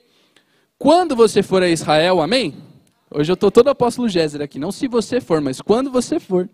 quando 0.77 1.15
você 1.15 1.41
for 1.41 1.61
a 1.61 1.69
Israel, 1.69 2.21
amém? 2.21 2.55
Hoje 3.09 3.31
eu 3.31 3.35
estou 3.35 3.51
todo 3.51 3.69
apóstolo 3.69 4.09
Géser 4.09 4.41
aqui, 4.41 4.59
não 4.59 4.71
se 4.71 4.87
você 4.87 5.21
for, 5.21 5.39
mas 5.39 5.61
quando 5.61 5.89
você 5.91 6.19
for, 6.19 6.49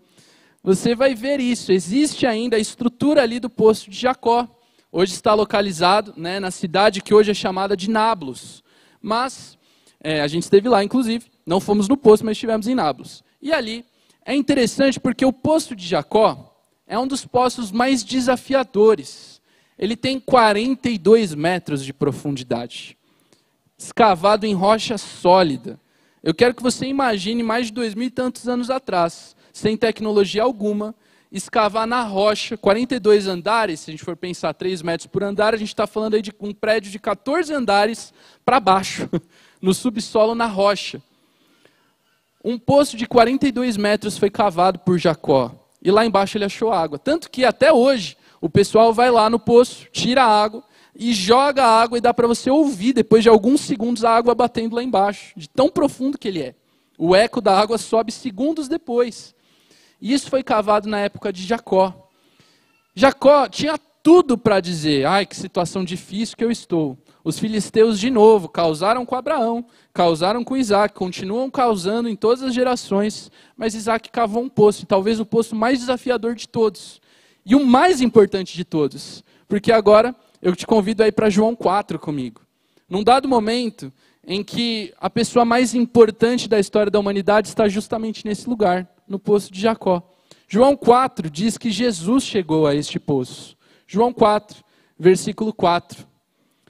você 0.64 0.94
vai 0.94 1.14
ver 1.14 1.40
isso. 1.40 1.70
Existe 1.70 2.26
ainda 2.26 2.56
a 2.56 2.58
estrutura 2.58 3.22
ali 3.22 3.38
do 3.38 3.50
poço 3.50 3.90
de 3.90 3.98
Jacó. 3.98 4.48
Hoje 4.90 5.12
está 5.12 5.34
localizado 5.34 6.14
né, 6.16 6.40
na 6.40 6.50
cidade 6.50 7.02
que 7.02 7.12
hoje 7.12 7.30
é 7.30 7.34
chamada 7.34 7.76
de 7.76 7.90
Nablus. 7.90 8.64
Mas 8.98 9.58
é, 10.02 10.22
a 10.22 10.26
gente 10.26 10.44
esteve 10.44 10.66
lá, 10.66 10.82
inclusive. 10.82 11.26
Não 11.44 11.60
fomos 11.60 11.86
no 11.86 11.98
poço, 11.98 12.24
mas 12.24 12.38
estivemos 12.38 12.66
em 12.66 12.74
Nablus. 12.74 13.22
E 13.42 13.52
ali 13.52 13.84
é 14.24 14.34
interessante 14.34 14.98
porque 14.98 15.26
o 15.26 15.34
poço 15.34 15.76
de 15.76 15.86
Jacó 15.86 16.56
é 16.86 16.98
um 16.98 17.06
dos 17.06 17.26
poços 17.26 17.70
mais 17.70 18.02
desafiadores. 18.02 19.42
Ele 19.78 19.96
tem 19.96 20.18
42 20.18 21.34
metros 21.34 21.84
de 21.84 21.92
profundidade, 21.92 22.96
escavado 23.76 24.46
em 24.46 24.54
rocha 24.54 24.96
sólida. 24.96 25.78
Eu 26.22 26.32
quero 26.32 26.54
que 26.54 26.62
você 26.62 26.86
imagine 26.86 27.42
mais 27.42 27.66
de 27.66 27.74
dois 27.74 27.94
mil 27.94 28.06
e 28.06 28.10
tantos 28.10 28.48
anos 28.48 28.70
atrás, 28.70 29.33
sem 29.54 29.76
tecnologia 29.76 30.42
alguma, 30.42 30.92
escavar 31.30 31.86
na 31.86 32.02
rocha, 32.02 32.56
42 32.56 33.28
andares, 33.28 33.80
se 33.80 33.90
a 33.90 33.92
gente 33.92 34.02
for 34.02 34.16
pensar 34.16 34.52
3 34.52 34.82
metros 34.82 35.06
por 35.06 35.22
andar, 35.22 35.54
a 35.54 35.56
gente 35.56 35.68
está 35.68 35.86
falando 35.86 36.14
aí 36.14 36.22
de 36.22 36.32
um 36.40 36.52
prédio 36.52 36.90
de 36.90 36.98
14 36.98 37.54
andares 37.54 38.12
para 38.44 38.58
baixo, 38.58 39.08
no 39.62 39.72
subsolo, 39.72 40.34
na 40.34 40.46
rocha. 40.46 41.00
Um 42.44 42.58
poço 42.58 42.96
de 42.96 43.06
42 43.06 43.76
metros 43.76 44.18
foi 44.18 44.28
cavado 44.28 44.80
por 44.80 44.98
Jacó, 44.98 45.54
e 45.80 45.88
lá 45.88 46.04
embaixo 46.04 46.36
ele 46.36 46.44
achou 46.44 46.72
água. 46.72 46.98
Tanto 46.98 47.30
que 47.30 47.44
até 47.44 47.72
hoje, 47.72 48.16
o 48.40 48.50
pessoal 48.50 48.92
vai 48.92 49.08
lá 49.08 49.30
no 49.30 49.38
poço, 49.38 49.86
tira 49.92 50.24
a 50.24 50.42
água, 50.42 50.64
e 50.96 51.12
joga 51.12 51.64
a 51.64 51.80
água 51.80 51.96
e 51.96 52.00
dá 52.00 52.12
para 52.12 52.26
você 52.26 52.50
ouvir, 52.50 52.92
depois 52.92 53.22
de 53.22 53.28
alguns 53.28 53.60
segundos, 53.60 54.04
a 54.04 54.10
água 54.10 54.34
batendo 54.34 54.74
lá 54.74 54.82
embaixo, 54.82 55.32
de 55.36 55.48
tão 55.48 55.68
profundo 55.68 56.18
que 56.18 56.26
ele 56.26 56.42
é. 56.42 56.54
O 56.98 57.14
eco 57.14 57.40
da 57.40 57.56
água 57.56 57.78
sobe 57.78 58.10
segundos 58.10 58.68
depois. 58.68 59.34
E 60.04 60.12
isso 60.12 60.28
foi 60.28 60.42
cavado 60.42 60.86
na 60.86 61.00
época 61.00 61.32
de 61.32 61.42
Jacó. 61.42 62.10
Jacó 62.94 63.48
tinha 63.48 63.78
tudo 64.02 64.36
para 64.36 64.60
dizer: 64.60 65.06
ai, 65.06 65.24
que 65.24 65.34
situação 65.34 65.82
difícil 65.82 66.36
que 66.36 66.44
eu 66.44 66.50
estou. 66.50 66.98
Os 67.24 67.38
filisteus, 67.38 67.98
de 67.98 68.10
novo, 68.10 68.46
causaram 68.50 69.06
com 69.06 69.14
Abraão, 69.14 69.64
causaram 69.94 70.44
com 70.44 70.58
Isaac, 70.58 70.94
continuam 70.94 71.50
causando 71.50 72.06
em 72.06 72.14
todas 72.14 72.42
as 72.42 72.52
gerações, 72.52 73.32
mas 73.56 73.74
Isaac 73.74 74.10
cavou 74.10 74.42
um 74.42 74.48
poço, 74.50 74.84
talvez 74.84 75.18
o 75.20 75.24
poço 75.24 75.56
mais 75.56 75.78
desafiador 75.78 76.34
de 76.34 76.46
todos. 76.46 77.00
E 77.46 77.54
o 77.54 77.64
mais 77.64 78.02
importante 78.02 78.54
de 78.54 78.62
todos, 78.62 79.24
porque 79.48 79.72
agora 79.72 80.14
eu 80.42 80.54
te 80.54 80.66
convido 80.66 81.02
aí 81.02 81.12
para 81.12 81.30
João 81.30 81.56
4 81.56 81.98
comigo. 81.98 82.42
Num 82.86 83.02
dado 83.02 83.26
momento 83.26 83.90
em 84.26 84.44
que 84.44 84.92
a 85.00 85.08
pessoa 85.08 85.46
mais 85.46 85.74
importante 85.74 86.46
da 86.46 86.60
história 86.60 86.90
da 86.90 87.00
humanidade 87.00 87.48
está 87.48 87.68
justamente 87.68 88.26
nesse 88.26 88.46
lugar, 88.46 88.86
no 89.08 89.18
poço 89.18 89.52
de 89.52 89.60
Jacó. 89.60 90.02
João 90.48 90.76
4 90.76 91.30
diz 91.30 91.58
que 91.58 91.70
Jesus 91.70 92.24
chegou 92.24 92.66
a 92.66 92.74
este 92.74 92.98
poço. 92.98 93.56
João 93.86 94.12
4, 94.12 94.62
versículo 94.98 95.52
4. 95.52 96.06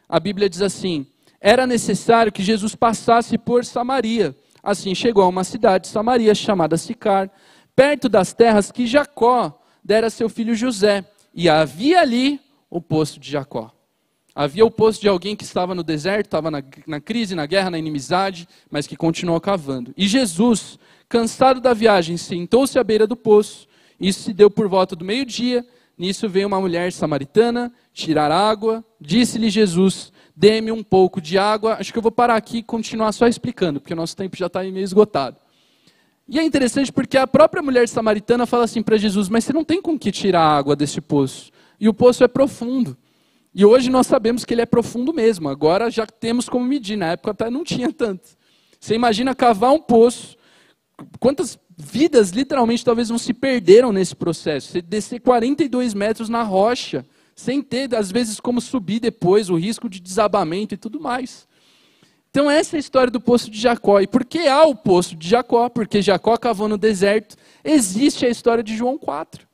A 0.08 0.20
Bíblia 0.20 0.48
diz 0.48 0.62
assim: 0.62 1.06
Era 1.40 1.66
necessário 1.66 2.32
que 2.32 2.42
Jesus 2.42 2.74
passasse 2.74 3.36
por 3.36 3.64
Samaria. 3.64 4.36
Assim 4.62 4.94
chegou 4.94 5.22
a 5.22 5.28
uma 5.28 5.44
cidade, 5.44 5.88
Samaria, 5.88 6.34
chamada 6.34 6.76
Sicar, 6.76 7.30
perto 7.76 8.08
das 8.08 8.32
terras 8.32 8.72
que 8.72 8.86
Jacó 8.86 9.60
dera 9.84 10.06
a 10.06 10.10
seu 10.10 10.28
filho 10.28 10.54
José. 10.54 11.04
E 11.34 11.48
havia 11.48 12.00
ali 12.00 12.40
o 12.70 12.80
poço 12.80 13.20
de 13.20 13.30
Jacó. 13.30 13.70
Havia 14.34 14.64
o 14.64 14.70
poço 14.70 15.00
de 15.00 15.08
alguém 15.08 15.36
que 15.36 15.44
estava 15.44 15.74
no 15.74 15.84
deserto, 15.84 16.26
estava 16.26 16.50
na, 16.50 16.62
na, 16.86 17.00
crise, 17.00 17.36
na 17.36 17.46
guerra, 17.46 17.70
na 17.70 17.78
inimizade, 17.78 18.48
mas 18.68 18.86
que 18.86 18.96
continuou 18.96 19.40
cavando. 19.40 19.92
E 19.96 20.08
Jesus, 20.08 20.76
cansado 21.14 21.60
da 21.60 21.72
viagem, 21.72 22.16
sentou-se 22.16 22.76
à 22.76 22.82
beira 22.82 23.06
do 23.06 23.14
poço. 23.14 23.68
Isso 24.00 24.22
se 24.22 24.32
deu 24.32 24.50
por 24.50 24.66
volta 24.66 24.96
do 24.96 25.04
meio-dia. 25.04 25.64
Nisso 25.96 26.28
veio 26.28 26.48
uma 26.48 26.60
mulher 26.60 26.92
samaritana 26.92 27.72
tirar 27.92 28.32
água. 28.32 28.84
Disse-lhe 29.00 29.48
Jesus: 29.48 30.12
Dê-me 30.34 30.72
um 30.72 30.82
pouco 30.82 31.20
de 31.20 31.38
água. 31.38 31.76
Acho 31.78 31.92
que 31.92 31.98
eu 31.98 32.02
vou 32.02 32.10
parar 32.10 32.34
aqui 32.34 32.58
e 32.58 32.62
continuar 32.64 33.12
só 33.12 33.28
explicando, 33.28 33.80
porque 33.80 33.92
o 33.92 33.96
nosso 33.96 34.16
tempo 34.16 34.36
já 34.36 34.46
está 34.46 34.60
meio 34.64 34.80
esgotado. 34.80 35.36
E 36.28 36.36
é 36.36 36.42
interessante 36.42 36.90
porque 36.90 37.16
a 37.16 37.28
própria 37.28 37.62
mulher 37.62 37.88
samaritana 37.88 38.44
fala 38.44 38.64
assim 38.64 38.82
para 38.82 38.96
Jesus: 38.96 39.28
Mas 39.28 39.44
você 39.44 39.52
não 39.52 39.64
tem 39.64 39.80
com 39.80 39.96
que 39.96 40.10
tirar 40.10 40.42
água 40.42 40.74
desse 40.74 41.00
poço 41.00 41.52
e 41.78 41.88
o 41.88 41.94
poço 41.94 42.24
é 42.24 42.28
profundo. 42.28 42.96
E 43.54 43.64
hoje 43.64 43.88
nós 43.88 44.08
sabemos 44.08 44.44
que 44.44 44.52
ele 44.52 44.62
é 44.62 44.66
profundo 44.66 45.14
mesmo. 45.14 45.48
Agora 45.48 45.88
já 45.92 46.06
temos 46.06 46.48
como 46.48 46.64
medir. 46.64 46.96
Na 46.96 47.12
época 47.12 47.30
até 47.30 47.48
não 47.48 47.62
tinha 47.62 47.92
tanto. 47.92 48.30
Você 48.80 48.96
imagina 48.96 49.32
cavar 49.32 49.70
um 49.70 49.80
poço. 49.80 50.36
Quantas 51.18 51.58
vidas 51.76 52.30
literalmente 52.30 52.84
talvez 52.84 53.10
não 53.10 53.18
se 53.18 53.32
perderam 53.32 53.92
nesse 53.92 54.14
processo? 54.14 54.72
Você 54.72 54.82
descer 54.82 55.20
42 55.20 55.94
metros 55.94 56.28
na 56.28 56.42
rocha, 56.42 57.04
sem 57.34 57.60
ter, 57.62 57.94
às 57.94 58.10
vezes, 58.10 58.38
como 58.38 58.60
subir 58.60 59.00
depois, 59.00 59.50
o 59.50 59.56
risco 59.56 59.88
de 59.88 60.00
desabamento 60.00 60.74
e 60.74 60.76
tudo 60.76 61.00
mais. 61.00 61.48
Então, 62.30 62.50
essa 62.50 62.76
é 62.76 62.78
a 62.78 62.80
história 62.80 63.10
do 63.10 63.20
poço 63.20 63.50
de 63.50 63.60
Jacó. 63.60 64.00
E 64.00 64.06
por 64.06 64.24
que 64.24 64.48
há 64.48 64.64
o 64.64 64.74
poço 64.74 65.14
de 65.14 65.28
Jacó? 65.28 65.68
Porque 65.68 66.02
Jacó 66.02 66.36
cavou 66.36 66.68
no 66.68 66.76
deserto. 66.76 67.36
Existe 67.64 68.26
a 68.26 68.28
história 68.28 68.62
de 68.62 68.76
João 68.76 68.98
4. 68.98 69.46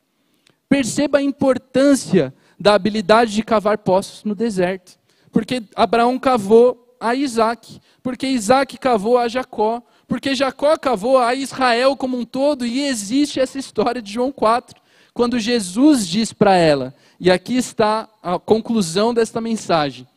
Perceba 0.68 1.18
a 1.18 1.22
importância 1.22 2.34
da 2.59 2.74
habilidade 2.74 3.34
de 3.34 3.43
cavar 3.43 3.78
poços 3.78 4.24
no 4.24 4.34
deserto. 4.34 4.99
Porque 5.30 5.62
Abraão 5.74 6.18
cavou 6.18 6.97
a 7.01 7.14
Isaac, 7.14 7.80
porque 8.03 8.26
Isaac 8.26 8.76
cavou 8.78 9.16
a 9.16 9.28
Jacó, 9.28 9.82
porque 10.11 10.34
Jacó 10.34 10.76
cavou 10.76 11.18
a 11.18 11.36
Israel 11.36 11.96
como 11.96 12.18
um 12.18 12.24
todo, 12.24 12.66
e 12.66 12.80
existe 12.80 13.38
essa 13.38 13.61
história 13.61 14.02
de 14.02 14.12
João 14.12 14.32
4, 14.32 14.74
quando 15.14 15.38
Jesus 15.38 16.04
diz 16.04 16.32
para 16.32 16.56
ela, 16.56 16.92
e 17.20 17.30
aqui 17.30 17.56
está 17.56 18.08
a 18.20 18.36
conclusão 18.36 19.14
desta 19.14 19.40
mensagem: 19.40 20.08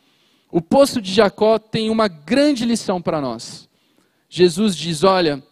o 0.52 0.60
poço 0.60 1.00
de 1.00 1.14
Jacó 1.14 1.60
tem 1.60 1.92
uma 1.92 2.08
grande 2.08 2.66
lição 2.66 3.00
para 3.00 3.22
nós. 3.22 3.70
Jesus 4.28 4.76
diz: 4.76 5.04
Olha, 5.04 5.44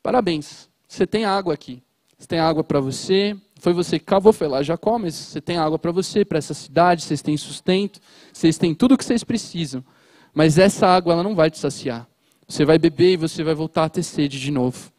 parabéns, 0.00 0.68
você 0.86 1.04
tem 1.04 1.24
água 1.24 1.54
aqui, 1.54 1.82
você 2.16 2.28
tem 2.28 2.38
água 2.38 2.62
para 2.62 2.78
você, 2.78 3.36
foi 3.58 3.72
você 3.72 3.98
que 3.98 4.04
cavou, 4.04 4.32
foi 4.32 4.46
lá 4.46 4.62
Jacó, 4.62 4.96
mas 4.96 5.16
você 5.16 5.40
tem 5.40 5.58
água 5.58 5.76
para 5.76 5.90
você, 5.90 6.24
para 6.24 6.38
essa 6.38 6.54
cidade, 6.54 7.02
vocês 7.02 7.20
têm 7.20 7.36
sustento, 7.36 8.00
vocês 8.32 8.56
têm 8.56 8.76
tudo 8.76 8.94
o 8.94 8.96
que 8.96 9.04
vocês 9.04 9.24
precisam. 9.24 9.84
Mas 10.32 10.56
essa 10.56 10.86
água 10.86 11.14
ela 11.14 11.24
não 11.24 11.34
vai 11.34 11.50
te 11.50 11.58
saciar. 11.58 12.07
Você 12.48 12.64
vai 12.64 12.78
beber 12.78 13.12
e 13.12 13.16
você 13.16 13.44
vai 13.44 13.54
voltar 13.54 13.84
a 13.84 13.88
ter 13.90 14.02
sede 14.02 14.40
de 14.40 14.50
novo. 14.50 14.90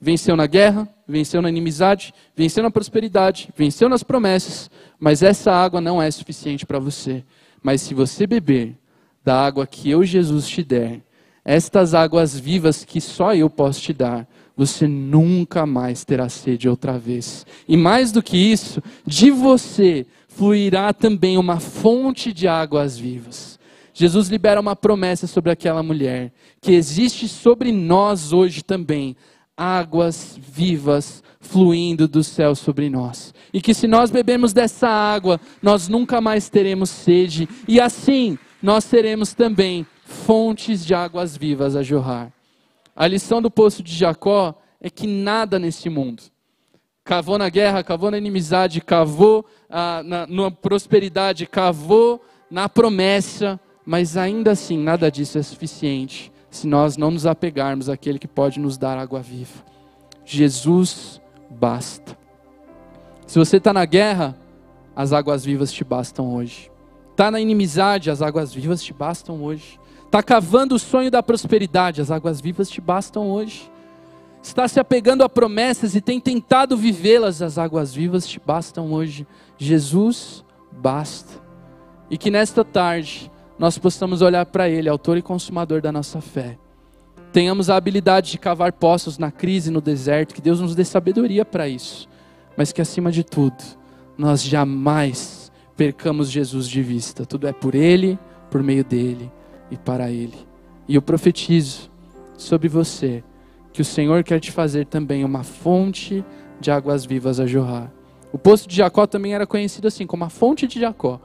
Venceu 0.00 0.36
na 0.36 0.46
guerra, 0.46 0.88
venceu 1.06 1.40
na 1.40 1.48
inimizade, 1.48 2.12
venceu 2.36 2.62
na 2.62 2.70
prosperidade, 2.70 3.50
venceu 3.56 3.88
nas 3.88 4.02
promessas, 4.02 4.68
mas 4.98 5.22
essa 5.22 5.52
água 5.52 5.80
não 5.80 6.02
é 6.02 6.10
suficiente 6.10 6.66
para 6.66 6.78
você. 6.78 7.24
Mas 7.62 7.82
se 7.82 7.94
você 7.94 8.26
beber 8.26 8.76
da 9.24 9.40
água 9.40 9.66
que 9.66 9.88
eu, 9.88 10.04
Jesus, 10.04 10.48
te 10.48 10.62
der, 10.64 11.00
estas 11.44 11.94
águas 11.94 12.38
vivas 12.38 12.84
que 12.84 13.00
só 13.00 13.34
eu 13.34 13.48
posso 13.48 13.80
te 13.80 13.92
dar, 13.92 14.26
você 14.56 14.88
nunca 14.88 15.64
mais 15.64 16.04
terá 16.04 16.28
sede 16.28 16.68
outra 16.68 16.98
vez. 16.98 17.46
E 17.68 17.76
mais 17.76 18.10
do 18.10 18.22
que 18.22 18.36
isso, 18.36 18.82
de 19.06 19.30
você 19.30 20.04
fluirá 20.26 20.92
também 20.92 21.38
uma 21.38 21.60
fonte 21.60 22.32
de 22.32 22.48
águas 22.48 22.98
vivas. 22.98 23.57
Jesus 23.98 24.28
libera 24.28 24.60
uma 24.60 24.76
promessa 24.76 25.26
sobre 25.26 25.50
aquela 25.50 25.82
mulher, 25.82 26.32
que 26.60 26.70
existe 26.70 27.26
sobre 27.26 27.72
nós 27.72 28.32
hoje 28.32 28.62
também 28.62 29.16
águas 29.56 30.38
vivas 30.40 31.20
fluindo 31.40 32.06
do 32.06 32.22
céu 32.22 32.54
sobre 32.54 32.88
nós. 32.88 33.34
E 33.52 33.60
que 33.60 33.74
se 33.74 33.88
nós 33.88 34.08
bebermos 34.08 34.52
dessa 34.52 34.88
água, 34.88 35.40
nós 35.60 35.88
nunca 35.88 36.20
mais 36.20 36.48
teremos 36.48 36.90
sede, 36.90 37.48
e 37.66 37.80
assim 37.80 38.38
nós 38.62 38.84
teremos 38.84 39.34
também 39.34 39.84
fontes 40.04 40.86
de 40.86 40.94
águas 40.94 41.36
vivas 41.36 41.74
a 41.74 41.82
jorrar. 41.82 42.32
A 42.94 43.04
lição 43.08 43.42
do 43.42 43.50
poço 43.50 43.82
de 43.82 43.92
Jacó 43.92 44.54
é 44.80 44.88
que 44.88 45.08
nada 45.08 45.58
nesse 45.58 45.90
mundo, 45.90 46.22
cavou 47.02 47.36
na 47.36 47.48
guerra, 47.48 47.82
cavou 47.82 48.12
na 48.12 48.18
inimizade, 48.18 48.80
cavou 48.80 49.44
ah, 49.68 50.04
na, 50.04 50.24
na 50.24 50.52
prosperidade, 50.52 51.48
cavou 51.48 52.24
na 52.48 52.68
promessa, 52.68 53.58
mas 53.88 54.18
ainda 54.18 54.50
assim 54.50 54.76
nada 54.76 55.10
disso 55.10 55.38
é 55.38 55.42
suficiente 55.42 56.30
se 56.50 56.66
nós 56.66 56.98
não 56.98 57.10
nos 57.10 57.24
apegarmos 57.24 57.88
àquele 57.88 58.18
que 58.18 58.28
pode 58.28 58.60
nos 58.60 58.76
dar 58.76 58.98
água 58.98 59.22
viva. 59.22 59.64
Jesus 60.26 61.22
basta. 61.48 62.14
Se 63.26 63.38
você 63.38 63.56
está 63.56 63.72
na 63.72 63.86
guerra, 63.86 64.36
as 64.94 65.14
águas 65.14 65.42
vivas 65.42 65.72
te 65.72 65.84
bastam 65.84 66.34
hoje. 66.34 66.70
Está 67.12 67.30
na 67.30 67.40
inimizade, 67.40 68.10
as 68.10 68.20
águas 68.20 68.52
vivas 68.52 68.82
te 68.82 68.92
bastam 68.92 69.42
hoje. 69.42 69.80
Está 70.04 70.22
cavando 70.22 70.74
o 70.74 70.78
sonho 70.78 71.10
da 71.10 71.22
prosperidade, 71.22 72.02
as 72.02 72.10
águas 72.10 72.42
vivas 72.42 72.68
te 72.68 72.82
bastam 72.82 73.30
hoje. 73.30 73.72
Está 74.42 74.68
se 74.68 74.78
apegando 74.78 75.24
a 75.24 75.30
promessas 75.30 75.94
e 75.94 76.02
tem 76.02 76.20
tentado 76.20 76.76
vivê-las, 76.76 77.40
as 77.40 77.56
águas 77.56 77.94
vivas 77.94 78.26
te 78.26 78.38
bastam 78.38 78.92
hoje. 78.92 79.26
Jesus 79.56 80.44
basta. 80.70 81.40
E 82.10 82.18
que 82.18 82.30
nesta 82.30 82.62
tarde 82.62 83.30
nós 83.58 83.76
possamos 83.76 84.22
olhar 84.22 84.46
para 84.46 84.68
Ele, 84.68 84.88
autor 84.88 85.16
e 85.16 85.22
consumador 85.22 85.80
da 85.80 85.90
nossa 85.90 86.20
fé. 86.20 86.56
Tenhamos 87.32 87.68
a 87.68 87.76
habilidade 87.76 88.30
de 88.30 88.38
cavar 88.38 88.72
poços 88.72 89.18
na 89.18 89.30
crise, 89.30 89.70
no 89.70 89.80
deserto, 89.80 90.34
que 90.34 90.40
Deus 90.40 90.60
nos 90.60 90.74
dê 90.74 90.84
sabedoria 90.84 91.44
para 91.44 91.68
isso. 91.68 92.08
Mas 92.56 92.72
que 92.72 92.80
acima 92.80 93.12
de 93.12 93.22
tudo, 93.22 93.62
nós 94.16 94.42
jamais 94.42 95.52
percamos 95.76 96.30
Jesus 96.30 96.68
de 96.68 96.82
vista. 96.82 97.26
Tudo 97.26 97.46
é 97.46 97.52
por 97.52 97.74
Ele, 97.74 98.18
por 98.50 98.62
meio 98.62 98.84
dele 98.84 99.30
e 99.70 99.76
para 99.76 100.10
Ele. 100.10 100.38
E 100.88 100.94
eu 100.94 101.02
profetizo 101.02 101.90
sobre 102.36 102.68
você 102.68 103.22
que 103.72 103.82
o 103.82 103.84
Senhor 103.84 104.24
quer 104.24 104.40
te 104.40 104.50
fazer 104.50 104.86
também 104.86 105.24
uma 105.24 105.44
fonte 105.44 106.24
de 106.60 106.70
águas 106.70 107.04
vivas 107.04 107.38
a 107.38 107.46
jorrar. 107.46 107.92
O 108.32 108.38
poço 108.38 108.68
de 108.68 108.76
Jacó 108.76 109.06
também 109.06 109.34
era 109.34 109.46
conhecido 109.46 109.86
assim 109.86 110.06
como 110.06 110.24
a 110.24 110.28
fonte 110.28 110.66
de 110.66 110.80
Jacó. 110.80 111.20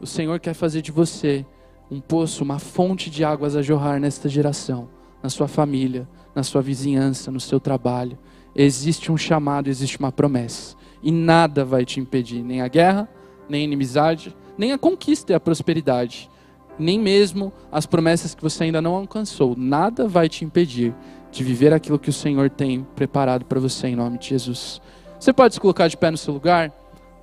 O 0.00 0.06
Senhor 0.06 0.38
quer 0.38 0.54
fazer 0.54 0.80
de 0.80 0.92
você 0.92 1.44
um 1.90 2.00
poço, 2.00 2.44
uma 2.44 2.58
fonte 2.58 3.10
de 3.10 3.24
águas 3.24 3.56
a 3.56 3.62
jorrar 3.62 3.98
nesta 3.98 4.28
geração, 4.28 4.88
na 5.22 5.28
sua 5.28 5.48
família, 5.48 6.08
na 6.34 6.42
sua 6.42 6.62
vizinhança, 6.62 7.30
no 7.30 7.40
seu 7.40 7.58
trabalho. 7.58 8.18
Existe 8.54 9.10
um 9.10 9.16
chamado, 9.16 9.68
existe 9.68 9.98
uma 9.98 10.12
promessa. 10.12 10.76
E 11.02 11.10
nada 11.10 11.64
vai 11.64 11.84
te 11.84 11.98
impedir, 11.98 12.42
nem 12.42 12.60
a 12.60 12.68
guerra, 12.68 13.08
nem 13.48 13.62
a 13.62 13.64
inimizade, 13.64 14.36
nem 14.56 14.72
a 14.72 14.78
conquista 14.78 15.32
e 15.32 15.34
a 15.34 15.40
prosperidade, 15.40 16.30
nem 16.78 16.98
mesmo 16.98 17.52
as 17.72 17.86
promessas 17.86 18.34
que 18.34 18.42
você 18.42 18.64
ainda 18.64 18.82
não 18.82 18.94
alcançou. 18.94 19.54
Nada 19.56 20.06
vai 20.06 20.28
te 20.28 20.44
impedir 20.44 20.94
de 21.30 21.42
viver 21.42 21.72
aquilo 21.72 21.98
que 21.98 22.10
o 22.10 22.12
Senhor 22.12 22.50
tem 22.50 22.86
preparado 22.94 23.44
para 23.44 23.60
você 23.60 23.88
em 23.88 23.96
nome 23.96 24.18
de 24.18 24.28
Jesus. 24.28 24.80
Você 25.18 25.32
pode 25.32 25.54
se 25.54 25.60
colocar 25.60 25.88
de 25.88 25.96
pé 25.96 26.10
no 26.10 26.16
seu 26.16 26.32
lugar? 26.32 26.72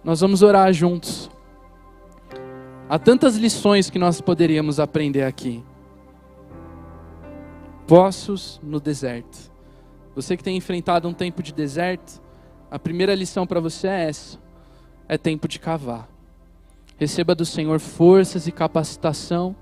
Nós 0.03 0.19
vamos 0.19 0.41
orar 0.41 0.71
juntos. 0.73 1.29
Há 2.87 2.99
tantas 2.99 3.35
lições 3.35 3.89
que 3.89 3.97
nós 3.97 4.21
poderíamos 4.21 4.79
aprender 4.79 5.23
aqui. 5.23 5.63
Poços 7.87 8.59
no 8.63 8.79
deserto. 8.79 9.51
Você 10.15 10.37
que 10.37 10.43
tem 10.43 10.55
enfrentado 10.55 11.07
um 11.07 11.13
tempo 11.13 11.41
de 11.41 11.51
deserto, 11.51 12.21
a 12.69 12.77
primeira 12.77 13.15
lição 13.15 13.47
para 13.47 13.59
você 13.59 13.87
é 13.87 14.09
essa: 14.09 14.39
é 15.09 15.17
tempo 15.17 15.47
de 15.47 15.57
cavar. 15.57 16.07
Receba 16.95 17.33
do 17.33 17.43
Senhor 17.43 17.79
forças 17.79 18.45
e 18.47 18.51
capacitação 18.51 19.55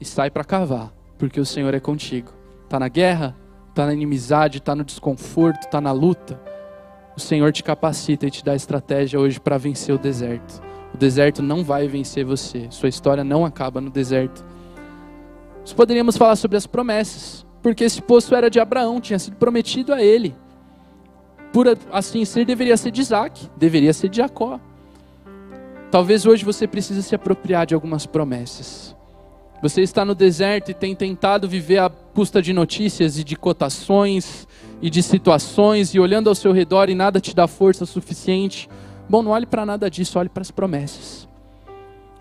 e 0.00 0.04
sai 0.04 0.30
para 0.30 0.42
cavar, 0.42 0.92
porque 1.18 1.38
o 1.38 1.46
Senhor 1.46 1.74
é 1.74 1.80
contigo. 1.80 2.32
Está 2.64 2.80
na 2.80 2.88
guerra, 2.88 3.36
está 3.68 3.84
na 3.84 3.92
inimizade, 3.92 4.58
está 4.58 4.74
no 4.74 4.82
desconforto, 4.82 5.66
está 5.66 5.80
na 5.80 5.92
luta. 5.92 6.40
O 7.14 7.20
Senhor 7.20 7.52
te 7.52 7.62
capacita 7.62 8.26
e 8.26 8.30
te 8.30 8.42
dá 8.42 8.54
estratégia 8.54 9.20
hoje 9.20 9.38
para 9.38 9.58
vencer 9.58 9.94
o 9.94 9.98
deserto. 9.98 10.65
O 10.96 10.98
deserto 10.98 11.42
não 11.42 11.62
vai 11.62 11.86
vencer 11.86 12.24
você. 12.24 12.68
Sua 12.70 12.88
história 12.88 13.22
não 13.22 13.44
acaba 13.44 13.82
no 13.82 13.90
deserto. 13.90 14.42
Nós 15.60 15.74
poderíamos 15.74 16.16
falar 16.16 16.36
sobre 16.36 16.56
as 16.56 16.66
promessas, 16.66 17.44
porque 17.62 17.84
esse 17.84 18.00
poço 18.00 18.34
era 18.34 18.48
de 18.48 18.58
Abraão, 18.58 18.98
tinha 18.98 19.18
sido 19.18 19.36
prometido 19.36 19.92
a 19.92 20.02
ele. 20.02 20.34
Por 21.52 21.66
assim 21.92 22.24
ser, 22.24 22.46
deveria 22.46 22.78
ser 22.78 22.90
de 22.90 23.02
Isaac, 23.02 23.46
deveria 23.58 23.92
ser 23.92 24.08
de 24.08 24.16
Jacó. 24.16 24.58
Talvez 25.90 26.24
hoje 26.24 26.46
você 26.46 26.66
precise 26.66 27.02
se 27.02 27.14
apropriar 27.14 27.66
de 27.66 27.74
algumas 27.74 28.06
promessas. 28.06 28.96
Você 29.60 29.82
está 29.82 30.02
no 30.02 30.14
deserto 30.14 30.70
e 30.70 30.74
tem 30.74 30.94
tentado 30.94 31.46
viver 31.46 31.76
à 31.76 31.90
custa 31.90 32.40
de 32.40 32.54
notícias 32.54 33.18
e 33.18 33.24
de 33.24 33.36
cotações 33.36 34.48
e 34.80 34.88
de 34.88 35.02
situações 35.02 35.94
e 35.94 36.00
olhando 36.00 36.30
ao 36.30 36.34
seu 36.34 36.52
redor 36.52 36.88
e 36.88 36.94
nada 36.94 37.20
te 37.20 37.36
dá 37.36 37.46
força 37.46 37.84
suficiente 37.84 38.66
Bom, 39.08 39.22
não 39.22 39.30
olhe 39.30 39.46
para 39.46 39.64
nada 39.64 39.90
disso, 39.90 40.18
olhe 40.18 40.28
para 40.28 40.42
as 40.42 40.50
promessas. 40.50 41.28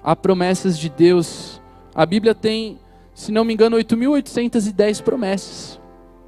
Há 0.04 0.16
promessas 0.16 0.78
de 0.78 0.88
Deus. 0.88 1.60
A 1.94 2.06
Bíblia 2.06 2.36
tem, 2.36 2.80
se 3.14 3.32
não 3.32 3.44
me 3.44 3.54
engano, 3.54 3.78
8.810 3.78 5.02
promessas. 5.02 5.80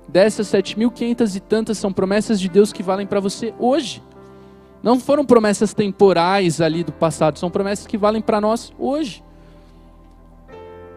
Dessas 0.08 0.47
7.500 0.47 1.36
e 1.36 1.39
tantas 1.39 1.78
são 1.78 1.93
promessas 1.93 2.39
de 2.39 2.49
Deus 2.49 2.74
que 2.74 2.82
valem 2.82 3.05
para 3.05 3.20
você 3.20 3.53
hoje. 3.60 4.01
Não 4.82 4.99
foram 4.99 5.26
promessas 5.26 5.74
temporais 5.74 6.62
ali 6.62 6.84
do 6.84 6.91
passado, 6.91 7.38
são 7.38 7.49
promessas 7.49 7.86
que 7.86 7.97
valem 7.97 8.22
para 8.22 8.39
nós 8.39 8.72
hoje. 8.80 9.24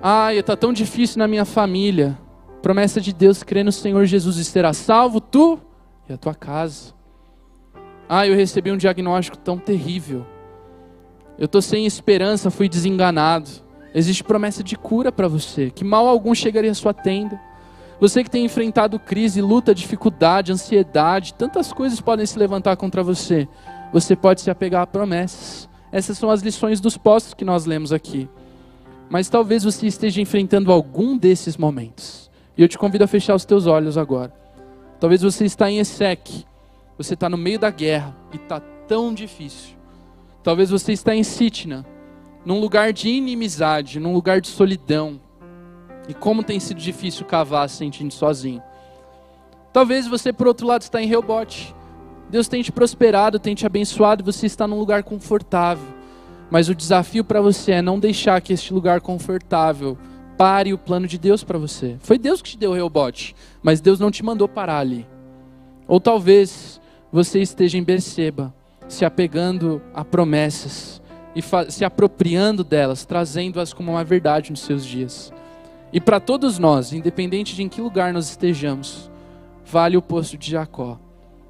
Ai, 0.00 0.38
está 0.38 0.56
tão 0.56 0.72
difícil 0.72 1.18
na 1.18 1.28
minha 1.28 1.44
família. 1.44 2.16
Promessa 2.62 3.00
de 3.00 3.12
Deus, 3.12 3.42
crê 3.42 3.62
no 3.64 3.72
Senhor 3.72 4.04
Jesus 4.06 4.36
e 4.36 4.44
será 4.44 4.72
salvo 4.72 5.20
tu 5.20 5.58
e 6.08 6.12
a 6.12 6.16
tua 6.16 6.34
casa. 6.34 6.99
Ah, 8.12 8.26
eu 8.26 8.34
recebi 8.34 8.72
um 8.72 8.76
diagnóstico 8.76 9.38
tão 9.38 9.56
terrível. 9.56 10.26
Eu 11.38 11.44
estou 11.44 11.62
sem 11.62 11.86
esperança, 11.86 12.50
fui 12.50 12.68
desenganado. 12.68 13.48
Existe 13.94 14.24
promessa 14.24 14.64
de 14.64 14.74
cura 14.74 15.12
para 15.12 15.28
você, 15.28 15.70
que 15.70 15.84
mal 15.84 16.08
algum 16.08 16.34
chegaria 16.34 16.72
à 16.72 16.74
sua 16.74 16.92
tenda. 16.92 17.40
Você 18.00 18.24
que 18.24 18.30
tem 18.30 18.44
enfrentado 18.44 18.98
crise, 18.98 19.40
luta, 19.40 19.72
dificuldade, 19.72 20.50
ansiedade, 20.50 21.34
tantas 21.34 21.72
coisas 21.72 22.00
podem 22.00 22.26
se 22.26 22.36
levantar 22.36 22.76
contra 22.76 23.00
você. 23.00 23.46
Você 23.92 24.16
pode 24.16 24.40
se 24.40 24.50
apegar 24.50 24.82
a 24.82 24.86
promessas. 24.88 25.68
Essas 25.92 26.18
são 26.18 26.30
as 26.30 26.42
lições 26.42 26.80
dos 26.80 26.96
postos 26.96 27.32
que 27.32 27.44
nós 27.44 27.64
lemos 27.64 27.92
aqui. 27.92 28.28
Mas 29.08 29.28
talvez 29.28 29.62
você 29.62 29.86
esteja 29.86 30.20
enfrentando 30.20 30.72
algum 30.72 31.16
desses 31.16 31.56
momentos. 31.56 32.28
E 32.58 32.62
eu 32.62 32.66
te 32.66 32.76
convido 32.76 33.04
a 33.04 33.06
fechar 33.06 33.36
os 33.36 33.44
teus 33.44 33.68
olhos 33.68 33.96
agora. 33.96 34.34
Talvez 34.98 35.22
você 35.22 35.44
está 35.44 35.70
em 35.70 35.78
Essec, 35.78 36.44
você 37.02 37.14
está 37.14 37.30
no 37.30 37.38
meio 37.38 37.58
da 37.58 37.70
guerra 37.70 38.14
e 38.30 38.36
está 38.36 38.60
tão 38.60 39.14
difícil. 39.14 39.74
Talvez 40.42 40.68
você 40.68 40.92
está 40.92 41.14
em 41.14 41.22
Sitna, 41.22 41.86
num 42.44 42.60
lugar 42.60 42.92
de 42.92 43.08
inimizade, 43.08 43.98
num 43.98 44.12
lugar 44.12 44.42
de 44.42 44.48
solidão. 44.48 45.18
E 46.06 46.12
como 46.12 46.42
tem 46.44 46.60
sido 46.60 46.78
difícil 46.78 47.24
cavar 47.24 47.70
sentindo 47.70 48.12
sozinho. 48.12 48.62
Talvez 49.72 50.06
você, 50.06 50.30
por 50.30 50.46
outro 50.46 50.66
lado, 50.66 50.82
está 50.82 51.00
em 51.00 51.06
Reobote. 51.06 51.74
Deus 52.28 52.48
tem 52.48 52.62
te 52.62 52.70
prosperado, 52.70 53.38
tem 53.38 53.54
te 53.54 53.64
abençoado 53.64 54.22
e 54.22 54.26
você 54.30 54.44
está 54.44 54.68
num 54.68 54.78
lugar 54.78 55.02
confortável. 55.02 55.88
Mas 56.50 56.68
o 56.68 56.74
desafio 56.74 57.24
para 57.24 57.40
você 57.40 57.72
é 57.72 57.82
não 57.82 57.98
deixar 57.98 58.42
que 58.42 58.52
este 58.52 58.74
lugar 58.74 59.00
confortável 59.00 59.96
pare 60.36 60.74
o 60.74 60.78
plano 60.78 61.06
de 61.06 61.16
Deus 61.16 61.42
para 61.42 61.58
você. 61.58 61.96
Foi 62.00 62.18
Deus 62.18 62.42
que 62.42 62.50
te 62.50 62.58
deu 62.58 62.72
o 62.72 62.74
Reobote, 62.74 63.34
mas 63.62 63.80
Deus 63.80 63.98
não 63.98 64.10
te 64.10 64.22
mandou 64.22 64.46
parar 64.46 64.80
ali. 64.80 65.06
Ou 65.88 65.98
talvez 65.98 66.79
você 67.12 67.40
esteja 67.40 67.76
em 67.76 67.82
Berseba, 67.82 68.54
se 68.88 69.04
apegando 69.04 69.82
a 69.94 70.04
promessas 70.04 71.00
e 71.34 71.42
se 71.70 71.84
apropriando 71.84 72.64
delas, 72.64 73.04
trazendo-as 73.04 73.72
como 73.72 73.92
uma 73.92 74.04
verdade 74.04 74.50
nos 74.50 74.60
seus 74.60 74.84
dias. 74.84 75.32
E 75.92 76.00
para 76.00 76.20
todos 76.20 76.58
nós, 76.58 76.92
independente 76.92 77.54
de 77.54 77.62
em 77.62 77.68
que 77.68 77.80
lugar 77.80 78.12
nós 78.12 78.28
estejamos, 78.30 79.10
vale 79.64 79.96
o 79.96 80.02
posto 80.02 80.36
de 80.36 80.50
Jacó. 80.50 80.98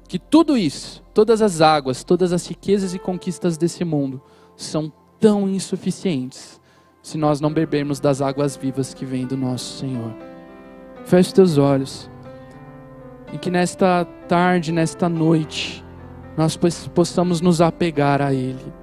Que 0.07 0.19
tudo 0.19 0.57
isso, 0.57 1.03
todas 1.13 1.41
as 1.41 1.61
águas, 1.61 2.03
todas 2.03 2.33
as 2.33 2.45
riquezas 2.45 2.93
e 2.93 2.99
conquistas 2.99 3.57
desse 3.57 3.83
mundo, 3.83 4.21
são 4.55 4.91
tão 5.19 5.47
insuficientes 5.47 6.59
se 7.01 7.17
nós 7.17 7.39
não 7.39 7.51
bebermos 7.51 7.99
das 7.99 8.21
águas 8.21 8.55
vivas 8.55 8.93
que 8.93 9.05
vêm 9.05 9.25
do 9.25 9.37
nosso 9.37 9.77
Senhor. 9.77 10.13
Feche 11.05 11.33
teus 11.33 11.57
olhos 11.57 12.10
e 13.33 13.37
que 13.37 13.49
nesta 13.49 14.05
tarde, 14.27 14.71
nesta 14.71 15.07
noite, 15.07 15.83
nós 16.37 16.57
possamos 16.93 17.41
nos 17.41 17.61
apegar 17.61 18.21
a 18.21 18.33
Ele. 18.33 18.73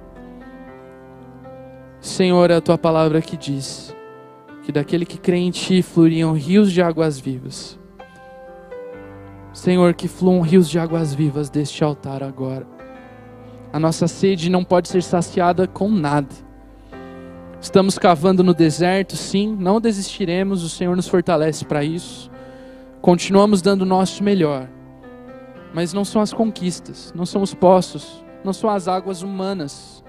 Senhor, 1.99 2.49
é 2.49 2.55
a 2.55 2.61
tua 2.61 2.77
palavra 2.77 3.21
que 3.21 3.35
diz 3.35 3.95
que 4.63 4.71
daquele 4.71 5.05
que 5.05 5.17
crê 5.17 5.37
em 5.37 5.51
Ti 5.51 5.81
fluiriam 5.81 6.33
rios 6.33 6.71
de 6.71 6.81
águas 6.81 7.19
vivas. 7.19 7.77
Senhor, 9.51 9.93
que 9.93 10.07
fluam 10.07 10.41
rios 10.41 10.69
de 10.69 10.79
águas 10.79 11.13
vivas 11.13 11.49
deste 11.49 11.83
altar 11.83 12.23
agora. 12.23 12.65
A 13.73 13.79
nossa 13.79 14.07
sede 14.07 14.49
não 14.49 14.63
pode 14.63 14.87
ser 14.87 15.03
saciada 15.03 15.67
com 15.67 15.89
nada. 15.89 16.33
Estamos 17.61 17.99
cavando 17.99 18.43
no 18.43 18.53
deserto, 18.53 19.17
sim, 19.17 19.55
não 19.59 19.81
desistiremos, 19.81 20.63
o 20.63 20.69
Senhor 20.69 20.95
nos 20.95 21.07
fortalece 21.07 21.65
para 21.65 21.83
isso. 21.83 22.31
Continuamos 23.01 23.61
dando 23.61 23.83
o 23.83 23.85
nosso 23.85 24.23
melhor, 24.23 24.69
mas 25.73 25.93
não 25.93 26.03
são 26.03 26.21
as 26.21 26.33
conquistas, 26.33 27.13
não 27.15 27.25
são 27.25 27.41
os 27.41 27.53
poços, 27.53 28.23
não 28.43 28.53
são 28.53 28.69
as 28.69 28.87
águas 28.87 29.21
humanas, 29.21 30.03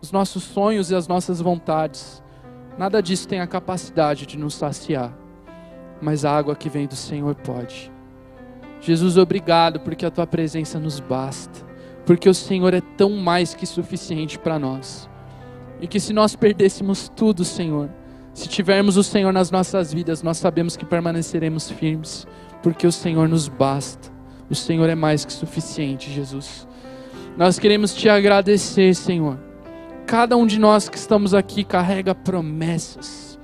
os 0.00 0.12
nossos 0.12 0.42
sonhos 0.42 0.90
e 0.90 0.94
as 0.94 1.08
nossas 1.08 1.40
vontades. 1.40 2.22
Nada 2.76 3.02
disso 3.02 3.28
tem 3.28 3.40
a 3.40 3.46
capacidade 3.46 4.26
de 4.26 4.36
nos 4.36 4.54
saciar, 4.54 5.16
mas 6.00 6.24
a 6.24 6.36
água 6.36 6.56
que 6.56 6.68
vem 6.68 6.86
do 6.86 6.96
Senhor 6.96 7.34
pode. 7.36 7.92
Jesus, 8.80 9.16
obrigado 9.16 9.80
porque 9.80 10.04
a 10.04 10.10
tua 10.10 10.26
presença 10.26 10.78
nos 10.78 11.00
basta, 11.00 11.64
porque 12.04 12.28
o 12.28 12.34
Senhor 12.34 12.74
é 12.74 12.82
tão 12.82 13.10
mais 13.10 13.54
que 13.54 13.64
suficiente 13.64 14.38
para 14.38 14.58
nós. 14.58 15.08
E 15.80 15.86
que 15.86 15.98
se 15.98 16.12
nós 16.12 16.36
perdêssemos 16.36 17.08
tudo, 17.08 17.44
Senhor, 17.44 17.90
se 18.34 18.48
tivermos 18.48 18.96
o 18.96 19.04
Senhor 19.04 19.32
nas 19.32 19.52
nossas 19.52 19.94
vidas, 19.94 20.20
nós 20.20 20.38
sabemos 20.38 20.76
que 20.76 20.84
permaneceremos 20.84 21.70
firmes, 21.70 22.26
porque 22.62 22.84
o 22.84 22.92
Senhor 22.92 23.28
nos 23.28 23.46
basta. 23.46 24.12
O 24.50 24.54
Senhor 24.56 24.90
é 24.90 24.94
mais 24.96 25.24
que 25.24 25.32
suficiente, 25.32 26.10
Jesus. 26.10 26.66
Nós 27.36 27.60
queremos 27.60 27.94
te 27.94 28.08
agradecer, 28.08 28.92
Senhor. 28.94 29.38
Cada 30.04 30.36
um 30.36 30.46
de 30.46 30.58
nós 30.58 30.88
que 30.88 30.98
estamos 30.98 31.32
aqui 31.32 31.62
carrega 31.62 32.12
promessas. 32.12 33.38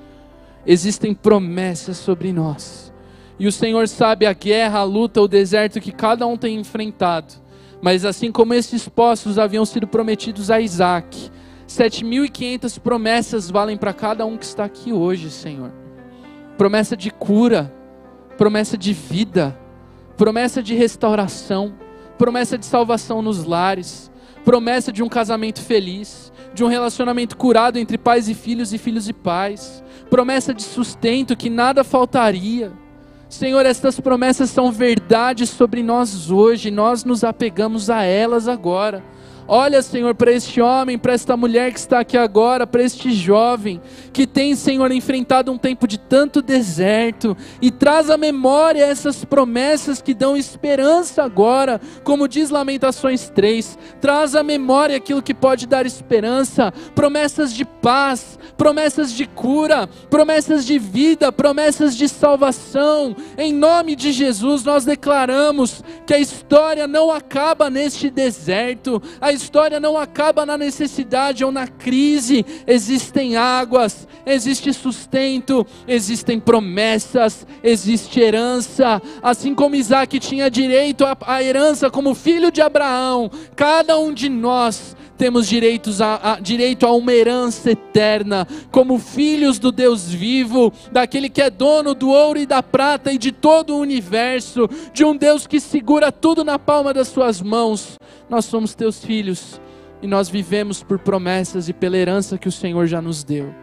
Existem 0.66 1.14
promessas 1.14 1.97
sobre 1.97 2.32
nós. 2.32 2.93
E 3.38 3.47
o 3.47 3.53
Senhor 3.53 3.88
sabe 3.88 4.26
a 4.26 4.32
guerra, 4.32 4.80
a 4.80 4.84
luta, 4.84 5.22
o 5.22 5.28
deserto 5.28 5.80
que 5.80 5.93
cada 5.93 6.26
um 6.26 6.36
tem 6.36 6.59
enfrentado. 6.59 7.32
Mas 7.80 8.05
assim 8.05 8.30
como 8.30 8.55
esses 8.55 8.88
poços 8.88 9.38
haviam 9.38 9.64
sido 9.64 9.86
prometidos 9.86 10.51
a 10.51 10.61
Isaac, 10.61 11.30
7.500 11.70 12.80
promessas 12.80 13.48
valem 13.48 13.76
para 13.76 13.92
cada 13.92 14.26
um 14.26 14.36
que 14.36 14.44
está 14.44 14.64
aqui 14.64 14.92
hoje, 14.92 15.30
Senhor. 15.30 15.70
Promessa 16.58 16.96
de 16.96 17.12
cura, 17.12 17.72
promessa 18.36 18.76
de 18.76 18.92
vida, 18.92 19.56
promessa 20.16 20.60
de 20.60 20.74
restauração, 20.74 21.72
promessa 22.18 22.58
de 22.58 22.66
salvação 22.66 23.22
nos 23.22 23.44
lares, 23.44 24.10
promessa 24.44 24.90
de 24.90 25.00
um 25.00 25.08
casamento 25.08 25.60
feliz, 25.62 26.32
de 26.52 26.64
um 26.64 26.66
relacionamento 26.66 27.36
curado 27.36 27.78
entre 27.78 27.96
pais 27.96 28.28
e 28.28 28.34
filhos 28.34 28.72
e 28.72 28.78
filhos 28.78 29.08
e 29.08 29.12
pais, 29.12 29.80
promessa 30.10 30.52
de 30.52 30.64
sustento 30.64 31.36
que 31.36 31.48
nada 31.48 31.84
faltaria. 31.84 32.72
Senhor, 33.28 33.64
estas 33.64 34.00
promessas 34.00 34.50
são 34.50 34.72
verdades 34.72 35.48
sobre 35.48 35.84
nós 35.84 36.32
hoje, 36.32 36.68
nós 36.68 37.04
nos 37.04 37.22
apegamos 37.22 37.88
a 37.88 38.02
elas 38.02 38.48
agora. 38.48 39.04
Olha, 39.53 39.82
Senhor, 39.82 40.14
para 40.14 40.30
este 40.30 40.61
homem, 40.61 40.96
para 40.96 41.12
esta 41.12 41.36
mulher 41.36 41.72
que 41.72 41.78
está 41.80 41.98
aqui 41.98 42.16
agora, 42.16 42.68
para 42.68 42.84
este 42.84 43.11
jovem 43.12 43.80
que 44.12 44.24
tem, 44.24 44.55
Senhor, 44.55 44.92
enfrentado 44.92 45.51
um 45.51 45.59
tempo 45.59 45.88
de 45.88 45.98
tanto 45.98 46.40
deserto 46.40 47.36
e 47.61 47.68
traz 47.68 48.11
à 48.11 48.16
memória 48.16 48.84
essas 48.84 49.24
promessas 49.24 50.01
que 50.01 50.14
dão 50.14 50.36
esperança 50.36 51.24
agora, 51.24 51.80
como 52.05 52.28
diz 52.28 52.48
Lamentações 52.48 53.28
3. 53.28 53.76
Traz 54.01 54.36
à 54.36 54.44
memória 54.44 54.96
aquilo 54.96 55.20
que 55.20 55.34
pode 55.34 55.66
dar 55.66 55.84
esperança, 55.84 56.72
promessas 56.94 57.53
de 57.53 57.64
paz, 57.64 58.38
promessas 58.57 59.12
de 59.12 59.26
cura, 59.26 59.88
promessas 60.09 60.64
de 60.64 60.78
vida, 60.78 61.32
promessas 61.32 61.96
de 61.96 62.09
salvação. 62.09 63.16
Em 63.36 63.53
nome 63.53 63.96
de 63.96 64.12
Jesus, 64.12 64.62
nós 64.62 64.84
declaramos 64.84 65.82
que 66.07 66.14
a 66.14 66.20
história 66.20 66.86
não 66.86 67.11
acaba 67.11 67.68
neste 67.68 68.11
deserto. 68.11 69.03
A 69.20 69.39
história 69.41 69.80
não 69.80 69.97
acaba 69.97 70.45
na 70.45 70.57
necessidade 70.57 71.45
ou 71.45 71.51
na 71.51 71.66
crise. 71.66 72.45
Existem 72.66 73.36
águas, 73.36 74.07
existe 74.26 74.72
sustento, 74.72 75.66
existem 75.88 76.38
promessas, 76.38 77.47
existe 77.62 78.20
herança. 78.20 79.01
Assim 79.22 79.55
como 79.55 79.74
Isaac 79.74 80.18
tinha 80.18 80.51
direito 80.51 81.05
à 81.05 81.43
herança 81.43 81.91
como 81.91 82.14
filho 82.14 82.53
de 82.53 82.61
Abraão, 82.61 83.30
cada 83.57 83.99
um 83.99 84.12
de 84.12 84.28
nós 84.28 84.97
temos 85.20 85.46
direitos 85.46 86.00
a, 86.00 86.32
a, 86.32 86.40
direito 86.40 86.86
a 86.86 86.92
uma 86.92 87.12
herança 87.12 87.72
eterna, 87.72 88.48
como 88.70 88.98
filhos 88.98 89.58
do 89.58 89.70
Deus 89.70 90.10
vivo, 90.10 90.72
daquele 90.90 91.28
que 91.28 91.42
é 91.42 91.50
dono 91.50 91.94
do 91.94 92.08
ouro 92.08 92.38
e 92.38 92.46
da 92.46 92.62
prata 92.62 93.12
e 93.12 93.18
de 93.18 93.30
todo 93.30 93.74
o 93.74 93.80
universo, 93.80 94.66
de 94.94 95.04
um 95.04 95.14
Deus 95.14 95.46
que 95.46 95.60
segura 95.60 96.10
tudo 96.10 96.42
na 96.42 96.58
palma 96.58 96.94
das 96.94 97.08
suas 97.08 97.42
mãos. 97.42 97.98
Nós 98.30 98.46
somos 98.46 98.74
teus 98.74 99.04
filhos 99.04 99.60
e 100.00 100.06
nós 100.06 100.30
vivemos 100.30 100.82
por 100.82 100.98
promessas 100.98 101.68
e 101.68 101.74
pela 101.74 101.98
herança 101.98 102.38
que 102.38 102.48
o 102.48 102.52
Senhor 102.52 102.86
já 102.86 103.02
nos 103.02 103.22
deu. 103.22 103.54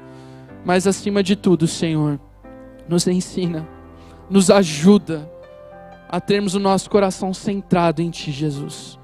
Mas 0.64 0.86
acima 0.86 1.24
de 1.24 1.36
tudo, 1.36 1.66
Senhor, 1.66 2.20
nos 2.88 3.08
ensina, 3.08 3.68
nos 4.30 4.52
ajuda 4.52 5.28
a 6.08 6.22
termos 6.22 6.54
o 6.54 6.60
nosso 6.60 6.88
coração 6.88 7.34
centrado 7.34 8.00
em 8.00 8.12
Ti, 8.12 8.32
Jesus. 8.32 9.00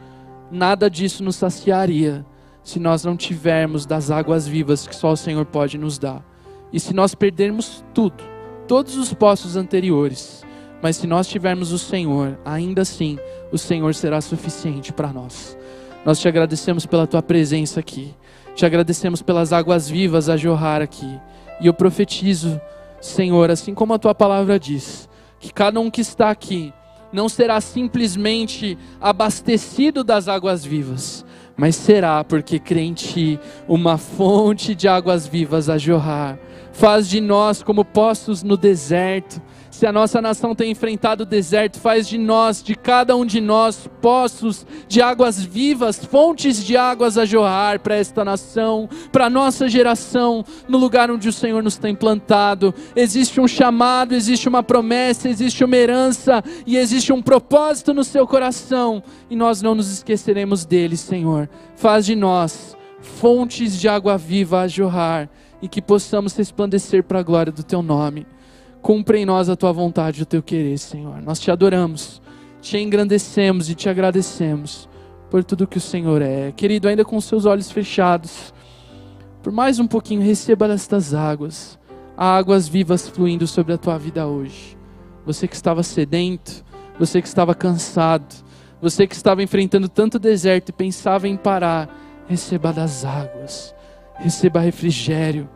Nada 0.52 0.88
disso 0.88 1.24
nos 1.24 1.36
saciaria 1.36 2.24
se 2.64 2.80
nós 2.80 3.04
não 3.04 3.18
tivermos 3.18 3.86
das 3.86 4.10
águas 4.10 4.48
vivas 4.48 4.88
que 4.88 4.96
só 4.96 5.12
o 5.12 5.18
Senhor 5.18 5.46
pode 5.46 5.78
nos 5.78 5.98
dar. 5.98 6.24
E 6.72 6.80
se 6.80 6.94
nós 6.94 7.14
perdermos 7.14 7.84
tudo, 7.94 8.24
todos 8.68 8.96
os 8.96 9.14
poços 9.14 9.56
anteriores, 9.56 10.44
mas 10.82 10.98
se 10.98 11.06
nós 11.06 11.28
tivermos 11.28 11.72
o 11.72 11.78
Senhor, 11.78 12.40
ainda 12.44 12.82
assim 12.82 13.20
o 13.52 13.58
Senhor 13.58 13.94
será 13.94 14.20
suficiente 14.22 14.92
para 14.92 15.14
nós. 15.14 15.58
Nós 16.06 16.20
te 16.20 16.28
agradecemos 16.28 16.86
pela 16.86 17.08
tua 17.08 17.22
presença 17.22 17.80
aqui, 17.80 18.14
te 18.56 18.66
agradecemos 18.66 19.22
pelas 19.22 19.54
águas 19.54 19.90
vivas 19.90 20.30
a 20.30 20.36
jorrar 20.36 20.82
aqui. 20.82 21.20
E 21.62 21.68
eu 21.68 21.74
profetizo, 21.74 22.60
Senhor, 23.00 23.50
assim 23.52 23.74
como 23.74 23.94
a 23.94 24.00
tua 24.00 24.14
palavra 24.14 24.60
diz, 24.60 25.08
que 25.40 25.54
cada 25.54 25.80
um 25.80 25.90
que 25.90 26.02
está 26.02 26.30
aqui 26.30 26.74
não 27.12 27.30
será 27.30 27.62
simplesmente 27.62 28.78
abastecido 29.00 30.04
das 30.04 30.28
águas 30.28 30.66
vivas, 30.66 31.24
mas 31.56 31.76
será 31.76 32.24
porque 32.24 32.60
crê 32.60 32.82
em 32.82 32.94
Ti 32.94 33.40
uma 33.68 33.98
fonte 33.98 34.74
de 34.74 34.88
águas 34.88 35.28
vivas 35.28 35.70
a 35.70 35.78
jorrar. 35.78 36.38
Faz 36.72 37.08
de 37.08 37.22
nós 37.22 37.62
como 37.62 37.86
poços 37.86 38.42
no 38.42 38.58
deserto, 38.58 39.42
se 39.74 39.88
a 39.88 39.92
nossa 39.92 40.22
nação 40.22 40.54
tem 40.54 40.70
enfrentado 40.70 41.24
o 41.24 41.26
deserto, 41.26 41.80
faz 41.80 42.08
de 42.08 42.16
nós, 42.16 42.62
de 42.62 42.76
cada 42.76 43.16
um 43.18 43.26
de 43.26 43.42
nós, 43.42 43.90
poços 44.04 44.68
de 44.88 45.02
águas 45.02 45.44
vivas, 45.44 45.98
fontes 46.06 46.64
de 46.64 46.78
águas 46.78 47.18
a 47.18 47.26
jorrar 47.26 47.80
para 47.80 47.96
esta 47.96 48.24
nação, 48.24 48.88
para 49.12 49.26
a 49.26 49.30
nossa 49.32 49.68
geração, 49.68 50.46
no 50.70 50.78
lugar 50.78 51.10
onde 51.10 51.28
o 51.28 51.34
Senhor 51.34 51.64
nos 51.64 51.76
tem 51.76 51.96
plantado. 51.96 52.72
Existe 52.96 53.42
um 53.42 53.48
chamado, 53.48 54.14
existe 54.14 54.48
uma 54.48 54.62
promessa, 54.62 55.28
existe 55.28 55.64
uma 55.64 55.76
herança 55.76 56.44
e 56.68 56.78
existe 56.78 57.12
um 57.12 57.20
propósito 57.20 57.96
no 57.96 58.04
seu 58.04 58.28
coração, 58.28 59.02
e 59.28 59.36
nós 59.36 59.64
não 59.64 59.74
nos 59.74 59.92
esqueceremos 59.92 60.66
dele, 60.66 60.96
Senhor. 60.96 61.50
Faz 61.76 62.06
de 62.06 62.16
nós 62.16 62.78
fontes 63.02 63.80
de 63.80 63.90
água 63.90 64.20
viva 64.20 64.62
a 64.62 64.68
jorrar 64.68 65.28
e 65.64 65.68
que 65.68 65.82
possamos 65.82 66.38
resplandecer 66.38 67.04
para 67.04 67.22
a 67.22 67.24
glória 67.24 67.52
do 67.52 67.64
teu 67.64 67.82
nome. 67.82 68.28
Cumpre 68.84 69.20
em 69.20 69.26
nós 69.26 69.48
a 69.48 69.56
tua 69.56 69.72
vontade 69.72 70.20
e 70.20 70.24
o 70.24 70.26
teu 70.26 70.44
querer, 70.44 70.78
Senhor. 70.78 71.22
Nós 71.22 71.40
te 71.40 71.50
adoramos, 71.50 72.22
te 72.62 72.78
engrandecemos 72.78 73.70
e 73.70 73.76
te 73.76 73.88
agradecemos 73.88 74.90
por 75.32 75.42
tudo 75.42 75.66
que 75.66 75.78
o 75.78 75.82
Senhor 75.82 76.22
é. 76.22 76.52
Querido, 76.52 76.90
ainda 76.90 77.06
com 77.06 77.20
seus 77.22 77.46
olhos 77.46 77.72
fechados, 77.72 78.54
por 79.42 79.54
mais 79.54 79.80
um 79.80 79.88
pouquinho, 79.88 80.22
receba 80.22 80.68
estas 80.68 81.14
águas, 81.14 81.80
águas 82.18 82.68
vivas 82.68 83.08
fluindo 83.08 83.48
sobre 83.48 83.72
a 83.72 83.78
tua 83.78 83.98
vida 83.98 84.28
hoje. 84.28 84.78
Você 85.26 85.48
que 85.48 85.56
estava 85.56 85.82
sedento, 85.82 86.62
você 87.00 87.22
que 87.22 87.28
estava 87.30 87.56
cansado, 87.56 88.36
você 88.82 89.08
que 89.08 89.16
estava 89.16 89.42
enfrentando 89.42 89.88
tanto 89.88 90.20
deserto 90.20 90.70
e 90.70 90.74
pensava 90.74 91.26
em 91.26 91.38
parar, 91.38 91.88
receba 92.28 92.74
das 92.74 93.06
águas, 93.06 93.74
receba 94.16 94.60
refrigério, 94.60 95.48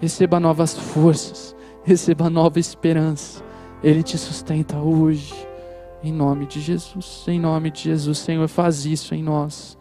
receba 0.00 0.38
novas 0.38 0.78
forças 0.78 1.55
receba 1.86 2.28
nova 2.28 2.58
esperança. 2.58 3.42
Ele 3.80 4.02
te 4.02 4.18
sustenta 4.18 4.76
hoje. 4.78 5.32
Em 6.02 6.12
nome 6.12 6.46
de 6.46 6.60
Jesus, 6.60 7.24
em 7.26 7.40
nome 7.40 7.70
de 7.70 7.84
Jesus, 7.84 8.18
Senhor, 8.18 8.46
faz 8.48 8.84
isso 8.84 9.14
em 9.14 9.22
nós. 9.22 9.78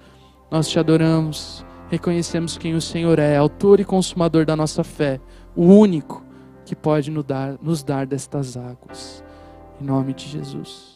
Nós 0.50 0.68
te 0.70 0.80
adoramos, 0.80 1.66
reconhecemos 1.90 2.58
quem 2.58 2.74
o 2.74 2.82
Senhor 2.82 3.20
é, 3.20 3.36
autor 3.36 3.80
e 3.80 3.86
consumador 3.86 4.46
da 4.46 4.56
nossa 4.56 4.84
fé, 4.84 5.20
o 5.56 5.64
único 5.64 6.24
que 6.64 6.76
pode 6.76 7.12
nos 7.12 7.26
dar, 7.26 7.58
nos 7.62 7.84
dar 7.84 8.08
destas 8.08 8.56
águas. 8.56 9.24
Em 9.80 9.86
nome 9.86 10.14
de 10.14 10.28
Jesus. 10.28 10.95